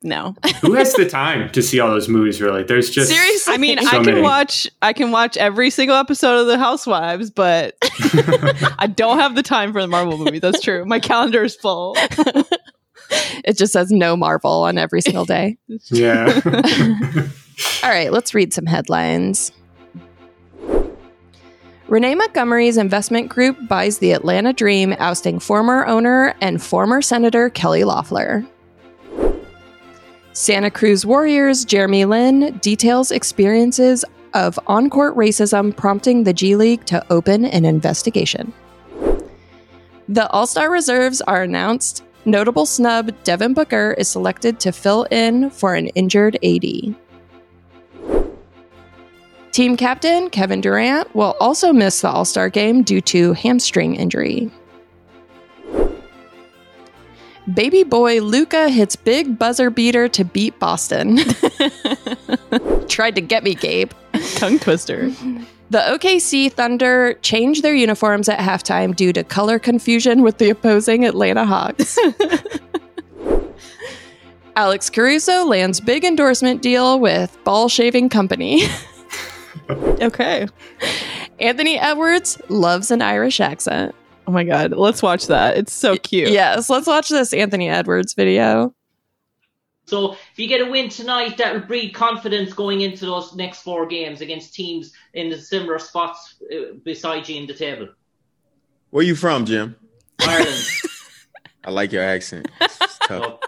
No. 0.03 0.35
who 0.62 0.73
has 0.75 0.95
the 0.95 1.07
time 1.07 1.51
to 1.51 1.61
see 1.62 1.79
all 1.79 1.90
those 1.90 2.09
movies? 2.09 2.40
Really, 2.40 2.62
there's 2.62 2.88
just 2.88 3.11
Seriously. 3.11 3.53
I 3.53 3.59
mean, 3.59 3.79
So 3.83 3.87
I 3.88 3.90
can 3.90 4.05
many. 4.07 4.21
watch 4.23 4.66
I 4.81 4.95
can 4.95 5.11
watch 5.11 5.37
every 5.37 5.69
single 5.69 5.97
episode 5.97 6.40
of 6.40 6.47
The 6.47 6.57
Housewives, 6.59 7.31
but 7.31 7.75
I 8.79 8.87
don't 8.95 9.19
have 9.19 9.35
the 9.35 9.43
time 9.43 9.75
for 9.75 9.83
the 9.83 9.88
Marvel 9.88 10.16
movie. 10.16 10.38
That's 10.38 10.61
true. 10.62 10.87
My 10.87 11.01
calendar 11.01 11.45
is 11.45 11.55
full. 11.55 11.97
it 13.45 13.59
just 13.59 13.73
says 13.75 13.90
no 13.90 14.16
Marvel 14.16 14.62
on 14.62 14.79
every 14.79 15.03
single 15.03 15.27
day. 15.27 15.59
yeah. 15.90 16.40
All 17.83 17.90
right, 17.90 18.11
let's 18.11 18.33
read 18.35 18.55
some 18.55 18.64
headlines. 18.66 19.53
Renee 21.90 22.14
Montgomery's 22.14 22.76
investment 22.76 23.29
group 23.29 23.59
buys 23.66 23.98
the 23.98 24.12
Atlanta 24.12 24.53
Dream, 24.53 24.94
ousting 25.00 25.40
former 25.40 25.85
owner 25.87 26.37
and 26.40 26.62
former 26.62 27.03
Senator 27.03 27.50
Kelly 27.50 27.83
Loeffler. 27.83 28.46
Santa 30.33 30.70
Cruz 30.70 31.05
Warriors 31.05 31.64
Jeremy 31.64 32.05
Lin 32.05 32.57
details 32.59 33.11
experiences 33.11 34.05
of 34.35 34.57
on 34.68 34.88
court 34.88 35.16
racism, 35.16 35.76
prompting 35.76 36.22
the 36.22 36.33
G 36.33 36.55
League 36.55 36.85
to 36.85 37.05
open 37.12 37.44
an 37.44 37.64
investigation. 37.64 38.53
The 40.09 40.31
All 40.31 40.46
Star 40.46 40.70
reserves 40.70 41.20
are 41.22 41.42
announced. 41.42 42.05
Notable 42.24 42.66
snub 42.66 43.11
Devin 43.24 43.53
Booker 43.53 43.96
is 43.98 44.07
selected 44.07 44.61
to 44.61 44.70
fill 44.70 45.09
in 45.11 45.50
for 45.50 45.74
an 45.74 45.88
injured 45.88 46.38
AD. 46.44 46.94
Team 49.53 49.77
captain 49.77 50.31
Kevin 50.31 50.61
Durant 50.61 51.13
will 51.15 51.35
also 51.41 51.73
miss 51.73 52.01
the 52.01 52.09
All 52.09 52.25
Star 52.25 52.49
game 52.49 52.83
due 52.83 53.01
to 53.03 53.33
hamstring 53.33 53.97
injury. 53.97 54.51
Baby 57.53 57.83
boy 57.83 58.21
Luka 58.21 58.69
hits 58.69 58.95
big 58.95 59.39
buzzer 59.39 59.71
beater 59.71 60.09
to 60.09 60.25
beat 60.25 60.59
Boston. 60.61 61.17
Tried 62.89 63.17
to 63.17 63.21
get 63.21 63.43
me, 63.43 63.55
Gabe. 63.55 63.91
Tongue 64.37 64.59
twister. 64.59 65.11
The 65.71 65.79
OKC 65.79 66.53
Thunder 66.53 67.15
changed 67.23 67.63
their 67.63 67.75
uniforms 67.75 68.29
at 68.29 68.39
halftime 68.39 68.95
due 68.95 69.13
to 69.13 69.25
color 69.25 69.59
confusion 69.59 70.23
with 70.23 70.39
the 70.39 70.51
opposing 70.51 71.05
Atlanta 71.05 71.45
Hawks. 71.45 71.99
Alex 74.57 74.91
Caruso 74.91 75.45
lands 75.45 75.81
big 75.81 76.05
endorsement 76.05 76.61
deal 76.61 77.01
with 77.01 77.37
Ball 77.45 77.69
Shaving 77.69 78.09
Company. 78.09 78.63
Okay. 80.00 80.48
Anthony 81.38 81.78
Edwards 81.78 82.40
loves 82.48 82.90
an 82.90 83.02
Irish 83.02 83.40
accent. 83.40 83.94
Oh 84.26 84.33
my 84.33 84.44
god. 84.44 84.72
Let's 84.72 85.02
watch 85.02 85.26
that. 85.26 85.56
It's 85.56 85.72
so 85.72 85.96
cute. 85.96 86.30
Yes, 86.30 86.70
let's 86.70 86.87
watch 86.87 87.09
this 87.09 87.33
Anthony 87.33 87.68
Edwards 87.68 88.14
video. 88.14 88.74
So 89.87 90.12
if 90.12 90.38
you 90.38 90.46
get 90.46 90.61
a 90.61 90.70
win 90.70 90.88
tonight, 90.88 91.37
that 91.38 91.52
will 91.52 91.62
breed 91.62 91.94
confidence 91.94 92.52
going 92.52 92.83
into 92.83 93.06
those 93.06 93.35
next 93.35 93.62
four 93.62 93.87
games 93.87 94.20
against 94.20 94.54
teams 94.54 94.92
in 95.14 95.30
the 95.30 95.37
similar 95.37 95.80
spots 95.80 96.37
uh, 96.52 96.74
beside 96.85 97.28
you 97.28 97.40
in 97.40 97.46
the 97.48 97.54
table. 97.54 97.88
Where 98.90 99.00
are 99.00 99.04
you 99.04 99.16
from, 99.16 99.46
Jim? 99.46 99.74
Ireland. 100.20 100.64
I 101.64 101.70
like 101.70 101.90
your 101.90 102.04
accent. 102.04 102.48
It's 102.61 102.98
tough. 102.98 103.40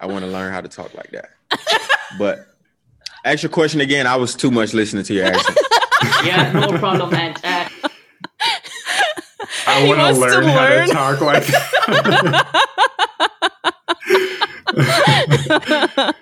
I 0.00 0.06
want 0.06 0.24
to 0.24 0.30
learn 0.30 0.52
how 0.52 0.62
to 0.62 0.68
talk 0.68 0.94
like 0.94 1.10
that. 1.10 1.30
But 2.18 2.46
ask 3.26 3.42
your 3.42 3.50
question 3.50 3.80
again. 3.80 4.06
I 4.06 4.16
was 4.16 4.34
too 4.34 4.50
much 4.50 4.72
listening 4.74 5.04
to 5.04 5.14
your 5.14 5.26
accent. 5.32 5.58
yeah, 6.24 6.52
no 6.52 6.78
problem. 6.78 7.14
And 7.14 7.36
uh, 7.44 7.68
I 9.66 9.86
want 9.86 10.00
to 10.14 10.20
learn 10.20 10.44
how 10.44 10.68
to 10.68 10.86
talk 10.92 11.20
like 11.20 11.46
that. 11.46 12.62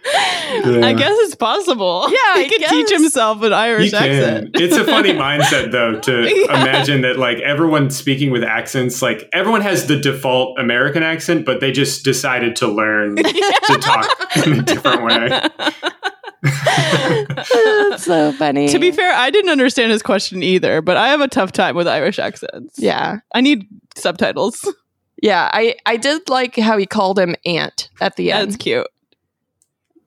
I 0.76 0.94
guess 0.96 1.16
it's 1.20 1.34
possible. 1.34 2.06
Yeah, 2.08 2.36
he 2.40 2.44
I 2.44 2.48
could 2.48 2.60
teach 2.68 2.88
guess. 2.88 3.00
himself 3.00 3.38
an 3.42 3.48
You 3.50 3.54
Irish 3.54 3.90
can. 3.90 4.02
accent. 4.02 4.50
It's 4.54 4.76
a 4.76 4.84
funny 4.84 5.10
mindset 5.14 5.72
though 5.72 5.98
to 6.00 6.22
Yeah. 6.22 6.60
imagine 6.62 7.02
that 7.02 7.18
like 7.18 7.38
everyone 7.38 7.90
speaking 7.90 8.30
with 8.30 8.44
accents, 8.44 9.02
like 9.02 9.28
everyone 9.32 9.60
has 9.62 9.86
the 9.86 9.98
default 9.98 10.58
American 10.58 11.02
accent, 11.02 11.44
but 11.44 11.60
they 11.60 11.72
just 11.72 12.04
decided 12.04 12.56
to 12.56 12.68
learn 12.68 13.16
to 13.16 13.78
talk 13.80 14.08
in 14.46 14.60
a 14.60 14.62
different 14.62 15.02
way. 15.04 15.40
That's 16.44 18.04
so 18.04 18.32
funny. 18.32 18.68
To 18.68 18.78
be 18.78 18.90
fair, 18.92 19.12
I 19.12 19.30
didn't 19.30 19.50
understand 19.50 19.90
his 19.92 20.02
question 20.02 20.42
either, 20.42 20.82
but 20.82 20.96
I 20.96 21.08
have 21.08 21.20
a 21.20 21.28
tough 21.28 21.52
time 21.52 21.74
with 21.76 21.88
Irish 21.88 22.18
accents. 22.18 22.78
yeah. 22.78 23.18
I 23.34 23.40
need 23.40 23.66
subtitles. 23.96 24.66
Yeah, 25.22 25.48
I, 25.52 25.76
I 25.86 25.96
did 25.96 26.28
like 26.28 26.56
how 26.56 26.76
he 26.76 26.86
called 26.86 27.18
him 27.18 27.34
aunt 27.46 27.88
at 28.00 28.16
the 28.16 28.30
end. 28.32 28.52
That's 28.52 28.56
cute. 28.62 28.86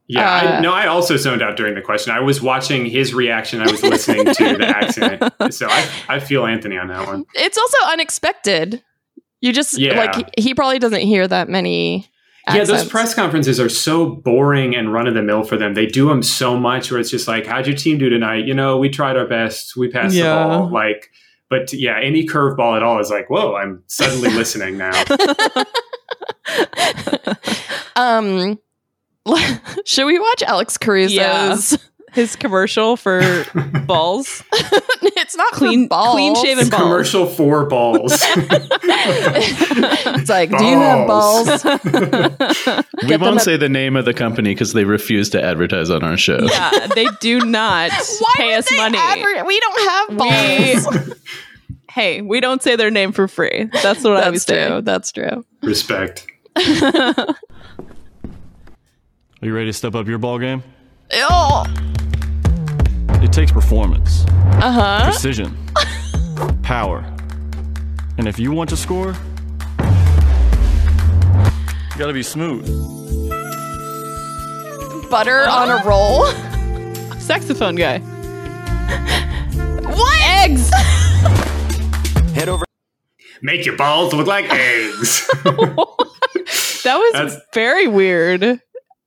Yeah, 0.09 0.21
Uh, 0.21 0.57
I, 0.57 0.59
no, 0.61 0.71
I 0.73 0.87
also 0.87 1.17
zoned 1.17 1.41
out 1.41 1.57
during 1.57 1.75
the 1.75 1.81
question. 1.81 2.13
I 2.13 2.19
was 2.21 2.41
watching 2.41 2.85
his 2.85 3.13
reaction. 3.13 3.61
I 3.61 3.69
was 3.69 3.83
listening 3.83 4.25
to 4.25 4.57
the 4.57 4.65
accent, 4.77 5.53
so 5.53 5.67
I, 5.69 5.89
I 6.07 6.19
feel 6.19 6.45
Anthony 6.45 6.77
on 6.77 6.87
that 6.87 7.07
one. 7.07 7.25
It's 7.33 7.57
also 7.57 7.77
unexpected. 7.91 8.81
You 9.41 9.51
just 9.51 9.77
Yeah. 9.77 9.97
like 9.97 10.15
he, 10.35 10.41
he 10.49 10.53
probably 10.53 10.79
doesn't 10.79 11.01
hear 11.01 11.27
that 11.27 11.49
many. 11.49 12.09
Yeah, 12.53 12.63
those 12.63 12.87
press 12.87 13.13
conferences 13.13 13.59
are 13.59 13.69
so 13.69 14.05
boring 14.07 14.75
and 14.75 14.93
run 14.93 15.07
of 15.07 15.13
the 15.13 15.21
mill 15.21 15.43
for 15.43 15.57
them. 15.57 15.73
They 15.73 15.85
do 15.85 16.07
them 16.07 16.23
so 16.23 16.57
much 16.57 16.91
where 16.91 16.99
it's 16.99 17.09
just 17.11 17.27
like, 17.27 17.45
"How'd 17.45 17.67
your 17.67 17.75
team 17.75 17.97
do 17.97 18.09
tonight?" 18.09 18.45
You 18.45 18.53
know, 18.53 18.77
we 18.77 18.89
tried 18.89 19.17
our 19.17 19.27
best. 19.27 19.75
We 19.75 19.89
passed 19.89 20.15
Yeah. 20.15 20.29
the 20.33 20.45
ball. 20.49 20.71
Like, 20.71 21.09
but 21.49 21.73
yeah, 21.73 21.99
any 22.01 22.25
curveball 22.25 22.75
at 22.77 22.83
all 22.83 22.99
is 22.99 23.09
like, 23.09 23.29
"Whoa!" 23.29 23.55
I'm 23.55 23.83
suddenly 23.87 24.29
listening 24.33 24.77
now. 24.77 24.91
Um, 27.95 28.59
should 29.85 30.05
we 30.05 30.19
watch 30.19 30.43
Alex 30.43 30.77
Caruso's? 30.77 31.71
Yeah. 31.71 31.77
His 32.17 32.35
commercial 32.35 32.97
for 32.97 33.45
balls, 33.85 34.43
it's 34.51 35.37
not 35.37 35.51
clean, 35.53 35.83
for 35.85 35.89
balls. 35.89 36.13
clean 36.15 36.35
shaven 36.35 36.67
balls. 36.69 36.81
Commercial 36.81 37.27
for 37.27 37.65
balls. 37.67 38.11
it's 38.25 40.29
like, 40.29 40.49
do 40.49 40.65
you 40.65 40.77
have 40.79 41.05
balls? 41.07 41.63
we 41.63 43.07
Get 43.07 43.21
won't 43.21 43.35
at- 43.37 43.41
say 43.43 43.55
the 43.55 43.69
name 43.69 43.95
of 43.95 44.05
the 44.05 44.15
company 44.15 44.53
because 44.55 44.73
they 44.73 44.83
refuse 44.83 45.29
to 45.29 45.41
advertise 45.43 45.91
on 45.91 46.03
our 46.03 46.17
show. 46.17 46.39
Yeah, 46.41 46.87
they 46.95 47.05
do 47.21 47.39
not 47.41 47.91
Why 47.91 48.31
pay 48.35 48.47
would 48.47 48.55
us 48.57 48.67
they 48.69 48.77
money. 48.77 48.97
adver- 48.97 49.45
we 49.45 49.59
don't 49.59 49.89
have 49.89 50.09
We- 50.09 50.15
balls. 50.17 50.87
hey, 51.91 52.21
we 52.21 52.39
don't 52.41 52.63
say 52.63 52.75
their 52.75 52.89
name 52.89 53.11
for 53.11 53.27
free. 53.27 53.69
That's 53.83 54.03
what 54.03 54.17
I 54.17 54.25
always 54.25 54.43
true. 54.43 54.55
do. 54.67 54.81
That's 54.81 55.11
true. 55.11 55.45
Respect. 55.61 56.25
Are 56.55 57.35
you 59.41 59.53
ready 59.53 59.67
to 59.67 59.73
step 59.73 59.93
up 59.93 60.07
your 60.07 60.17
ball 60.17 60.39
game? 60.39 60.63
Oh, 61.13 61.63
It 61.67 61.96
takes 63.37 63.51
performance, 63.51 64.25
uh 64.25 64.71
huh. 64.71 65.03
precision, 65.03 65.55
power. 66.63 67.05
And 68.17 68.27
if 68.27 68.39
you 68.39 68.51
want 68.51 68.67
to 68.71 68.75
score, 68.75 69.09
you 71.91 71.99
gotta 71.99 72.13
be 72.13 72.23
smooth. 72.23 72.65
Butter 75.11 75.47
on 75.47 75.69
a 75.69 75.83
roll. 75.85 76.25
Saxophone 77.19 77.75
guy. 77.75 77.99
What 79.85 80.19
eggs? 80.21 80.71
Head 82.33 82.49
over. 82.49 82.65
Make 83.43 83.67
your 83.67 83.77
balls 83.77 84.13
look 84.13 84.25
like 84.25 84.45
eggs. 84.49 85.27
That 85.45 86.97
was 86.97 87.13
That's- 87.13 87.39
very 87.53 87.87
weird. 87.87 88.59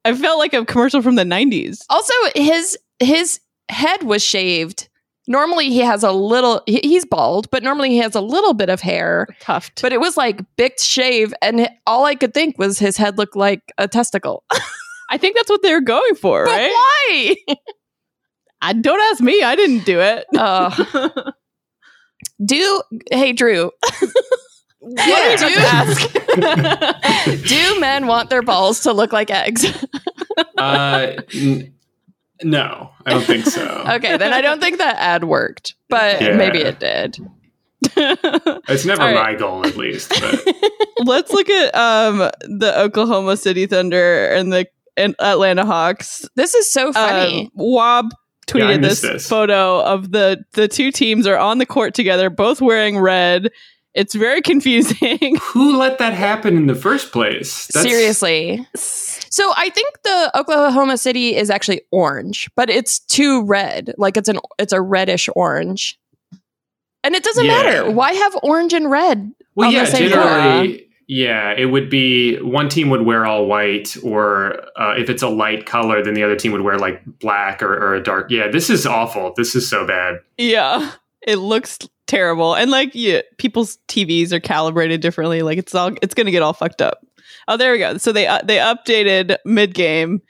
I 0.04 0.14
felt 0.14 0.38
like 0.38 0.54
a 0.54 0.64
commercial 0.64 1.02
from 1.02 1.16
the 1.16 1.24
90s. 1.24 1.80
Also, 1.90 2.14
his 2.36 2.78
his 3.00 3.40
head 3.70 4.02
was 4.02 4.22
shaved. 4.22 4.88
Normally, 5.28 5.68
he 5.68 5.78
has 5.78 6.02
a 6.02 6.10
little. 6.12 6.62
he- 6.66 6.80
He's 6.82 7.04
bald, 7.04 7.50
but 7.50 7.62
normally 7.62 7.90
he 7.90 7.98
has 7.98 8.14
a 8.14 8.20
little 8.20 8.54
bit 8.54 8.68
of 8.68 8.80
hair. 8.80 9.26
Tuft. 9.40 9.80
But 9.82 9.92
it 9.92 10.00
was 10.00 10.16
like 10.16 10.40
bicked 10.56 10.80
shave, 10.82 11.32
and 11.40 11.68
all 11.86 12.04
I 12.04 12.14
could 12.16 12.34
think 12.34 12.58
was 12.58 12.78
his 12.78 12.96
head 12.96 13.16
looked 13.18 13.36
like 13.36 13.60
a 13.78 13.86
testicle. 13.86 14.42
I 15.10 15.18
think 15.18 15.36
that's 15.36 15.50
what 15.50 15.62
they 15.62 15.72
were 15.72 15.80
going 15.80 16.14
for, 16.16 16.44
But 16.46 16.52
right? 16.52 17.36
why? 17.48 17.48
I 18.62 18.72
don't 18.74 19.00
ask 19.12 19.22
me. 19.22 19.42
I 19.42 19.56
didn't 19.56 19.84
do 19.84 20.00
it. 20.00 20.26
Oh. 20.36 21.32
do 22.44 22.82
hey 23.12 23.32
Drew? 23.32 23.70
Yeah. 24.82 25.36
do, 25.36 27.36
do 27.36 27.80
men 27.80 28.06
want 28.06 28.30
their 28.30 28.42
balls 28.42 28.80
to 28.80 28.92
look 28.92 29.12
like 29.12 29.30
eggs? 29.30 29.64
uh, 30.58 31.12
n- 31.34 31.74
no, 32.42 32.90
I 33.06 33.10
don't 33.10 33.24
think 33.24 33.46
so. 33.46 33.62
okay, 33.96 34.16
then 34.16 34.32
I 34.32 34.40
don't 34.40 34.60
think 34.60 34.78
that 34.78 34.96
ad 34.96 35.24
worked, 35.24 35.74
but 35.88 36.20
Yeah. 36.20 36.36
maybe 36.36 36.58
it 36.58 36.78
did. 36.80 37.18
It's 37.96 38.84
never 38.84 39.02
All 39.02 39.14
my 39.14 39.34
goal, 39.34 39.66
at 39.66 39.76
least. 39.76 40.10
But 40.10 40.44
Let's 41.04 41.32
look 41.32 41.48
at 41.48 41.74
um 41.74 42.18
the 42.42 42.72
Oklahoma 42.76 43.36
City 43.36 43.66
Thunder 43.66 44.26
and 44.26 44.52
the 44.52 44.66
and 44.96 45.14
Atlanta 45.18 45.64
Hawks. 45.64 46.28
This 46.36 46.54
is 46.54 46.70
so 46.72 46.92
funny. 46.92 47.44
Um, 47.46 47.50
Woj 47.58 48.10
tweeted 48.46 48.80
missed 48.80 49.02
this, 49.02 49.12
this. 49.12 49.28
photo 49.28 49.80
of 49.82 50.12
the 50.12 50.44
the 50.52 50.68
two 50.68 50.90
teams 50.92 51.26
are 51.26 51.38
on 51.38 51.58
the 51.58 51.66
court 51.66 51.94
together, 51.94 52.28
both 52.30 52.60
wearing 52.60 52.98
red. 52.98 53.50
It's 53.94 54.14
very 54.14 54.40
confusing. 54.42 55.36
who 55.52 55.76
let 55.76 55.98
that 55.98 56.12
happen 56.12 56.56
in 56.56 56.66
the 56.66 56.74
first 56.76 57.10
place? 57.12 57.66
That's- 57.68 57.90
Seriously. 57.90 58.66
So 59.30 59.52
I 59.56 59.70
think 59.70 60.02
the 60.02 60.30
Oklahoma 60.38 60.98
City 60.98 61.36
is 61.36 61.50
actually 61.50 61.82
orange, 61.92 62.50
but 62.56 62.68
it's 62.68 62.98
too 62.98 63.44
red. 63.44 63.94
Like 63.96 64.16
it's 64.16 64.28
an 64.28 64.38
it's 64.58 64.72
a 64.72 64.80
reddish 64.80 65.28
orange. 65.34 65.98
And 67.02 67.14
it 67.14 67.22
doesn't 67.22 67.44
Yeah. 67.44 67.62
matter. 67.62 67.90
Why 67.90 68.12
have 68.12 68.36
orange 68.42 68.72
and 68.74 68.90
red? 68.90 69.30
Well, 69.54 69.68
on 69.68 69.74
the 69.74 69.80
yeah, 69.80 69.84
same 69.86 70.08
generally, 70.10 70.86
yeah, 71.08 71.52
it 71.56 71.66
would 71.66 71.88
be 71.90 72.36
one 72.40 72.68
team 72.68 72.90
would 72.90 73.02
wear 73.06 73.24
all 73.26 73.46
white, 73.46 73.96
or 74.04 74.60
uh, 74.78 74.94
if 74.98 75.08
it's 75.10 75.22
a 75.22 75.28
light 75.28 75.64
color, 75.66 76.02
then 76.04 76.14
the 76.14 76.22
other 76.22 76.36
team 76.36 76.52
would 76.52 76.60
wear 76.60 76.78
like 76.78 77.02
black 77.20 77.62
or, 77.62 77.72
or 77.72 77.94
a 77.94 78.02
dark. 78.02 78.30
Yeah, 78.30 78.48
this 78.48 78.68
is 78.70 78.86
awful. 78.86 79.32
This 79.36 79.54
is 79.56 79.68
so 79.68 79.86
bad. 79.86 80.16
yeah, 80.38 80.92
it 81.26 81.36
looks 81.36 81.78
terrible, 82.06 82.54
and 82.54 82.70
like 82.70 82.90
yeah, 82.94 83.22
people's 83.38 83.78
TVs 83.88 84.32
are 84.32 84.40
calibrated 84.40 85.00
differently. 85.00 85.42
Like 85.42 85.58
it's 85.58 85.74
all 85.74 85.92
it's 86.02 86.14
gonna 86.14 86.30
get 86.30 86.42
all 86.42 86.52
fucked 86.52 86.82
up. 86.82 87.04
Oh, 87.50 87.56
there 87.56 87.72
we 87.72 87.78
go. 87.78 87.98
So 87.98 88.12
they 88.12 88.26
uh, 88.26 88.40
they 88.44 88.56
updated 88.58 89.36
mid 89.44 89.74
game 89.74 90.22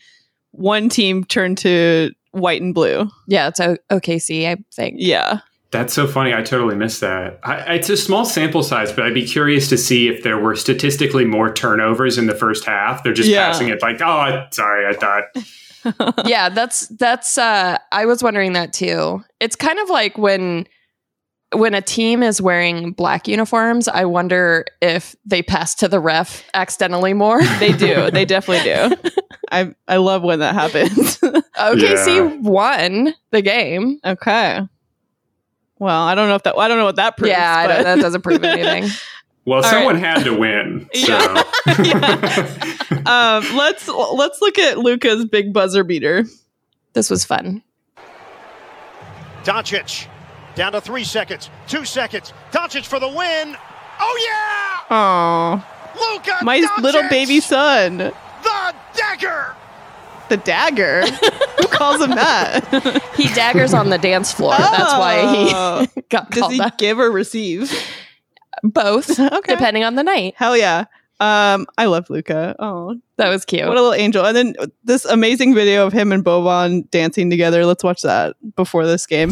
one 0.52 0.88
team 0.88 1.22
turned 1.24 1.58
to 1.58 2.10
white 2.32 2.60
and 2.62 2.74
blue. 2.74 3.08
Yeah, 3.28 3.48
it's 3.48 3.60
o- 3.60 3.76
OKC, 3.92 4.48
I 4.48 4.56
think. 4.74 4.96
Yeah. 4.98 5.40
That's 5.70 5.94
so 5.94 6.08
funny. 6.08 6.34
I 6.34 6.42
totally 6.42 6.74
missed 6.74 7.00
that. 7.02 7.38
I, 7.44 7.74
it's 7.76 7.88
a 7.88 7.96
small 7.96 8.24
sample 8.24 8.64
size, 8.64 8.90
but 8.92 9.04
I'd 9.06 9.14
be 9.14 9.24
curious 9.24 9.68
to 9.68 9.78
see 9.78 10.08
if 10.08 10.24
there 10.24 10.36
were 10.38 10.56
statistically 10.56 11.24
more 11.24 11.52
turnovers 11.54 12.18
in 12.18 12.26
the 12.26 12.34
first 12.34 12.64
half. 12.64 13.04
They're 13.04 13.12
just 13.12 13.28
Yeah. 13.28 13.46
passing 13.46 13.68
it 13.68 13.80
like, 13.80 14.00
oh, 14.00 14.06
I, 14.06 14.48
sorry, 14.50 14.86
I 14.86 14.94
thought. 14.94 16.26
yeah, 16.26 16.48
that's 16.48 16.88
that's 16.88 17.38
uh 17.38 17.78
I 17.92 18.06
was 18.06 18.22
wondering 18.22 18.52
that 18.54 18.72
too. 18.72 19.22
It's 19.38 19.54
kind 19.54 19.78
of 19.78 19.88
like 19.88 20.18
when 20.18 20.66
when 21.52 21.74
a 21.74 21.82
team 21.82 22.22
is 22.22 22.40
wearing 22.40 22.92
black 22.92 23.26
uniforms, 23.26 23.88
I 23.88 24.04
wonder 24.04 24.66
if 24.80 25.16
they 25.24 25.42
pass 25.42 25.74
to 25.76 25.88
the 25.88 25.98
ref 26.00 26.44
accidentally 26.54 27.12
more. 27.12 27.40
They 27.58 27.72
do. 27.72 28.10
they 28.10 28.24
definitely 28.24 28.64
do. 28.72 29.10
I 29.52 29.74
I 29.88 29.96
love 29.96 30.22
when 30.22 30.38
that 30.40 30.54
happens. 30.54 31.18
OKC 31.58 32.16
Yeah. 32.16 32.36
won 32.40 33.14
the 33.32 33.42
game. 33.42 33.98
okay. 34.04 34.60
Well, 35.80 36.02
I 36.02 36.14
don't 36.14 36.28
know 36.28 36.34
if 36.36 36.42
that 36.44 36.56
I 36.56 36.68
don't 36.68 36.78
know 36.78 36.84
what 36.84 36.96
that 36.96 37.16
proves. 37.16 37.30
yeah, 37.30 37.54
I 37.56 37.66
but- 37.66 37.74
don't, 37.74 37.84
that 37.84 38.00
doesn't 38.00 38.22
prove 38.22 38.44
anything. 38.44 38.90
Well, 39.46 39.64
All 39.64 39.70
someone 39.70 39.96
had 39.96 40.22
to 40.24 40.36
win. 40.36 40.88
So. 40.94 41.16
um, 43.06 43.56
let's 43.56 43.88
let's 43.88 44.40
look 44.42 44.58
at 44.58 44.78
Luka's 44.78 45.24
big 45.24 45.52
buzzer 45.52 45.82
beater. 45.82 46.24
This 46.92 47.08
was 47.10 47.24
fun. 47.24 47.62
Doncic 49.44 50.06
down 50.54 50.72
to 50.72 50.80
three 50.80 51.04
seconds, 51.04 51.50
two 51.66 51.84
seconds. 51.84 52.32
Doncic 52.52 52.86
for 52.86 52.98
the 53.00 53.08
win. 53.08 53.56
Oh 54.02 54.18
yeah! 54.26 54.86
Oh, 54.90 55.64
yeah, 55.96 56.14
Luka, 56.14 56.38
my 56.44 56.66
little 56.80 57.08
baby 57.08 57.40
son, 57.40 57.98
the 57.98 58.74
dagger. 58.96 59.54
the 60.28 60.36
dagger. 60.38 61.02
Who 61.06 61.66
calls 61.68 62.00
him 62.00 62.10
that? 62.10 63.02
He 63.16 63.28
daggers 63.34 63.74
on 63.74 63.90
the 63.90 63.98
dance 63.98 64.32
floor. 64.32 64.54
That's 64.56 64.94
why 64.94 65.20
Oh. 65.22 65.86
he 65.94 66.00
got 66.08 66.30
Does 66.30 66.40
called 66.40 66.52
he 66.52 66.58
that. 66.58 66.78
give 66.78 66.98
or 66.98 67.10
receive? 67.10 67.70
Both, 68.62 69.18
Okay. 69.20 69.52
depending 69.54 69.84
on 69.84 69.94
the 69.96 70.02
night. 70.02 70.34
Hell 70.36 70.56
yeah. 70.56 70.86
Um, 71.20 71.66
I 71.76 71.84
love 71.84 72.08
Luka. 72.08 72.56
Oh, 72.58 72.98
That 73.18 73.28
was 73.28 73.44
cute. 73.44 73.68
what 73.68 73.76
a 73.76 73.82
little 73.82 73.92
angel! 73.94 74.24
And 74.24 74.34
then 74.34 74.54
this 74.84 75.04
amazing 75.04 75.54
video 75.54 75.86
of 75.86 75.92
him 75.92 76.12
and 76.12 76.24
Boban 76.24 76.88
dancing 76.90 77.28
together. 77.28 77.66
Let's 77.66 77.84
watch 77.84 78.00
that 78.02 78.36
before 78.56 78.86
this 78.86 79.06
game. 79.06 79.30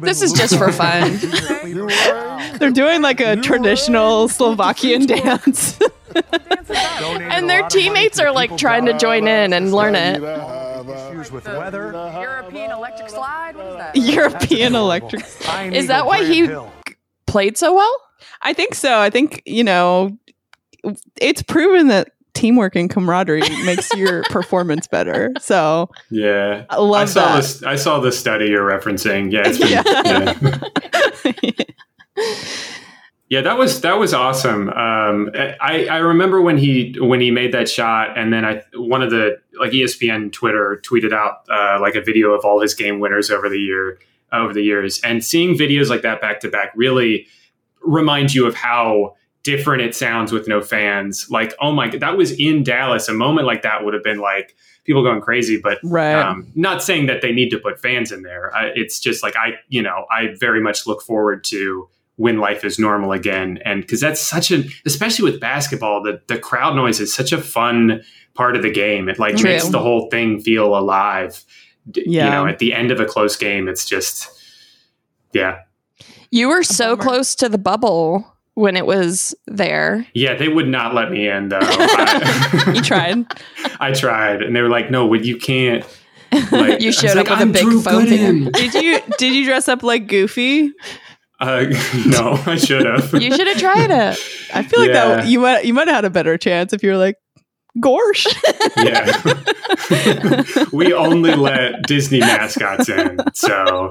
This 0.00 0.20
is 0.20 0.32
just 0.32 0.58
for 0.58 0.72
fun. 0.72 1.12
They're 2.58 2.72
doing 2.72 3.02
like 3.02 3.20
a 3.20 3.36
traditional 3.36 4.26
Slovakian 4.28 5.06
dance. 5.06 5.78
and 6.14 7.48
their 7.48 7.62
teammates 7.68 8.18
are 8.18 8.32
like 8.32 8.56
trying 8.56 8.86
to 8.86 8.98
join 8.98 9.28
in 9.28 9.52
and 9.52 9.72
learn 9.72 9.94
it. 9.94 10.20
European 10.20 12.72
electric 12.72 13.10
slide? 13.10 13.54
What 13.56 13.66
is 13.66 13.76
that? 13.76 13.94
European 14.14 14.74
electric. 14.74 15.24
Is 15.72 15.86
that 15.86 16.06
why 16.06 16.24
he 16.24 16.48
played 17.26 17.56
so 17.56 17.72
well? 17.74 17.96
I 18.42 18.52
think 18.52 18.74
so. 18.74 18.98
I 18.98 19.10
think 19.10 19.42
you 19.46 19.62
know, 19.62 20.18
it's 21.20 21.42
proven 21.42 21.88
that 21.88 22.10
teamwork 22.34 22.76
and 22.76 22.88
camaraderie 22.88 23.40
makes 23.64 23.92
your 23.94 24.22
performance 24.24 24.86
better. 24.86 25.32
So 25.40 25.90
Yeah, 26.10 26.64
I 26.70 26.76
love 26.76 27.02
I 27.02 27.04
saw 27.06 27.26
that. 27.26 27.36
this. 27.42 27.62
I 27.62 27.76
saw 27.76 28.00
the 28.00 28.12
study 28.12 28.46
you're 28.46 28.66
referencing. 28.68 29.32
Yeah, 29.32 29.42
it's 29.44 29.58
been, 29.58 29.68
yeah. 31.44 31.64
Yeah, 33.30 33.42
that 33.42 33.58
was 33.58 33.82
that 33.82 33.98
was 33.98 34.14
awesome. 34.14 34.70
Um, 34.70 35.30
I 35.34 35.86
I 35.90 35.98
remember 35.98 36.40
when 36.40 36.56
he 36.56 36.94
when 36.98 37.20
he 37.20 37.30
made 37.30 37.52
that 37.52 37.68
shot, 37.68 38.16
and 38.16 38.32
then 38.32 38.46
I 38.46 38.62
one 38.74 39.02
of 39.02 39.10
the 39.10 39.38
like 39.60 39.72
ESPN 39.72 40.32
Twitter 40.32 40.80
tweeted 40.82 41.12
out 41.12 41.44
uh, 41.50 41.78
like 41.78 41.94
a 41.94 42.00
video 42.00 42.30
of 42.32 42.46
all 42.46 42.62
his 42.62 42.74
game 42.74 43.00
winners 43.00 43.30
over 43.30 43.50
the 43.50 43.58
year 43.58 43.98
over 44.32 44.54
the 44.54 44.62
years, 44.62 44.98
and 45.04 45.22
seeing 45.22 45.58
videos 45.58 45.90
like 45.90 46.00
that 46.02 46.22
back 46.22 46.40
to 46.40 46.48
back 46.48 46.72
really 46.74 47.26
reminds 47.82 48.34
you 48.34 48.46
of 48.46 48.54
how 48.54 49.14
different 49.56 49.82
it 49.82 49.94
sounds 49.94 50.32
with 50.32 50.46
no 50.48 50.60
fans. 50.60 51.26
Like, 51.30 51.54
oh 51.60 51.72
my, 51.72 51.88
god, 51.88 52.00
that 52.00 52.16
was 52.16 52.32
in 52.38 52.62
Dallas. 52.64 53.08
A 53.08 53.12
moment 53.14 53.46
like 53.46 53.62
that 53.62 53.84
would 53.84 53.94
have 53.94 54.02
been 54.02 54.18
like 54.18 54.54
people 54.84 55.02
going 55.02 55.20
crazy, 55.20 55.58
but 55.62 55.78
Right. 55.82 56.14
um, 56.14 56.46
not 56.54 56.82
saying 56.82 57.06
that 57.06 57.22
they 57.22 57.32
need 57.32 57.50
to 57.50 57.58
put 57.58 57.80
fans 57.80 58.12
in 58.12 58.22
there. 58.22 58.54
I, 58.54 58.66
it's 58.74 59.00
just 59.00 59.22
like 59.22 59.36
I, 59.36 59.54
you 59.68 59.82
know, 59.82 60.04
I 60.10 60.34
very 60.38 60.60
much 60.60 60.86
look 60.86 61.02
forward 61.02 61.44
to 61.44 61.88
when 62.16 62.38
life 62.38 62.64
is 62.64 62.78
normal 62.78 63.12
again, 63.12 63.58
and 63.64 63.80
because 63.82 64.00
that's 64.00 64.20
such 64.20 64.50
an, 64.50 64.64
especially 64.84 65.30
with 65.30 65.40
basketball, 65.40 66.02
the 66.02 66.20
the 66.26 66.38
crowd 66.38 66.74
noise 66.74 66.98
is 67.00 67.14
such 67.14 67.32
a 67.32 67.38
fun 67.40 68.02
part 68.34 68.56
of 68.56 68.62
the 68.62 68.70
game. 68.72 69.08
It 69.08 69.18
like 69.18 69.36
True. 69.36 69.50
makes 69.50 69.68
the 69.68 69.78
whole 69.78 70.08
thing 70.10 70.40
feel 70.40 70.76
alive. 70.76 71.44
D- 71.90 72.02
You 72.06 72.22
know, 72.22 72.46
at 72.46 72.58
the 72.58 72.74
end 72.74 72.90
of 72.90 72.98
a 73.00 73.04
close 73.04 73.36
game, 73.36 73.68
it's 73.68 73.86
just, 73.88 74.28
yeah, 75.32 75.60
You 76.30 76.48
were 76.48 76.62
so 76.64 76.96
close 76.96 77.34
to 77.36 77.48
the 77.48 77.56
bubble 77.58 78.34
when 78.58 78.76
it 78.76 78.84
was 78.86 79.34
there. 79.46 80.04
yeah. 80.14 80.34
They 80.34 80.48
would 80.48 80.66
not 80.66 80.92
let 80.94 81.10
me 81.10 81.28
in 81.28 81.48
though. 81.48 81.58
I, 81.62 82.72
you 82.74 82.82
tried. 82.82 83.24
I 83.80 83.92
tried, 83.92 84.42
and 84.42 84.54
they 84.54 84.60
were 84.62 84.68
like, 84.68 84.90
"No, 84.90 85.12
you 85.14 85.36
can't." 85.38 85.84
Like, 86.50 86.80
You 86.82 86.92
showed 86.92 87.16
like, 87.16 87.30
up 87.30 87.38
with 87.38 87.38
a 87.38 87.42
"I'm 87.42 87.52
big 87.52 87.62
Drew 87.62 87.80
phone 87.80 88.04
Did 88.52 88.74
you 88.74 89.00
did 89.16 89.34
you 89.34 89.44
dress 89.44 89.68
up 89.68 89.82
like 89.82 90.08
Goofy? 90.08 90.72
Uh, 91.40 91.66
no, 92.06 92.42
I 92.46 92.56
should 92.56 92.84
have. 92.84 93.14
You 93.14 93.34
should 93.34 93.46
have 93.46 93.58
tried 93.58 93.90
it. 93.92 94.18
I 94.52 94.64
feel 94.64 94.80
like 94.80 94.88
Yeah. 94.90 95.16
that 95.16 95.26
you 95.28 95.38
might 95.38 95.64
you 95.64 95.72
might 95.72 95.86
have 95.86 95.94
had 95.94 96.04
a 96.04 96.10
better 96.10 96.36
chance 96.36 96.72
if 96.72 96.82
you 96.82 96.90
were 96.90 96.96
like 96.96 97.16
Gorsh. 97.78 98.26
yeah. 98.76 100.64
we 100.72 100.92
only 100.92 101.34
let 101.36 101.82
Disney 101.86 102.18
mascots 102.18 102.88
in. 102.88 103.20
So, 103.34 103.88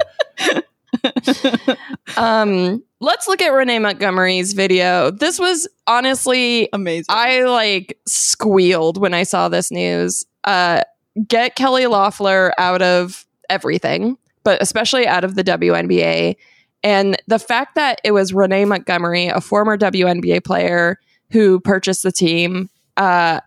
Um, 2.18 2.84
let's 3.00 3.28
look 3.28 3.41
at 3.41 3.50
Renee 3.50 3.80
Montgomery's 3.80 4.54
video. 4.54 5.12
This 5.12 5.38
was 5.39 5.68
honestly 5.86 6.70
Amazing. 6.74 7.06
I 7.10 7.41
like 7.41 8.00
squealed 8.08 8.98
when 8.98 9.14
I 9.14 9.24
saw 9.24 9.50
this 9.50 9.72
news. 9.72 10.26
Uh, 10.43 10.82
get 11.28 11.56
Kelly 11.56 11.86
Loeffler 11.86 12.54
out 12.58 12.82
of 12.82 13.26
everything, 13.50 14.18
but 14.43 14.62
especially 14.62 15.06
out 15.06 15.24
of 15.24 15.36
the 15.36 15.43
WNBA. 15.43 16.38
And 16.84 17.22
the 17.28 17.39
fact 17.39 17.76
that 17.76 18.00
it 18.04 18.12
was 18.12 18.34
Renee 18.34 18.66
Montgomery, 18.66 19.28
a 19.28 19.41
former 19.41 19.78
WNBA 19.78 20.43
player 20.43 21.00
who 21.32 21.60
purchased 21.60 22.04
the 22.04 22.12
team, 22.12 22.70
uh, 22.95 23.41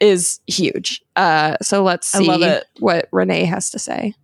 is 0.00 0.40
huge. 0.46 1.02
Uh, 1.16 1.56
so 1.62 1.82
let's 1.82 2.06
see 2.06 2.26
what 2.80 3.08
Renee 3.12 3.44
has 3.44 3.70
to 3.70 3.78
say. 3.78 4.14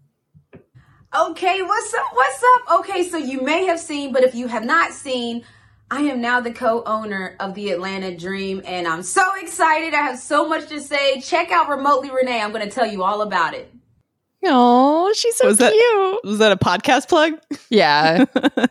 Okay, 1.14 1.60
what's 1.62 1.92
up? 1.94 2.06
What's 2.14 2.42
up? 2.56 2.80
Okay, 2.80 3.02
so 3.08 3.18
you 3.18 3.42
may 3.42 3.66
have 3.66 3.78
seen, 3.78 4.12
but 4.12 4.22
if 4.24 4.34
you 4.34 4.46
have 4.46 4.64
not 4.64 4.92
seen, 4.92 5.44
I 5.90 6.02
am 6.02 6.22
now 6.22 6.40
the 6.40 6.52
co-owner 6.52 7.36
of 7.38 7.54
the 7.54 7.70
Atlanta 7.70 8.16
Dream, 8.16 8.62
and 8.64 8.88
I'm 8.88 9.02
so 9.02 9.22
excited. 9.42 9.92
I 9.92 9.98
have 10.02 10.18
so 10.18 10.48
much 10.48 10.68
to 10.70 10.80
say. 10.80 11.20
Check 11.20 11.50
out 11.50 11.68
Remotely 11.68 12.10
Renee. 12.10 12.40
I'm 12.40 12.50
going 12.50 12.64
to 12.66 12.70
tell 12.74 12.86
you 12.86 13.02
all 13.02 13.20
about 13.20 13.52
it. 13.52 13.70
Oh, 14.44 15.12
she's 15.14 15.36
so 15.36 15.46
Was 15.48 15.58
that- 15.58 15.72
cute. 15.72 16.24
Was 16.24 16.38
that 16.38 16.50
a 16.52 16.56
podcast 16.56 17.08
plug? 17.08 17.34
Yeah. 17.68 18.24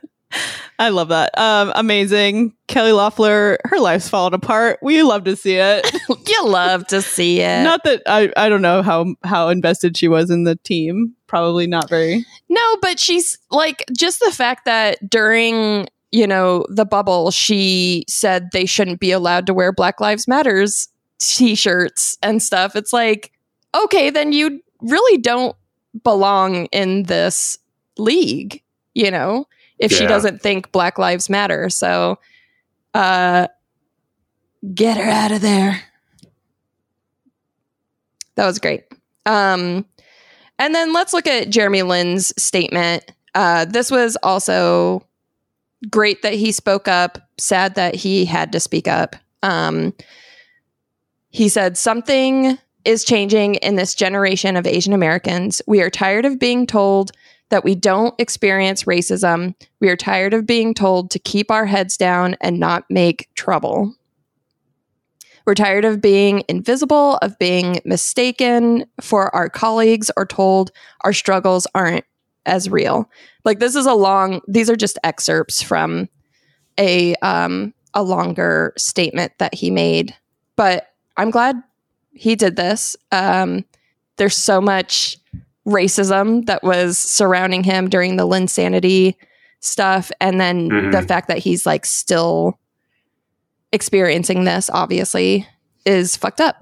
I 0.80 0.90
love 0.90 1.10
that. 1.10 1.38
Um, 1.38 1.72
amazing. 1.76 2.54
Kelly 2.68 2.92
Loeffler, 2.92 3.60
her 3.66 3.80
life's 3.80 4.10
falling 4.10 4.34
apart. 4.34 4.80
We 4.82 5.04
love 5.04 5.26
to 5.26 5.36
see 5.36 5.56
it. 5.56 5.92
you 6.28 6.46
love 6.46 6.88
to 6.88 7.02
see 7.02 7.42
it. 7.42 7.64
not 7.64 7.84
that 7.84 8.02
I, 8.06 8.32
I 8.38 8.50
don't 8.50 8.62
know 8.62 8.82
how 8.82 9.16
how 9.24 9.50
invested 9.50 9.98
she 9.98 10.08
was 10.08 10.30
in 10.30 10.44
the 10.44 10.56
team. 10.58 11.16
Probably 11.28 11.68
not 11.68 11.90
very. 11.90 12.26
No, 12.50 12.78
but 12.82 13.00
she's 13.00 13.38
like 13.52 13.86
just 13.96 14.20
the 14.20 14.32
fact 14.32 14.66
that 14.66 14.98
during, 15.10 15.88
you 16.12 16.28
know, 16.28 16.66
the 16.70 16.86
bubble, 16.86 17.32
she 17.32 18.06
said 18.08 18.50
they 18.52 18.66
shouldn't 18.66 19.00
be 19.00 19.12
allowed 19.12 19.46
to 19.48 19.54
wear 19.54 19.72
Black 19.72 20.02
Lives 20.02 20.28
Matters 20.28 20.88
t-shirts 21.22 22.18
and 22.24 22.42
stuff. 22.42 22.76
It's 22.76 22.92
like, 22.92 23.32
okay, 23.76 24.10
then 24.10 24.34
you 24.34 24.62
really 24.82 25.18
don't 25.22 25.56
belong 26.04 26.66
in 26.68 27.04
this 27.04 27.58
league, 27.98 28.62
you 28.94 29.12
know, 29.12 29.46
if 29.82 29.92
she 29.92 30.06
doesn't 30.06 30.42
think 30.42 30.72
Black 30.72 30.98
Lives 30.98 31.30
Matter. 31.30 31.70
So 31.70 32.20
uh 32.94 33.48
get 34.74 34.98
her 34.98 35.10
out 35.10 35.32
of 35.32 35.42
there. 35.42 35.82
That 38.36 38.46
was 38.46 38.60
great. 38.60 38.84
Um 39.26 39.86
and 40.62 40.76
then 40.76 40.94
let's 40.94 41.12
look 41.12 41.26
at 41.26 41.50
Jeremy 41.50 41.82
Lin's 41.82 42.32
statement. 42.42 43.12
Uh, 43.34 43.66
this 43.66 43.90
was 43.90 44.16
also 44.22 45.04
great 45.90 46.22
that 46.22 46.34
he 46.34 46.52
spoke 46.52 46.88
up, 46.88 47.18
sad 47.40 47.74
that 47.76 47.96
he 47.96 48.26
had 48.26 48.52
to 48.52 48.60
speak 48.60 48.88
up. 48.88 49.16
Um, 49.42 49.92
he 51.32 51.50
said, 51.50 51.78
Something 51.78 52.60
is 52.86 53.04
changing 53.04 53.56
in 53.56 53.76
this 53.76 53.96
generation 53.96 54.56
of 54.56 54.68
Asian 54.68 54.94
Americans. 54.94 55.64
We 55.66 55.82
are 55.82 55.90
tired 55.90 56.26
of 56.26 56.38
being 56.38 56.68
told 56.68 57.12
that 57.52 57.64
we 57.64 57.76
don't 57.76 58.16
experience 58.20 58.86
racism. 58.86 59.54
We 59.80 59.90
are 59.90 59.96
tired 59.96 60.34
of 60.34 60.48
being 60.48 60.74
told 60.74 61.12
to 61.12 61.20
keep 61.20 61.52
our 61.52 61.66
heads 61.66 61.96
down 61.96 62.36
and 62.42 62.60
not 62.60 62.86
make 62.90 63.30
trouble. 63.36 63.94
We're 65.46 65.56
tired 65.56 65.86
of 65.86 66.02
being 66.02 66.44
invisible, 66.48 67.18
of 67.22 67.38
being 67.40 67.82
mistaken 67.84 68.86
for 69.00 69.34
our 69.36 69.50
colleagues 69.50 70.12
or 70.16 70.26
told 70.26 70.72
our 71.02 71.14
struggles 71.14 71.68
aren't 71.76 72.06
as 72.46 72.70
real. 72.70 73.10
Like 73.44 73.60
this 73.60 73.76
is 73.76 73.86
a 73.86 73.94
long 73.94 74.42
these 74.48 74.70
are 74.70 74.76
just 74.76 74.98
excerpts 75.04 75.62
from 75.62 76.10
a 76.80 77.16
um 77.16 77.74
a 77.94 78.04
longer 78.04 78.74
statement 78.78 79.34
that 79.40 79.54
he 79.54 79.70
made. 79.70 80.16
But 80.56 80.88
I'm 81.18 81.32
glad 81.32 81.62
he 82.14 82.36
did 82.36 82.56
this. 82.56 82.96
Um 83.12 83.66
there's 84.18 84.38
so 84.38 84.62
much 84.62 85.18
racism 85.68 86.46
that 86.48 86.64
was 86.64 86.98
surrounding 86.98 87.64
him 87.64 87.88
during 87.90 88.16
the 88.18 88.28
Linsanity 88.28 89.16
stuff 89.60 90.12
and 90.20 90.42
then 90.42 90.70
Mhm. 90.70 90.92
the 90.92 91.02
fact 91.04 91.28
that 91.28 91.38
he's 91.38 91.66
like 91.66 91.86
still 91.86 92.58
experiencing 93.72 94.44
this 94.44 94.70
obviously 94.74 95.48
is 95.86 96.16
fucked 96.16 96.42
up. 96.42 96.56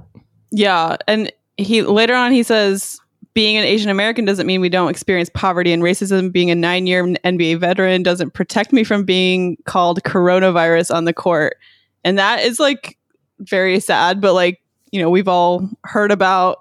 Yeah, 0.51 0.97
and 1.07 1.31
he 1.57 1.81
later 1.81 2.13
on 2.13 2.31
he 2.31 2.43
says 2.43 2.99
being 3.33 3.57
an 3.57 3.63
Asian 3.63 3.89
American 3.89 4.25
doesn't 4.25 4.47
mean 4.47 4.59
we 4.59 4.69
don't 4.69 4.89
experience 4.89 5.29
poverty 5.33 5.71
and 5.71 5.83
racism. 5.83 6.31
Being 6.31 6.51
a 6.51 6.55
nine-year 6.55 7.03
NBA 7.23 7.59
veteran 7.59 8.03
doesn't 8.03 8.33
protect 8.33 8.73
me 8.73 8.83
from 8.83 9.05
being 9.05 9.57
called 9.65 10.01
coronavirus 10.03 10.93
on 10.93 11.05
the 11.05 11.13
court, 11.13 11.57
and 12.03 12.17
that 12.17 12.41
is 12.43 12.59
like 12.59 12.97
very 13.39 13.79
sad. 13.79 14.19
But 14.19 14.33
like 14.33 14.59
you 14.91 14.99
know, 15.01 15.09
we've 15.09 15.27
all 15.27 15.69
heard 15.83 16.11
about 16.11 16.57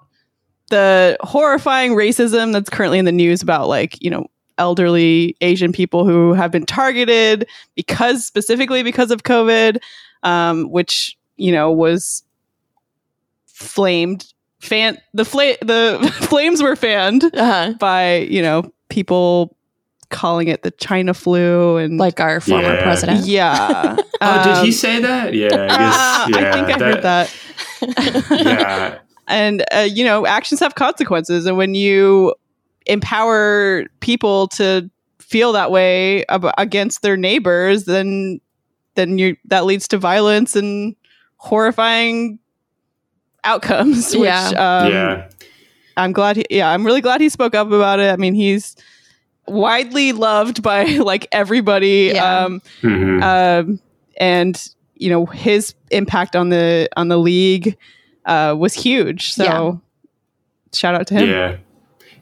the 0.71 1.17
horrifying 1.21 1.93
racism 1.93 2.53
that's 2.53 2.71
currently 2.71 2.99
in 2.99 3.05
the 3.05 3.13
news 3.13 3.43
about 3.43 3.69
like 3.69 4.01
you 4.03 4.11
know 4.11 4.27
elderly 4.59 5.37
Asian 5.41 5.73
people 5.73 6.05
who 6.05 6.33
have 6.33 6.51
been 6.51 6.67
targeted 6.67 7.47
because 7.77 8.27
specifically 8.27 8.83
because 8.83 9.11
of 9.11 9.23
COVID, 9.23 9.79
um, 10.25 10.71
which 10.71 11.17
you 11.37 11.53
know 11.53 11.71
was 11.71 12.23
flamed 13.47 14.33
fan 14.61 14.99
the 15.15 15.25
fla- 15.25 15.57
the 15.63 16.13
flames 16.23 16.63
were 16.63 16.77
fanned 16.77 17.25
Uh-huh. 17.25 17.75
by 17.79 18.19
you 18.19 18.43
know 18.43 18.73
people 18.89 19.57
calling 20.11 20.49
it 20.49 20.63
the 20.63 20.71
China 20.73 21.13
flu 21.15 21.77
and 21.77 21.99
Like 21.99 22.19
our 22.19 22.41
former 22.41 22.75
Yeah. 22.75 22.83
president. 22.83 23.27
yeah. 23.27 23.97
Oh, 24.21 24.43
did 24.43 24.57
he 24.65 24.69
Um, 24.71 24.73
say 24.73 25.01
that? 25.03 25.33
Yeah, 25.35 25.47
I 25.53 25.69
guess. 25.69 25.97
uh, 25.97 26.27
yeah, 26.41 26.49
I 26.49 26.53
think 26.53 26.69
I 26.83 26.85
heard 26.85 27.03
that. 27.05 28.45
yeah, 28.45 28.99
and 29.29 29.65
uh, 29.73 29.81
you 29.89 30.05
know 30.05 30.27
actions 30.27 30.61
have 30.61 30.75
consequences 30.75 31.47
and 31.47 31.57
when 31.57 31.75
you 31.75 32.35
empower 32.87 33.85
people 34.01 34.49
to 34.49 34.91
feel 35.19 35.53
that 35.53 35.71
way 35.71 36.25
ab- 36.27 36.53
against 36.59 37.03
their 37.03 37.17
neighbors 37.17 37.85
then 37.85 38.41
then 38.95 39.19
you 39.19 39.37
that 39.45 39.65
leads 39.67 39.87
to 39.89 39.99
violence 39.99 40.57
and 40.57 40.97
horrifying 41.37 42.39
outcomes 43.45 44.15
which 44.17 44.25
Yeah. 44.25 44.49
um, 44.49 44.93
yeah. 44.93 45.29
i'm 45.97 46.13
glad 46.13 46.37
he, 46.37 46.45
yeah 46.51 46.71
i'm 46.71 46.85
really 46.85 47.01
glad 47.01 47.21
he 47.21 47.29
spoke 47.29 47.55
up 47.55 47.69
about 47.69 48.01
it 48.01 48.11
i 48.13 48.17
mean 48.17 48.35
he's 48.35 48.75
widely 49.47 50.13
loved 50.13 50.63
by 50.63 50.85
like 50.97 51.27
everybody 51.33 52.11
Yeah. 52.15 52.45
um 52.45 52.63
Mhm. 52.83 53.23
um, 53.23 53.81
and 54.19 54.69
you 54.97 55.11
know 55.11 55.27
his 55.27 55.75
impact 55.91 56.35
on 56.35 56.49
the 56.49 56.89
on 56.97 57.09
the 57.09 57.19
league 57.19 57.77
uh, 58.29 58.55
was 58.57 58.75
huge. 58.75 59.33
So 59.33 59.45
Yeah. 59.45 59.73
shout 60.73 60.95
out 60.95 61.07
to 61.09 61.15
him. 61.15 61.29
Yeah. 61.29 61.57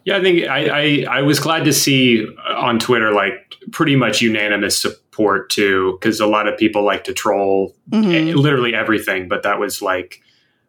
Yeah, 0.04 0.18
I 0.18 0.22
think 0.22 0.44
I, 0.48 0.68
I 0.68 1.18
I 1.18 1.22
was 1.22 1.40
glad 1.40 1.64
to 1.64 1.72
see 1.72 2.24
on 2.56 2.78
Twitter 2.78 3.12
like 3.12 3.34
pretty 3.72 3.96
much 3.96 4.22
unanimous 4.22 4.80
support 4.80 5.50
too, 5.50 5.98
because 6.00 6.20
a 6.20 6.26
lot 6.26 6.46
of 6.46 6.56
people 6.56 6.84
like 6.84 7.02
to 7.04 7.12
troll 7.12 7.74
Mhm. 7.90 8.30
eh, 8.30 8.34
literally 8.34 8.72
everything, 8.74 9.26
but 9.28 9.42
that 9.42 9.58
was 9.58 9.82
like 9.82 10.20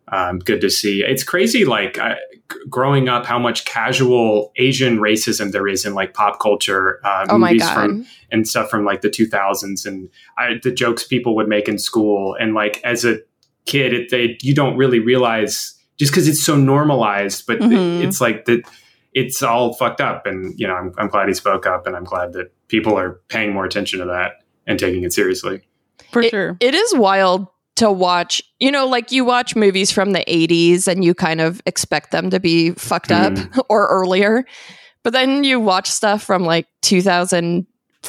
um, 0.10 0.40
good 0.40 0.62
to 0.62 0.70
see. 0.70 1.04
It's 1.04 1.22
crazy, 1.24 1.66
like 1.66 2.00
I, 2.00 2.14
g- 2.50 2.58
growing 2.70 3.10
up, 3.10 3.26
how 3.26 3.38
much 3.38 3.66
casual 3.66 4.54
Asian 4.56 5.00
racism 5.00 5.52
there 5.52 5.68
is 5.68 5.86
in 5.86 5.94
like 5.96 6.14
pop 6.14 6.40
culture, 6.40 7.02
uh, 7.04 7.26
Oh 7.30 7.38
my 7.38 7.50
movies 7.52 7.64
god. 7.64 7.74
from 7.76 8.06
and 8.32 8.48
stuff 8.48 8.70
from 8.70 8.86
like 8.86 9.02
the 9.02 9.10
2000s, 9.10 9.86
and 9.86 10.10
I, 10.38 10.60
the 10.64 10.72
jokes 10.72 11.04
people 11.04 11.36
would 11.36 11.50
make 11.50 11.68
in 11.68 11.78
school, 11.78 12.36
and 12.40 12.54
like 12.56 12.80
as 12.86 13.04
a 13.04 13.20
kid, 13.68 13.94
it, 13.94 14.10
they 14.10 14.38
you 14.42 14.56
don't 14.56 14.76
really 14.78 15.00
realize 15.00 15.74
just 15.98 16.12
because 16.12 16.28
it's 16.28 16.44
so 16.44 16.56
normalized, 16.56 17.46
but 17.48 17.60
Mhm. 17.60 18.04
it's 18.04 18.20
like 18.22 18.46
that. 18.46 18.62
It's 19.14 19.42
all 19.42 19.74
fucked 19.74 20.00
up, 20.02 20.26
and 20.28 20.54
you 20.60 20.68
know 20.68 20.76
I'm, 20.76 20.94
I'm 20.98 21.08
glad 21.08 21.28
he 21.28 21.34
spoke 21.34 21.66
up, 21.66 21.88
and 21.88 21.96
I'm 21.96 22.04
glad 22.04 22.34
that 22.34 22.52
people 22.68 22.98
are 22.98 23.20
paying 23.30 23.52
more 23.54 23.66
attention 23.66 24.00
to 24.00 24.06
that 24.06 24.34
and 24.68 24.78
taking 24.78 25.04
it 25.04 25.12
seriously. 25.14 25.62
For 26.12 26.22
It- 26.22 26.30
sure. 26.32 26.58
It 26.60 26.76
is 26.76 26.94
wild 26.96 27.48
to 27.78 27.92
watch, 27.92 28.42
you 28.60 28.72
know, 28.72 28.86
like 28.88 29.12
you 29.12 29.24
watch 29.26 29.56
movies 29.56 29.92
from 29.92 30.12
the 30.12 30.24
80s 30.28 30.88
and 30.88 31.04
you 31.06 31.14
kind 31.14 31.42
of 31.42 31.62
expect 31.66 32.12
them 32.12 32.30
to 32.32 32.40
be 32.40 32.72
fucked 32.72 33.12
up 33.12 33.34
or 33.70 33.88
earlier. 33.88 34.46
But 35.04 35.14
then 35.14 35.44
you 35.44 35.60
watch 35.60 35.88
stuff 35.90 36.24
from 36.24 36.44
like 36.44 36.66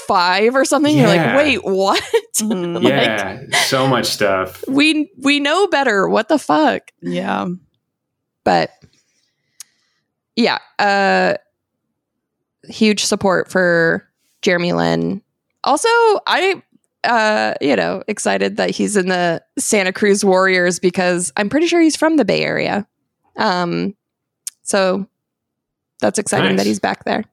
2005 0.07 0.55
or 0.55 0.65
something. 0.65 0.97
You're 0.97 1.07
like, 1.09 1.37
wait, 1.37 1.65
what? 1.65 2.03
Mhm. 2.39 2.87
Yeah, 2.89 3.43
so 3.65 3.89
much 3.89 4.07
stuff. 4.07 4.63
we 4.69 5.11
we 5.19 5.41
know 5.41 5.67
better. 5.67 6.09
What 6.09 6.29
the 6.29 6.39
fuck? 6.39 6.93
Yeah. 7.03 7.49
But 8.45 8.71
yeah, 10.37 10.59
uh 10.79 11.35
huge 12.69 13.05
support 13.05 13.51
for 13.51 14.07
Jeremy 14.43 14.73
Lin. 14.73 15.21
Also, 15.65 15.89
I 16.29 16.63
uh 17.03 17.55
you 17.61 17.75
know, 17.75 18.05
excited 18.07 18.57
that 18.59 18.71
he's 18.71 18.97
in 18.97 19.09
the 19.09 19.43
Santa 19.59 19.93
Cruz 19.93 20.25
Warriors 20.25 20.79
because 20.79 21.33
I'm 21.37 21.49
pretty 21.49 21.67
sure 21.67 21.81
he's 21.81 21.97
from 21.97 22.19
the 22.19 22.25
Bay 22.25 22.45
Area. 22.45 22.87
Um 23.37 23.97
so 24.63 25.09
that's 26.01 26.21
exciting 26.21 26.51
Nice. 26.51 26.59
that 26.59 26.67
he's 26.67 26.79
back 26.79 27.03
there. 27.05 27.25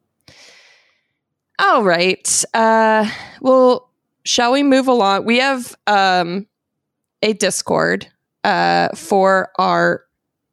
All 1.59 1.83
right. 1.83 2.43
Uh 2.53 3.09
well, 3.41 3.89
shall 4.23 4.51
we 4.51 4.63
move 4.63 4.87
along? 4.87 5.25
We 5.25 5.37
have 5.39 5.75
um 5.87 6.47
a 7.21 7.33
Discord 7.33 8.07
uh 8.43 8.89
for 8.95 9.51
our 9.57 10.05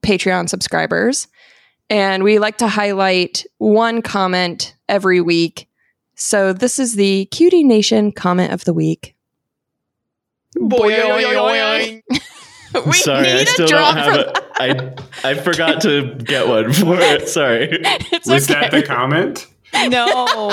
Patreon 0.02 0.48
subscribers. 0.48 1.28
And 1.90 2.24
we 2.24 2.38
like 2.38 2.58
to 2.58 2.68
highlight 2.68 3.44
one 3.58 4.02
comment 4.02 4.74
every 4.88 5.20
week. 5.20 5.68
So 6.14 6.52
this 6.52 6.78
is 6.78 6.94
the 6.94 7.26
Cutie 7.26 7.64
Nation 7.64 8.12
comment 8.12 8.52
of 8.52 8.64
the 8.64 8.72
week. 8.72 9.14
we 12.86 12.92
Sorry, 12.92 13.28
I 13.28 13.36
need 13.38 13.48
still 13.48 13.66
a 13.66 13.68
don't 13.68 13.96
have 13.96 14.16
it. 14.16 14.38
I 14.58 15.30
I 15.30 15.34
forgot 15.34 15.82
to 15.82 16.14
get 16.14 16.48
one 16.48 16.72
for 16.72 16.96
it. 16.98 17.28
Sorry. 17.28 17.68
It's 18.12 18.28
Was 18.28 18.50
okay. 18.50 18.60
that 18.60 18.70
the 18.70 18.82
comment? 18.82 19.46
No. 19.88 20.50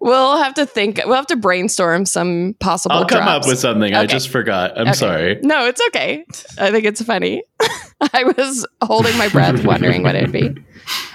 we'll 0.00 0.36
have 0.38 0.54
to 0.54 0.66
think. 0.66 1.00
We'll 1.04 1.14
have 1.14 1.26
to 1.28 1.36
brainstorm 1.36 2.06
some 2.06 2.54
possible. 2.60 2.96
I'll 2.96 3.04
come 3.06 3.26
up 3.28 3.46
with 3.46 3.58
something. 3.58 3.94
I 3.94 4.06
just 4.06 4.28
forgot. 4.28 4.72
I'm 4.78 4.88
Okay. 4.88 4.92
sorry. 4.96 5.38
No, 5.42 5.66
it's 5.66 5.80
okay. 5.88 6.24
I 6.58 6.70
think 6.70 6.84
it's 6.84 7.02
funny. 7.02 7.42
I 8.12 8.24
was 8.36 8.66
holding 8.82 9.16
my 9.18 9.28
breath, 9.28 9.64
wondering 9.66 10.02
what 10.02 10.14
it'd 10.14 10.32
be. 10.32 10.48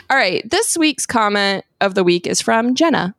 All 0.10 0.18
right. 0.18 0.48
This 0.50 0.78
week's 0.78 1.06
comment 1.06 1.66
of 1.82 1.96
the 1.96 2.04
week 2.04 2.26
is 2.28 2.42
from 2.42 2.76
Jenna. 2.76 3.16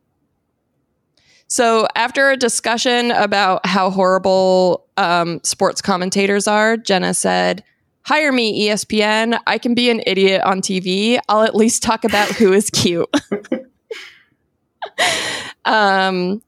So, 1.47 1.89
after 1.97 2.31
a 2.31 2.37
discussion 2.37 3.11
about 3.11 3.67
how 3.67 3.91
horrible 3.91 4.87
um, 4.97 5.41
sports 5.43 5.83
commentators 5.83 6.47
are, 6.47 6.77
Jenna 6.77 7.13
said, 7.13 7.65
Hire 8.03 8.33
me, 8.33 8.69
ESPN. 8.69 9.39
I 9.47 9.59
can 9.59 9.75
be 9.75 9.91
an 9.91 10.03
idiot 10.07 10.43
on 10.43 10.61
TV. 10.63 11.19
I'll 11.29 11.43
at 11.43 11.55
least 11.55 11.83
talk 11.83 12.05
about 12.05 12.29
who 12.29 12.53
is 12.53 12.71
cute. 12.71 13.09
um, 15.65 16.43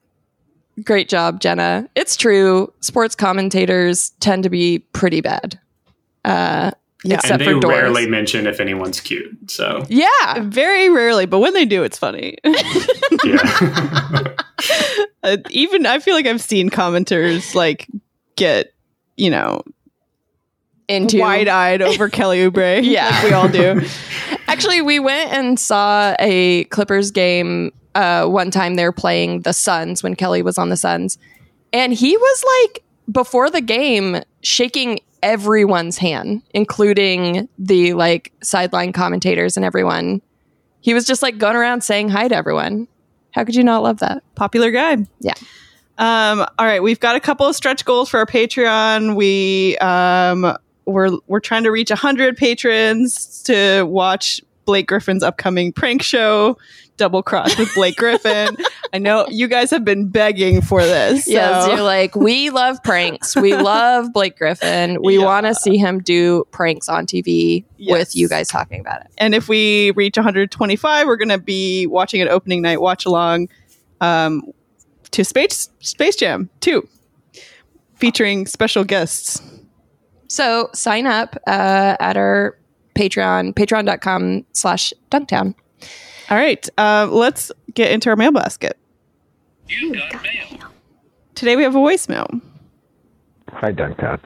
great 0.84 1.09
job, 1.09 1.40
Jenna. 1.40 1.88
It's 1.94 2.16
true. 2.16 2.72
Sports 2.80 3.14
commentators 3.14 4.11
tend 4.20 4.42
to 4.44 4.50
be 4.50 4.80
pretty 4.92 5.20
bad. 5.20 5.59
Uh, 6.24 6.70
Yeah. 7.05 7.16
except 7.16 7.32
and 7.32 7.40
they 7.40 7.53
for 7.53 7.61
Doris. 7.61 7.78
rarely 7.78 8.07
mention 8.09 8.46
if 8.46 8.61
anyone's 8.61 9.00
cute. 9.00 9.50
So 9.50 9.84
Yeah. 9.88 10.40
Very 10.40 10.88
rarely, 10.88 11.26
but 11.26 11.40
when 11.40 11.53
they 11.53 11.64
do, 11.64 11.82
it's 11.82 11.98
funny. 11.98 12.36
Uh, 15.24 15.36
even 15.50 15.86
I 15.86 16.00
feel 16.00 16.14
like 16.14 16.26
I've 16.26 16.40
seen 16.40 16.68
commenters 16.68 17.55
like 17.55 17.86
get, 18.34 18.72
you 19.16 19.30
know, 19.30 19.62
Into 20.89 21.18
wide 21.18 21.49
eyed 21.49 21.83
over 21.83 22.09
Kelly 22.09 22.39
Oubre. 22.39 22.83
Yeah. 22.85 23.09
like 23.11 23.24
we 23.24 23.33
all 23.33 23.49
do. 23.49 23.80
Actually, 24.49 24.83
we 24.83 24.99
went 24.99 25.33
and 25.33 25.59
saw 25.59 26.14
a 26.18 26.64
Clippers 26.64 27.11
game 27.11 27.72
uh, 27.95 28.26
one 28.26 28.51
time. 28.51 28.74
They're 28.74 28.93
playing 28.93 29.43
the 29.43 29.53
Suns 29.53 30.03
when 30.03 30.14
Kelly 30.16 30.43
was 30.43 30.59
on 30.59 30.68
the 30.68 30.76
Suns, 30.76 31.18
and 31.72 31.93
he 31.93 32.16
was 32.16 32.45
like 32.61 32.85
before 33.11 33.51
the 33.51 33.61
game 33.61 34.22
shaking 34.43 35.01
everyone's 35.22 35.99
hand, 35.99 36.43
including 36.53 37.49
the 37.59 37.95
like 37.95 38.33
sideline 38.43 38.93
commentators 38.93 39.57
and 39.57 39.64
everyone. 39.64 40.20
He 40.80 40.95
was 40.95 41.07
just 41.07 41.22
like 41.22 41.39
going 41.39 41.57
around 41.57 41.83
saying 41.83 42.09
hi 42.09 42.28
to 42.28 42.35
everyone. 42.35 42.89
How 43.30 43.45
could 43.45 43.55
you 43.55 43.64
not 43.64 43.83
love 43.83 43.99
that? 44.01 44.22
Popular 44.35 44.70
guy. 44.70 44.99
Yeah. 45.20 45.35
Um, 45.99 46.41
all 46.59 46.66
right, 46.66 46.83
we've 46.83 46.99
got 47.01 47.16
a 47.16 47.20
couple 47.20 47.47
of 47.47 47.55
stretch 47.55 47.85
goals 47.85 48.09
for 48.09 48.18
our 48.18 48.26
Patreon. 48.26 49.14
We 49.14 49.76
um, 49.78 50.57
we're 50.85 51.11
we're 51.26 51.41
trying 51.41 51.64
to 51.64 51.70
reach 51.70 51.91
hundred 51.91 52.37
patrons 52.37 53.43
to 53.45 53.85
watch 53.85 54.41
Blake 54.64 54.87
Griffin's 54.87 55.22
upcoming 55.22 55.72
prank 55.72 56.03
show, 56.03 56.57
Double 56.97 57.22
Cross 57.22 57.59
with 57.59 57.74
Blake 57.74 57.97
Griffin. 57.97 58.57
I 58.95 58.99
know 58.99 59.26
you 59.28 59.49
guys 59.49 59.70
have 59.70 59.85
been 59.85 60.09
begging 60.09 60.61
for 60.61 60.83
this. 60.83 61.26
Yes, 61.33 61.66
you're 61.66 61.83
like, 61.83 62.14
we 62.14 62.51
love 62.51 62.80
pranks. 62.85 63.35
We 63.35 63.57
love 63.57 64.12
Blake 64.12 64.37
Griffin. 64.39 64.99
We 65.03 65.18
Yeah. 65.18 65.24
want 65.24 65.47
to 65.47 65.55
see 65.55 65.78
him 65.78 65.99
do 66.01 66.45
pranks 66.53 66.89
on 66.89 67.07
TV 67.07 67.64
Yes. 67.76 67.93
with 67.99 68.16
you 68.16 68.28
guys 68.28 68.49
talking 68.49 68.80
about 68.80 69.01
it. 69.01 69.09
and 69.18 69.35
if 69.35 69.49
we 69.49 69.91
reach 69.93 70.16
125, 70.16 71.07
we're 71.07 71.16
going 71.16 71.28
to 71.30 71.39
be 71.39 71.87
watching 71.89 72.20
an 72.22 72.28
opening 72.28 72.62
night 72.62 72.80
watch 72.80 73.05
along 73.07 73.49
um, 74.01 74.43
to 75.11 75.24
Space 75.24 75.70
Space 75.80 76.14
Jam 76.16 76.51
2, 76.61 76.87
featuring 77.97 78.47
special 78.47 78.85
guests. 78.85 79.41
So 80.33 80.70
sign 80.72 81.07
up 81.07 81.37
uh, 81.47 81.95
at 82.01 82.16
our 82.16 82.57
Patreon, 82.95 83.53
patreon.com 83.53 84.47
slash 84.55 84.95
dunktown. 85.11 85.55
All 86.30 86.39
right, 86.39 86.66
uh, 86.78 87.07
let's 87.11 87.53
get 87.74 87.93
into 87.93 88.09
our 88.09 88.16
mail 88.16 88.33
basket. 88.33 88.78
You 89.68 89.93
got 89.93 90.22
mail. 90.22 90.70
Today 91.35 91.55
we 91.55 91.64
have 91.64 91.74
a 91.74 91.78
voicemail. 91.78 92.41
Hi, 93.51 93.72
Dunktown. 93.72 94.20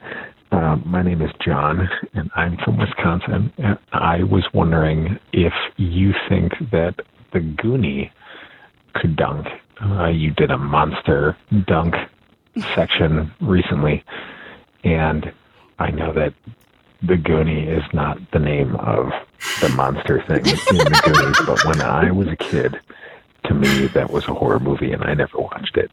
Um, 0.51 0.81
my 0.85 1.01
name 1.01 1.21
is 1.21 1.31
John, 1.45 1.89
and 2.13 2.31
I'm 2.37 2.55
from 2.63 2.77
Wisconsin. 2.77 3.51
And 3.57 3.77
I 3.91 4.23
was 4.23 4.47
wondering 4.53 5.19
if 5.33 5.51
you 5.75 6.13
think 6.29 6.53
that 6.71 7.01
the 7.33 7.39
Goonie 7.39 8.11
could 8.93 9.17
dunk. 9.17 9.45
Uh, 9.81 10.07
you 10.07 10.31
did 10.31 10.51
a 10.51 10.57
monster 10.57 11.35
dunk 11.67 11.95
section 12.75 13.29
recently, 13.41 14.05
and 14.85 15.33
I 15.79 15.91
know 15.91 16.11
that 16.13 16.33
the 17.01 17.15
Goonie 17.15 17.67
is 17.67 17.83
not 17.93 18.19
the 18.31 18.39
name 18.39 18.75
of 18.77 19.11
the 19.61 19.69
monster 19.69 20.23
thing 20.27 20.39
in 20.39 20.77
the 20.77 21.01
Goonies, 21.05 21.37
but 21.45 21.63
when 21.65 21.81
I 21.81 22.11
was 22.11 22.27
a 22.27 22.35
kid, 22.35 22.79
to 23.45 23.53
me 23.53 23.87
that 23.87 24.09
was 24.09 24.27
a 24.27 24.33
horror 24.33 24.59
movie, 24.59 24.91
and 24.91 25.03
I 25.03 25.13
never 25.13 25.37
watched 25.37 25.77
it. 25.77 25.91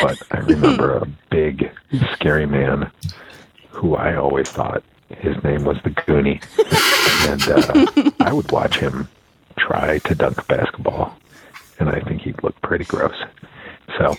But 0.00 0.20
I 0.30 0.38
remember 0.38 0.96
a 0.96 1.06
big, 1.30 1.70
scary 2.12 2.46
man 2.46 2.90
who 3.70 3.94
I 3.96 4.16
always 4.16 4.48
thought 4.48 4.82
his 5.08 5.42
name 5.42 5.64
was 5.64 5.76
the 5.84 5.90
Goonie, 5.90 6.42
and 7.30 8.12
uh, 8.12 8.12
I 8.20 8.32
would 8.32 8.50
watch 8.50 8.78
him 8.78 9.08
try 9.58 9.98
to 10.00 10.14
dunk 10.14 10.46
basketball, 10.46 11.16
and 11.78 11.88
I 11.88 12.00
think 12.00 12.22
he'd 12.22 12.42
look 12.42 12.60
pretty 12.62 12.84
gross. 12.84 13.16
So, 13.98 14.14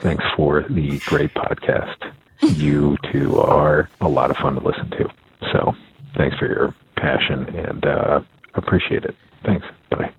thanks 0.00 0.24
for 0.36 0.64
the 0.68 0.98
great 1.06 1.32
podcast. 1.34 2.12
You 2.42 2.96
two 3.12 3.38
are 3.40 3.88
a 4.00 4.08
lot 4.08 4.30
of 4.30 4.36
fun 4.36 4.54
to 4.54 4.60
listen 4.60 4.90
to. 4.90 5.08
So, 5.52 5.74
thanks 6.16 6.36
for 6.38 6.46
your 6.46 6.74
passion 6.96 7.48
and 7.56 7.84
uh, 7.86 8.20
appreciate 8.54 9.04
it. 9.04 9.14
Thanks. 9.44 9.66
Bye. 9.90 10.12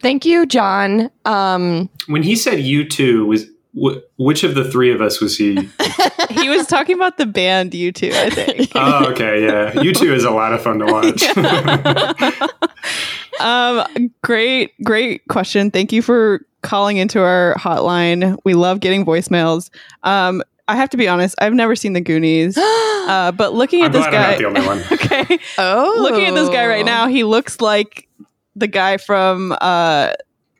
Thank 0.00 0.24
you, 0.24 0.46
John. 0.46 1.10
Um, 1.24 1.90
When 2.06 2.22
he 2.22 2.36
said 2.36 2.60
you 2.60 2.88
two, 2.88 3.26
was 3.26 3.46
wh- 3.78 3.98
which 4.18 4.44
of 4.44 4.54
the 4.54 4.70
three 4.70 4.92
of 4.92 5.00
us 5.00 5.20
was 5.20 5.36
he? 5.36 5.54
he 6.30 6.48
was 6.48 6.66
talking 6.66 6.96
about 6.96 7.18
the 7.18 7.26
band 7.26 7.72
U2, 7.72 8.12
I 8.12 8.30
think. 8.30 8.72
oh, 8.74 9.10
okay, 9.10 9.44
yeah. 9.44 9.80
You 9.80 9.92
two 9.92 10.14
is 10.14 10.24
a 10.24 10.30
lot 10.30 10.52
of 10.52 10.62
fun 10.62 10.78
to 10.78 10.86
watch. 10.86 11.22
um, 13.40 14.10
great, 14.22 14.72
great 14.82 15.26
question. 15.28 15.70
Thank 15.70 15.92
you 15.92 16.02
for 16.02 16.40
calling 16.62 16.96
into 16.96 17.20
our 17.20 17.54
hotline. 17.56 18.38
We 18.44 18.54
love 18.54 18.80
getting 18.80 19.04
voicemails. 19.04 19.70
Um, 20.02 20.42
I 20.70 20.76
have 20.76 20.90
to 20.90 20.96
be 20.96 21.08
honest, 21.08 21.34
I've 21.38 21.52
never 21.52 21.74
seen 21.74 21.94
the 21.94 22.00
Goonies, 22.00 22.56
uh, 22.58 23.32
but 23.36 23.54
looking 23.54 23.82
at 23.82 23.86
I'm 23.86 23.92
this 23.92 24.06
glad 24.06 24.12
guy, 24.12 24.34
I'm 24.34 24.52
not 24.52 24.54
the 24.54 24.60
only 24.60 24.66
one. 24.66 24.92
okay, 24.92 25.38
oh, 25.58 25.96
looking 26.00 26.26
at 26.26 26.34
this 26.34 26.48
guy 26.48 26.66
right 26.66 26.84
now, 26.84 27.08
he 27.08 27.24
looks 27.24 27.60
like 27.60 28.08
the 28.54 28.68
guy 28.68 28.96
from 28.96 29.56
uh, 29.60 30.12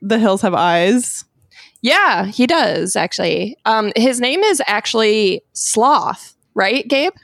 The 0.02 0.18
Hills 0.18 0.42
Have 0.42 0.54
Eyes. 0.54 1.24
Yeah, 1.82 2.26
he 2.26 2.46
does 2.46 2.96
actually. 2.96 3.56
Um, 3.64 3.92
his 3.94 4.20
name 4.20 4.40
is 4.40 4.60
actually 4.66 5.42
Sloth, 5.52 6.34
right, 6.54 6.86
Gabe? 6.88 7.14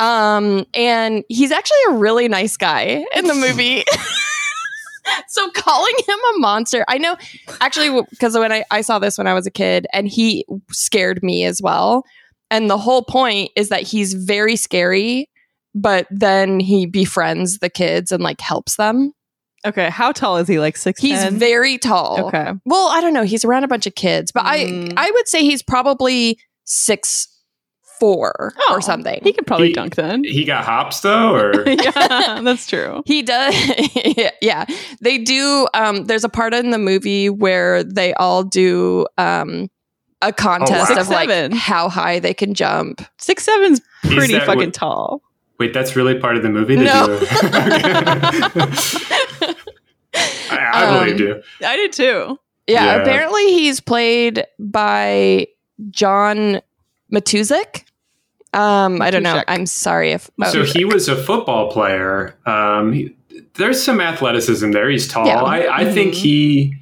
Um, 0.00 0.66
and 0.74 1.24
he's 1.28 1.52
actually 1.52 1.78
a 1.90 1.92
really 1.92 2.26
nice 2.26 2.56
guy 2.56 3.04
in 3.14 3.26
the 3.26 3.34
movie. 3.36 3.84
so 5.28 5.50
calling 5.50 5.94
him 6.06 6.18
a 6.34 6.38
monster, 6.38 6.84
I 6.88 6.98
know 6.98 7.16
actually 7.60 8.02
because 8.10 8.36
when 8.36 8.52
I, 8.52 8.64
I 8.70 8.80
saw 8.80 8.98
this 8.98 9.18
when 9.18 9.26
I 9.26 9.34
was 9.34 9.46
a 9.46 9.50
kid, 9.50 9.86
and 9.92 10.08
he 10.08 10.44
scared 10.70 11.22
me 11.22 11.44
as 11.44 11.60
well. 11.62 12.04
And 12.50 12.68
the 12.68 12.78
whole 12.78 13.02
point 13.04 13.50
is 13.54 13.68
that 13.68 13.82
he's 13.82 14.12
very 14.12 14.56
scary, 14.56 15.30
but 15.74 16.06
then 16.10 16.58
he 16.58 16.84
befriends 16.86 17.58
the 17.60 17.70
kids 17.70 18.10
and 18.10 18.22
like 18.22 18.40
helps 18.40 18.76
them. 18.76 19.12
Okay, 19.66 19.90
how 19.90 20.10
tall 20.10 20.38
is 20.38 20.48
he? 20.48 20.58
Like 20.58 20.76
six? 20.76 21.00
He's 21.00 21.22
very 21.26 21.76
tall. 21.78 22.26
Okay. 22.26 22.52
Well, 22.64 22.88
I 22.88 23.00
don't 23.00 23.12
know. 23.12 23.24
He's 23.24 23.44
around 23.44 23.64
a 23.64 23.68
bunch 23.68 23.86
of 23.86 23.94
kids, 23.94 24.32
but 24.32 24.44
Mm. 24.44 24.94
I 24.96 25.06
I 25.06 25.10
would 25.10 25.28
say 25.28 25.42
he's 25.42 25.62
probably 25.62 26.38
six 26.64 27.28
four 28.00 28.52
Oh, 28.58 28.74
or 28.74 28.80
something. 28.80 29.20
He 29.22 29.32
could 29.32 29.46
probably 29.46 29.68
He- 29.68 29.72
dunk 29.74 29.94
then. 29.94 30.24
he 30.24 30.44
got 30.44 30.64
hops 30.64 31.00
though, 31.00 31.32
or 31.34 31.68
yeah, 31.68 32.40
that's 32.42 32.66
true. 32.66 33.02
He 33.06 33.22
does. 33.22 33.54
yeah, 34.42 34.64
they 35.00 35.18
do. 35.18 35.68
Um, 35.74 36.06
there's 36.06 36.24
a 36.24 36.28
part 36.28 36.54
in 36.54 36.70
the 36.70 36.78
movie 36.78 37.30
where 37.30 37.84
they 37.84 38.12
all 38.14 38.42
do 38.42 39.06
um, 39.18 39.70
a 40.22 40.32
contest 40.32 40.90
wow. 40.90 41.00
of 41.00 41.08
like 41.10 41.28
Seven. 41.28 41.52
how 41.52 41.88
high 41.88 42.18
they 42.18 42.34
can 42.34 42.54
jump. 42.54 43.02
Six 43.18 43.44
seven's 43.44 43.80
pretty 44.04 44.32
that 44.34 44.46
fucking 44.46 44.66
what- 44.68 44.74
tall. 44.74 45.22
wait, 45.58 45.72
that's 45.74 45.94
really 45.94 46.18
part 46.18 46.36
of 46.36 46.42
the 46.42 46.48
movie. 46.50 46.76
Did 46.76 46.86
No. 46.86 47.06
you- 47.06 47.26
I, 50.12 50.58
I 50.72 50.84
Um, 50.86 50.98
believed 51.04 51.20
you. 51.20 51.42
I 51.64 51.76
did 51.76 51.92
too. 51.92 52.38
Yeah, 52.66 52.84
Yeah. 52.84 52.94
apparently 53.02 53.52
he's 53.52 53.80
played 53.80 54.44
by 54.58 55.46
John 55.90 56.60
Matuzik. 57.12 57.84
Um, 58.52 59.00
I 59.00 59.10
don't 59.10 59.22
know. 59.22 59.34
Matuszak. 59.36 59.44
I'm 59.48 59.66
sorry 59.66 60.12
if 60.12 60.30
oh, 60.42 60.50
So 60.50 60.64
he 60.64 60.84
was 60.84 61.08
a 61.08 61.16
football 61.16 61.70
player. 61.70 62.36
Um, 62.46 62.92
he, 62.92 63.14
there's 63.54 63.82
some 63.82 64.00
athleticism 64.00 64.72
there. 64.72 64.88
He's 64.90 65.06
tall. 65.06 65.26
Yeah. 65.26 65.42
I, 65.42 65.82
I 65.82 65.92
think 65.92 66.14
Mhm. 66.14 66.16
he. 66.18 66.74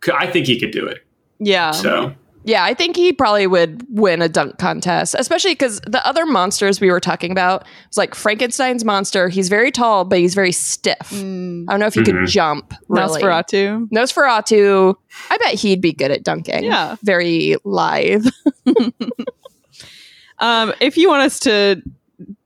could- 0.00 0.14
I 0.14 0.26
think 0.28 0.46
he 0.46 0.60
could 0.60 0.70
do 0.70 0.86
it. 0.86 1.04
Yeah. 1.40 1.72
So 1.72 2.14
Yeah, 2.44 2.62
I 2.64 2.72
think 2.72 2.96
he 2.96 3.12
probably 3.12 3.46
would 3.48 3.84
win 3.90 4.22
a 4.22 4.28
dunk 4.28 4.58
contest, 4.58 5.14
especially 5.18 5.52
because 5.52 5.80
the 5.86 6.04
other 6.06 6.24
monsters 6.24 6.80
we 6.80 6.90
were 6.90 7.00
talking 7.00 7.30
about 7.32 7.64
was 7.90 7.98
like 7.98 8.14
Frankenstein's 8.14 8.84
monster. 8.84 9.28
He's 9.28 9.48
very 9.48 9.70
tall, 9.72 10.04
but 10.04 10.18
he's 10.20 10.34
very 10.34 10.52
stiff. 10.52 10.96
Mm. 11.10 11.64
I 11.68 11.72
don't 11.72 11.80
know 11.80 11.86
if 11.86 11.94
he 11.94 12.04
could 12.04 12.14
Mhm. 12.14 12.28
jump. 12.28 12.72
Really. 12.88 13.20
Nosferatu. 13.20 13.88
Nosferatu. 13.90 14.94
I 15.30 15.36
bet 15.38 15.54
he'd 15.54 15.80
be 15.80 15.92
good 15.92 16.10
at 16.12 16.22
dunking. 16.22 16.64
Yeah. 16.64 16.94
very 17.02 17.56
lithe. 17.64 18.26
Um, 20.40 20.72
if 20.80 20.96
you 20.96 21.08
want 21.08 21.22
us 21.22 21.40
to 21.40 21.82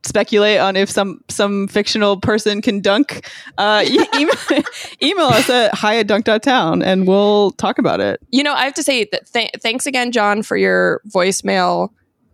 speculate 0.04 0.58
on 0.58 0.76
if 0.76 0.90
some 0.90 1.22
some 1.28 1.68
fictional 1.68 2.18
person 2.18 2.60
can 2.60 2.80
dunk, 2.80 3.28
uh, 3.58 3.84
email, 4.14 4.64
email 5.02 5.26
us 5.26 5.48
at 5.48 5.74
hi 5.74 5.98
at 5.98 6.06
dunk.town 6.06 6.82
and 6.82 7.06
we'll 7.06 7.52
talk 7.52 7.78
about 7.78 8.00
it. 8.00 8.20
You 8.30 8.42
know, 8.42 8.54
I 8.54 8.64
have 8.64 8.74
to 8.74 8.82
say 8.82 9.08
that 9.12 9.32
th- 9.32 9.52
thanks 9.60 9.86
again, 9.86 10.12
John, 10.12 10.42
for 10.42 10.56
your 10.56 11.00
voicemail. 11.08 11.90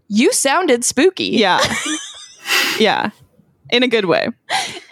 You 0.08 0.32
sounded 0.32 0.84
spooky. 0.84 1.26
Yeah. 1.26 1.60
yeah. 2.78 3.10
In 3.70 3.82
a 3.82 3.88
good 3.88 4.04
way. 4.06 4.28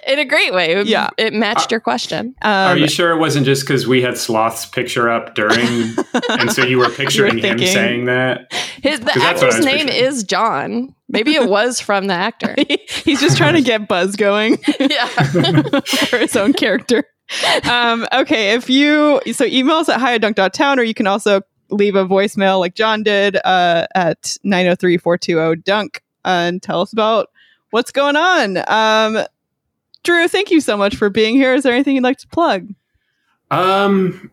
in 0.07 0.18
a 0.18 0.24
great 0.24 0.53
way. 0.53 0.72
It- 0.72 0.87
Yeah. 0.87 1.09
it 1.18 1.33
matched 1.33 1.70
your 1.70 1.81
question. 1.81 2.35
Um, 2.43 2.51
are 2.53 2.77
you 2.77 2.89
sure 2.89 3.11
it 3.12 3.18
wasn't 3.18 3.47
just 3.47 3.66
because 3.66 3.87
we 3.87 4.03
had 4.03 4.16
Sloth's 4.18 4.66
picture 4.66 5.11
up 5.11 5.35
during, 5.35 5.95
and 6.31 6.53
so 6.53 6.64
you 6.64 6.79
were 6.79 6.89
picturing 6.91 7.35
him 7.39 7.43
thinking- 7.43 7.68
saying 7.68 8.05
that? 8.07 8.53
His 8.83 9.01
the 9.01 9.07
'Cause 9.07 9.22
that's 9.22 9.43
what 9.43 9.53
I 9.53 9.57
actor's 9.57 9.64
name 9.66 9.87
picturing. 9.87 10.05
is 10.05 10.24
John. 10.24 10.95
Maybe 11.09 11.35
it 11.35 11.49
was 11.49 11.81
from 11.81 12.07
the 12.09 12.14
actor. 12.14 12.55
He's 13.05 13.20
just 13.20 13.37
trying 13.37 13.55
to 13.55 13.62
get 13.62 13.89
Buzz 13.89 14.16
going. 14.16 14.59
yeah. 14.81 15.07
for 15.07 16.18
his 16.18 16.37
own 16.37 16.53
character. 16.53 17.05
Um, 17.68 18.07
okay, 18.12 18.55
if 18.55 18.68
you 18.70 19.20
so 19.33 19.45
email 19.45 19.77
us 19.77 19.89
at 19.89 19.99
hiadunk.town 20.01 20.79
or 20.79 20.83
you 20.85 20.95
can 20.95 21.07
also 21.07 21.41
leave 21.70 21.97
a 21.97 22.05
voicemail 22.07 22.61
like 22.61 22.74
John 22.77 23.03
did 23.03 23.37
uh, 23.45 23.87
at 23.95 24.37
903-420-DUNK 24.47 26.01
and 26.24 26.62
tell 26.62 26.81
us 26.81 26.93
about 26.93 27.29
what's 27.70 27.90
going 27.90 28.16
on. 28.16 28.58
Um, 28.68 29.24
Drew, 30.04 30.28
thank 30.28 30.50
you 30.50 30.60
so 30.60 30.76
much 30.76 30.96
for 30.96 31.10
being 31.10 31.34
here. 31.34 31.54
Is 31.54 31.62
there 31.62 31.74
anything 31.74 31.94
you'd 31.94 32.04
like 32.04 32.18
to 32.18 32.28
plug? 32.28 32.68
Um, 33.50 34.30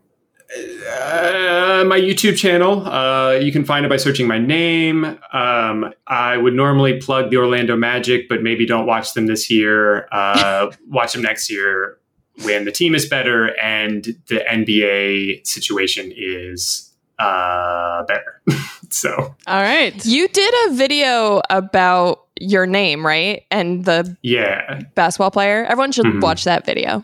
uh, 0.55 1.83
my 1.87 1.99
YouTube 1.99 2.37
channel. 2.37 2.85
Uh, 2.85 3.31
you 3.31 3.51
can 3.51 3.65
find 3.65 3.85
it 3.85 3.89
by 3.89 3.97
searching 3.97 4.27
my 4.27 4.37
name. 4.37 5.03
Um, 5.33 5.93
I 6.07 6.37
would 6.37 6.53
normally 6.53 6.99
plug 6.99 7.31
the 7.31 7.37
Orlando 7.37 7.75
Magic, 7.75 8.29
but 8.29 8.43
maybe 8.43 8.65
don't 8.65 8.85
watch 8.85 9.13
them 9.13 9.25
this 9.25 9.49
year. 9.49 10.07
Uh, 10.11 10.71
watch 10.87 11.13
them 11.13 11.23
next 11.23 11.49
year 11.49 11.97
when 12.43 12.65
the 12.65 12.71
team 12.71 12.95
is 12.95 13.07
better 13.07 13.57
and 13.59 14.03
the 14.27 14.43
NBA 14.49 15.45
situation 15.45 16.11
is 16.15 16.91
uh, 17.19 18.03
better. 18.03 18.41
So 18.89 19.35
All 19.47 19.61
right. 19.61 20.05
You 20.05 20.27
did 20.27 20.53
a 20.67 20.73
video 20.75 21.41
about 21.49 22.22
your 22.43 22.65
name, 22.65 23.05
right? 23.05 23.43
And 23.51 23.85
the 23.85 24.15
yeah, 24.21 24.81
basketball 24.95 25.31
player. 25.31 25.65
Everyone 25.65 25.91
should 25.91 26.05
Mhm. 26.05 26.21
watch 26.21 26.43
that 26.43 26.65
video. 26.65 27.03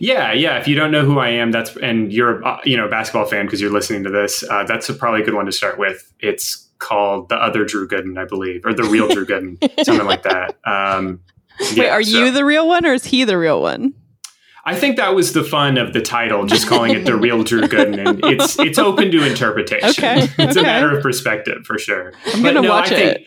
Yeah, 0.00 0.32
yeah. 0.32 0.58
If 0.58 0.66
you 0.66 0.74
don't 0.74 0.90
know 0.90 1.04
who 1.04 1.18
I 1.20 1.28
am, 1.30 1.52
that's 1.52 1.76
and 1.76 2.12
you're 2.12 2.44
uh, 2.44 2.58
you 2.64 2.76
know 2.76 2.88
basketball 2.88 3.24
fan 3.26 3.46
because 3.46 3.60
you're 3.60 3.70
listening 3.72 4.02
to 4.04 4.10
this. 4.10 4.42
Uh, 4.48 4.64
that's 4.64 4.88
a, 4.88 4.94
probably 4.94 5.22
a 5.22 5.24
good 5.24 5.34
one 5.34 5.46
to 5.46 5.52
start 5.52 5.78
with. 5.78 6.12
It's 6.20 6.68
called 6.78 7.28
the 7.28 7.36
other 7.36 7.64
Drew 7.64 7.86
Gooden, 7.88 8.18
I 8.18 8.24
believe, 8.24 8.62
or 8.66 8.74
the 8.74 8.82
real 8.84 9.08
Drew 9.08 9.24
Gooden, 9.24 9.58
something 9.84 10.06
like 10.06 10.24
that. 10.24 10.56
Um, 10.64 11.20
Wait, 11.76 11.88
are 11.88 12.02
so- 12.02 12.18
you 12.18 12.30
the 12.32 12.44
real 12.44 12.66
one 12.68 12.84
or 12.84 12.94
is 12.94 13.04
he 13.04 13.24
the 13.24 13.38
real 13.38 13.62
one? 13.62 13.94
I 14.68 14.74
think 14.74 14.96
that 14.96 15.14
was 15.14 15.32
the 15.32 15.44
fun 15.44 15.78
of 15.78 15.92
the 15.92 16.02
title, 16.02 16.44
just 16.44 16.66
calling 16.66 16.92
it 16.92 17.04
the 17.04 17.14
real 17.14 17.44
Drew 17.44 17.60
Gooden, 17.62 18.04
and 18.04 18.20
it's 18.24 18.58
it's 18.58 18.80
open 18.80 19.12
to 19.12 19.24
interpretation. 19.24 19.88
Okay, 20.04 20.28
it's 20.42 20.56
a 20.56 20.62
matter 20.62 20.96
of 20.96 21.00
perspective 21.04 21.64
for 21.64 21.78
sure. 21.78 22.12
I'm 22.34 22.42
gonna 22.42 22.68
watch 22.68 22.90
I 22.90 22.96
it. 22.96 23.26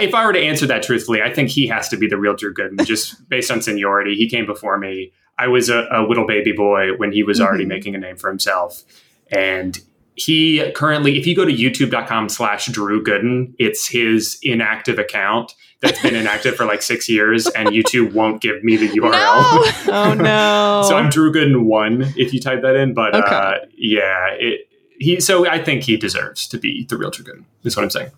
If 0.00 0.14
I 0.14 0.26
were 0.26 0.32
to 0.32 0.40
answer 0.40 0.66
that 0.66 0.82
truthfully, 0.82 1.22
I 1.22 1.32
think 1.32 1.48
he 1.50 1.66
has 1.68 1.88
to 1.90 1.96
be 1.96 2.06
the 2.08 2.16
real 2.16 2.34
Drew 2.34 2.52
Gooden, 2.54 2.84
just 2.86 3.28
based 3.28 3.50
on 3.50 3.62
seniority. 3.62 4.14
He 4.16 4.28
came 4.28 4.46
before 4.46 4.78
me. 4.78 5.12
I 5.38 5.48
was 5.48 5.68
a, 5.68 5.86
a 5.92 6.02
little 6.02 6.26
baby 6.26 6.52
boy 6.52 6.96
when 6.96 7.12
he 7.12 7.22
was 7.22 7.40
already 7.40 7.64
Mhm. 7.64 7.68
making 7.68 7.94
a 7.94 7.98
name 7.98 8.16
for 8.16 8.28
himself, 8.28 8.82
and 9.30 9.78
he 10.14 10.70
currently, 10.72 11.18
if 11.18 11.26
you 11.26 11.36
go 11.36 11.44
to 11.44 11.52
youtube.com 11.52 12.30
slash 12.30 12.66
Drew 12.68 13.04
Gooden, 13.04 13.52
it's 13.58 13.86
his 13.86 14.38
inactive 14.42 14.98
account 14.98 15.54
that's 15.82 16.00
been 16.00 16.14
inactive 16.14 16.56
for 16.56 16.64
like 16.64 16.80
six 16.80 17.06
years, 17.06 17.46
and 17.48 17.68
YouTube 17.68 18.12
won't 18.14 18.40
give 18.40 18.64
me 18.64 18.76
the 18.78 18.88
URL. 18.88 19.88
Oh 19.92 20.14
no. 20.14 20.82
So 20.88 20.96
I'm 20.96 21.10
Drew 21.10 21.30
Gooden 21.32 21.64
one 21.64 22.02
if 22.16 22.32
you 22.32 22.40
type 22.40 22.62
that 22.62 22.74
in, 22.76 22.94
but 22.94 23.14
Okay. 23.14 23.26
uh, 23.34 23.54
yeah, 23.76 24.28
it, 24.30 24.68
he. 24.98 25.20
So 25.20 25.46
I 25.46 25.62
think 25.62 25.82
he 25.82 25.98
deserves 25.98 26.48
to 26.48 26.56
be 26.58 26.84
the 26.88 26.96
real 26.96 27.10
Drew 27.10 27.24
Gooden. 27.26 27.44
Is 27.64 27.76
what 27.76 27.82
I'm 27.82 27.90
saying. 27.90 28.10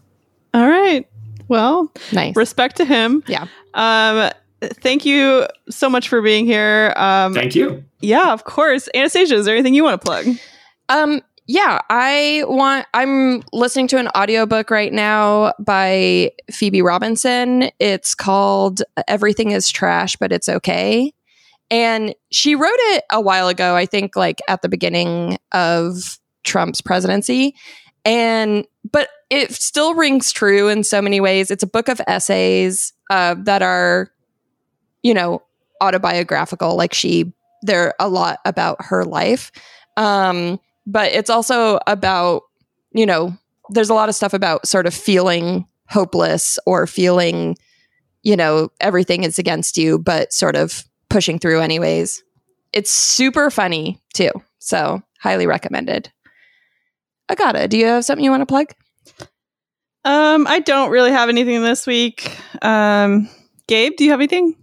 All 0.54 0.68
right. 0.68 1.04
Well, 1.48 1.92
Nice. 2.12 2.36
respect 2.36 2.76
to 2.76 2.84
him. 2.84 3.22
Yeah. 3.26 3.46
Um, 3.74 4.30
thank 4.62 5.04
you 5.04 5.46
so 5.70 5.88
much 5.88 6.08
for 6.08 6.20
being 6.22 6.44
here. 6.46 6.92
Um, 6.96 7.34
Thank 7.34 7.54
you. 7.54 7.84
yeah, 8.00 8.32
of 8.32 8.44
course. 8.44 8.88
Anastasia, 8.94 9.34
is 9.36 9.46
there 9.46 9.54
anything 9.54 9.74
you 9.74 9.84
want 9.84 10.00
to 10.00 10.04
plug? 10.04 10.26
Um, 10.88 11.22
yeah, 11.46 11.80
I 11.88 12.44
want 12.46 12.86
I'm 12.92 13.42
listening 13.54 13.88
to 13.88 13.98
an 13.98 14.08
audiobook 14.08 14.70
right 14.70 14.92
now 14.92 15.54
by 15.58 16.32
Phoebe 16.50 16.82
Robinson. 16.82 17.70
It's 17.78 18.14
called 18.14 18.82
Everything 19.06 19.52
is 19.52 19.70
Trash, 19.70 20.16
but 20.16 20.30
it's 20.32 20.48
okay. 20.48 21.12
And 21.70 22.14
she 22.30 22.54
wrote 22.54 22.70
it 22.74 23.04
a 23.10 23.20
while 23.20 23.48
ago, 23.48 23.76
I 23.76 23.86
think 23.86 24.14
like 24.16 24.40
at 24.48 24.60
the 24.62 24.68
beginning 24.68 25.38
of 25.52 26.18
Trump's 26.44 26.80
presidency. 26.82 27.54
And 28.08 28.66
but 28.90 29.10
it 29.28 29.52
still 29.52 29.94
rings 29.94 30.32
true 30.32 30.68
in 30.68 30.82
so 30.82 31.02
many 31.02 31.20
ways. 31.20 31.50
It's 31.50 31.62
a 31.62 31.66
book 31.66 31.88
of 31.88 32.00
essays 32.06 32.94
uh, 33.10 33.34
that 33.40 33.60
are, 33.60 34.10
you 35.02 35.12
know, 35.12 35.42
autobiographical. 35.82 36.74
Like 36.74 36.94
she, 36.94 37.34
they're 37.62 37.92
a 38.00 38.08
lot 38.08 38.38
about 38.46 38.82
her 38.86 39.04
life. 39.04 39.52
Um, 39.98 40.58
but 40.86 41.12
it's 41.12 41.28
also 41.28 41.80
about, 41.86 42.44
you 42.92 43.04
know, 43.04 43.36
there's 43.68 43.90
a 43.90 43.94
lot 43.94 44.08
of 44.08 44.14
stuff 44.14 44.32
about 44.32 44.66
sort 44.66 44.86
of 44.86 44.94
feeling 44.94 45.66
hopeless 45.90 46.58
or 46.64 46.86
feeling, 46.86 47.58
you 48.22 48.36
know, 48.36 48.70
everything 48.80 49.22
is 49.24 49.38
against 49.38 49.76
you, 49.76 49.98
but 49.98 50.32
sort 50.32 50.56
of 50.56 50.84
pushing 51.10 51.38
through 51.38 51.60
anyways. 51.60 52.22
It's 52.72 52.90
super 52.90 53.50
funny 53.50 54.00
too. 54.14 54.30
So 54.60 55.02
highly 55.20 55.46
recommended. 55.46 56.10
Agata, 57.28 57.68
do 57.68 57.76
you 57.76 57.86
have 57.86 58.04
something 58.04 58.24
you 58.24 58.30
want 58.30 58.42
to 58.42 58.46
plug? 58.46 58.72
Um, 60.04 60.46
I 60.46 60.60
don't 60.60 60.90
really 60.90 61.10
have 61.10 61.28
anything 61.28 61.62
this 61.62 61.86
week. 61.86 62.36
Um, 62.62 63.28
Gabe, 63.66 63.96
do 63.96 64.04
you 64.04 64.10
have 64.10 64.20
anything? 64.20 64.56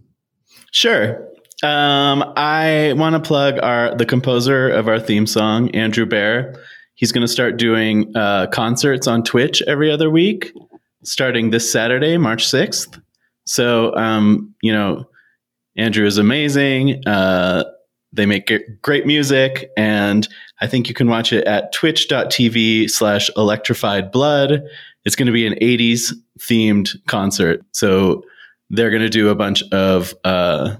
Sure. 0.72 1.28
Um, 1.64 2.34
I 2.36 2.94
want 2.98 3.14
to 3.14 3.20
plug 3.20 3.60
our 3.62 3.96
the 3.96 4.06
composer 4.06 4.70
of 4.70 4.88
our 4.88 5.00
theme 5.00 5.28
song, 5.28 5.70
Andrew 5.72 6.06
Bear. 6.06 6.56
He's 6.96 7.12
going 7.12 7.22
to 7.22 7.32
start 7.32 7.58
doing 7.58 8.16
uh, 8.16 8.48
concerts 8.48 9.08
on 9.08 9.24
Twitch 9.24 9.62
every 9.68 9.92
other 9.92 10.10
week, 10.10 10.54
starting 11.04 11.52
this 11.52 11.72
Saturday, 11.72 12.18
March 12.18 12.48
sixth. 12.48 13.00
So, 13.46 13.96
um, 13.96 14.56
you 14.62 14.74
know, 14.74 15.08
Andrew 15.78 16.06
is 16.06 16.18
amazing. 16.18 17.08
Uh, 17.08 17.66
they 18.12 18.26
make 18.26 18.52
great 18.82 19.06
music, 19.06 19.70
and 19.78 20.28
I 20.62 20.68
think 20.68 20.88
you 20.88 20.96
can 20.96 21.08
watch 21.10 21.34
it 21.34 21.46
at 21.46 21.74
twitch.tv 21.74 22.90
slash 22.90 23.30
electrified 23.36 24.12
blood. 24.12 24.64
It's 25.04 25.16
going 25.16 25.28
to 25.28 25.32
be 25.34 25.46
an 25.46 25.54
80s 25.62 26.14
themed 26.40 26.90
concert. 27.08 27.62
So 27.72 28.24
they're 28.70 28.90
going 28.90 29.02
to 29.04 29.10
do 29.10 29.30
a 29.30 29.36
bunch 29.36 29.64
of 29.72 30.14
uh, 30.24 30.78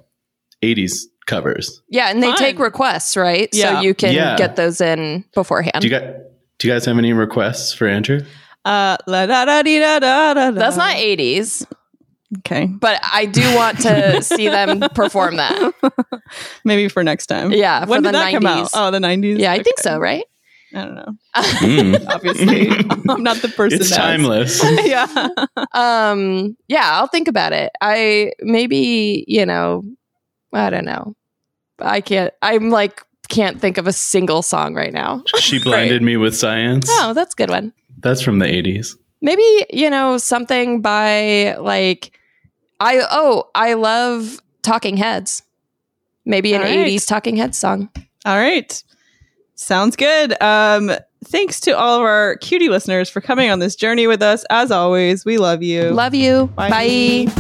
80s 0.64 1.02
covers. 1.28 1.82
Yeah, 1.90 2.10
and 2.10 2.22
they 2.24 2.28
Fun. 2.28 2.38
take 2.38 2.60
requests, 2.60 3.18
right? 3.18 3.50
Yeah. 3.52 3.76
So 3.76 3.82
you 3.82 3.94
can 3.94 4.14
Yeah. 4.14 4.38
get 4.38 4.56
those 4.56 4.80
in 4.82 5.26
beforehand. 5.34 5.82
Do 5.82 5.88
you, 5.88 6.00
guys, 6.00 6.14
do 6.60 6.68
you 6.68 6.74
guys 6.74 6.86
have 6.86 6.98
any 6.98 7.14
requests 7.14 7.74
for 7.74 7.88
Andrew? 7.88 8.22
Uh, 8.64 8.98
la 9.06 9.26
da 9.28 9.46
da 9.46 9.62
dee 9.62 9.80
da 9.80 10.00
da 10.00 10.34
da. 10.34 10.52
da. 10.52 10.58
That's 10.58 10.78
not 10.78 10.96
80s, 10.96 11.68
okay. 12.40 12.66
but 12.68 13.00
I 13.14 13.26
do 13.26 13.42
want 13.56 13.80
to 13.82 14.22
see 14.24 14.48
them 14.50 14.80
perform 14.94 15.36
that. 15.38 15.74
Maybe 16.64 16.88
for 16.90 17.04
next 17.04 17.28
time. 17.28 17.52
Yeah, 17.52 17.86
for 17.86 17.92
When 17.92 18.04
the 18.04 18.12
did 18.12 18.16
that 18.16 18.32
come 18.32 18.46
out? 18.46 18.70
Oh, 18.74 18.92
the 18.92 19.00
nineties. 19.00 19.40
Yeah, 19.40 19.52
I 19.54 19.62
think 19.64 19.80
so, 19.80 19.98
right? 19.98 20.26
I 20.74 20.84
don't 20.86 20.96
know. 20.96 21.16
Mm. 21.36 22.06
Obviously, 22.10 22.70
I'm 23.10 23.24
not 23.24 23.38
the 23.38 23.50
person. 23.50 23.80
it's 23.80 23.96
timeless. 23.96 24.62
yeah. 24.86 25.28
um 25.74 26.56
yeah 26.68 26.90
i'll 26.94 27.08
think 27.08 27.28
about 27.28 27.52
it 27.54 27.72
i 27.82 28.32
maybe 28.42 29.26
you 29.28 29.46
know 29.46 29.84
i 30.54 30.70
don't 30.70 30.86
know 30.86 31.16
i 31.80 32.00
can't 32.02 32.34
i'm 32.42 32.70
like 32.70 33.02
can't 33.30 33.60
think 33.60 33.78
of 33.78 33.88
a 33.88 33.94
single 33.94 34.42
song 34.42 34.74
right 34.76 34.94
now 34.94 35.24
she 35.40 35.60
blinded 35.60 36.02
me 36.02 36.16
with 36.18 36.36
science. 36.36 36.88
oh 36.90 37.14
that's 37.14 37.34
a 37.34 37.38
good 37.38 37.50
one 37.50 37.74
That's 38.00 38.22
from 38.22 38.40
the 38.40 38.46
80s. 38.46 38.96
Maybe 39.26 39.66
you 39.72 39.90
know 39.90 40.18
something 40.18 40.82
by 40.82 41.56
like 41.60 42.18
i 42.80 43.02
oh 43.12 43.50
i 43.56 43.74
love 43.74 44.40
talking 44.62 44.96
heads 44.98 45.42
maybe 46.26 46.54
an 46.54 46.62
All 46.62 46.68
right. 46.68 46.88
80s 46.88 47.08
talking 47.08 47.36
heads 47.36 47.58
song 47.58 47.90
All 48.26 48.38
right. 48.38 48.84
Sounds 49.58 49.96
good. 49.96 50.42
Um, 50.42 50.92
thanks 51.24 51.60
to 51.62 51.72
all 51.72 51.98
of 51.98 52.02
our 52.02 52.36
cutie 52.38 52.68
listeners 52.68 53.10
for 53.10 53.22
coming 53.22 53.50
on 53.50 53.60
this 53.60 53.74
journey 53.76 54.06
with 54.06 54.22
us. 54.22 54.44
As 54.50 54.70
always, 54.72 55.24
we 55.24 55.38
love 55.38 55.64
you. 55.64 55.92
love 55.92 56.14
you 56.14 56.48
Bye. 56.56 56.70
bye. 56.70 57.32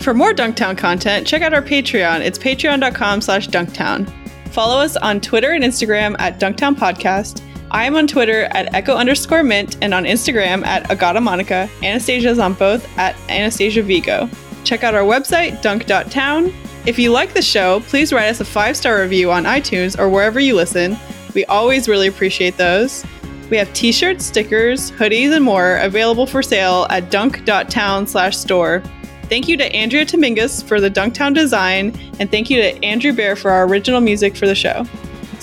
For 0.00 0.14
more 0.14 0.32
Dunktown 0.32 0.78
content, 0.78 1.26
check 1.26 1.42
out 1.42 1.52
our 1.52 1.60
Patreon. 1.62 2.20
It's 2.20 2.38
patreon.com 2.38 3.20
slash 3.20 3.48
dunktown. 3.48 4.10
Follow 4.52 4.78
us 4.80 4.96
on 4.96 5.20
Twitter 5.20 5.52
and 5.52 5.64
Instagram 5.64 6.14
at 6.18 6.38
Dunktown 6.40 6.74
Podcast. 6.76 7.42
I 7.74 7.86
am 7.86 7.96
on 7.96 8.06
Twitter 8.06 8.44
at 8.52 8.72
echo 8.72 8.94
underscore 8.94 9.42
mint 9.42 9.78
and 9.82 9.92
on 9.92 10.04
Instagram 10.04 10.64
at 10.64 10.88
Agata 10.92 11.20
Monica. 11.20 11.68
Anastasia 11.82 12.28
is 12.28 12.38
on 12.38 12.54
both 12.54 12.86
at 12.96 13.16
Anastasia 13.28 13.82
Vigo. 13.82 14.30
Check 14.62 14.84
out 14.84 14.94
our 14.94 15.02
website, 15.02 15.60
dunk.town. 15.60 16.54
If 16.86 17.00
you 17.00 17.10
like 17.10 17.34
the 17.34 17.42
show, 17.42 17.80
please 17.80 18.12
write 18.12 18.28
us 18.28 18.40
a 18.40 18.44
five 18.44 18.76
star 18.76 19.00
review 19.00 19.32
on 19.32 19.42
iTunes 19.42 19.98
or 19.98 20.08
wherever 20.08 20.38
you 20.38 20.54
listen. 20.54 20.96
We 21.34 21.44
always 21.46 21.88
really 21.88 22.06
appreciate 22.06 22.56
those. 22.56 23.04
We 23.50 23.56
have 23.56 23.72
t 23.74 23.90
shirts, 23.90 24.24
stickers, 24.24 24.92
hoodies, 24.92 25.34
and 25.34 25.44
more 25.44 25.78
available 25.78 26.28
for 26.28 26.44
sale 26.44 26.86
at 26.90 27.10
dunk.town 27.10 28.06
slash 28.06 28.36
store. 28.36 28.84
Thank 29.24 29.48
you 29.48 29.56
to 29.56 29.74
Andrea 29.74 30.06
Tomingus 30.06 30.62
for 30.62 30.80
the 30.80 30.90
Dunktown 30.92 31.34
design, 31.34 31.92
and 32.20 32.30
thank 32.30 32.50
you 32.50 32.58
to 32.58 32.84
Andrew 32.84 33.12
Bear 33.12 33.34
for 33.34 33.50
our 33.50 33.66
original 33.66 34.00
music 34.00 34.36
for 34.36 34.46
the 34.46 34.54
show. 34.54 34.86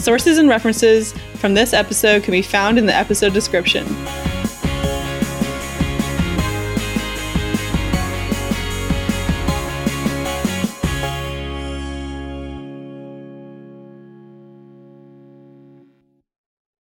Sources 0.02 0.40
and 0.40 0.50
references 0.50 1.14
from 1.36 1.54
this 1.54 1.74
episode 1.74 2.24
can 2.24 2.32
be 2.32 2.42
found 2.42 2.80
in 2.80 2.88
the 2.88 2.96
episode 2.96 3.34
description. 3.34 3.86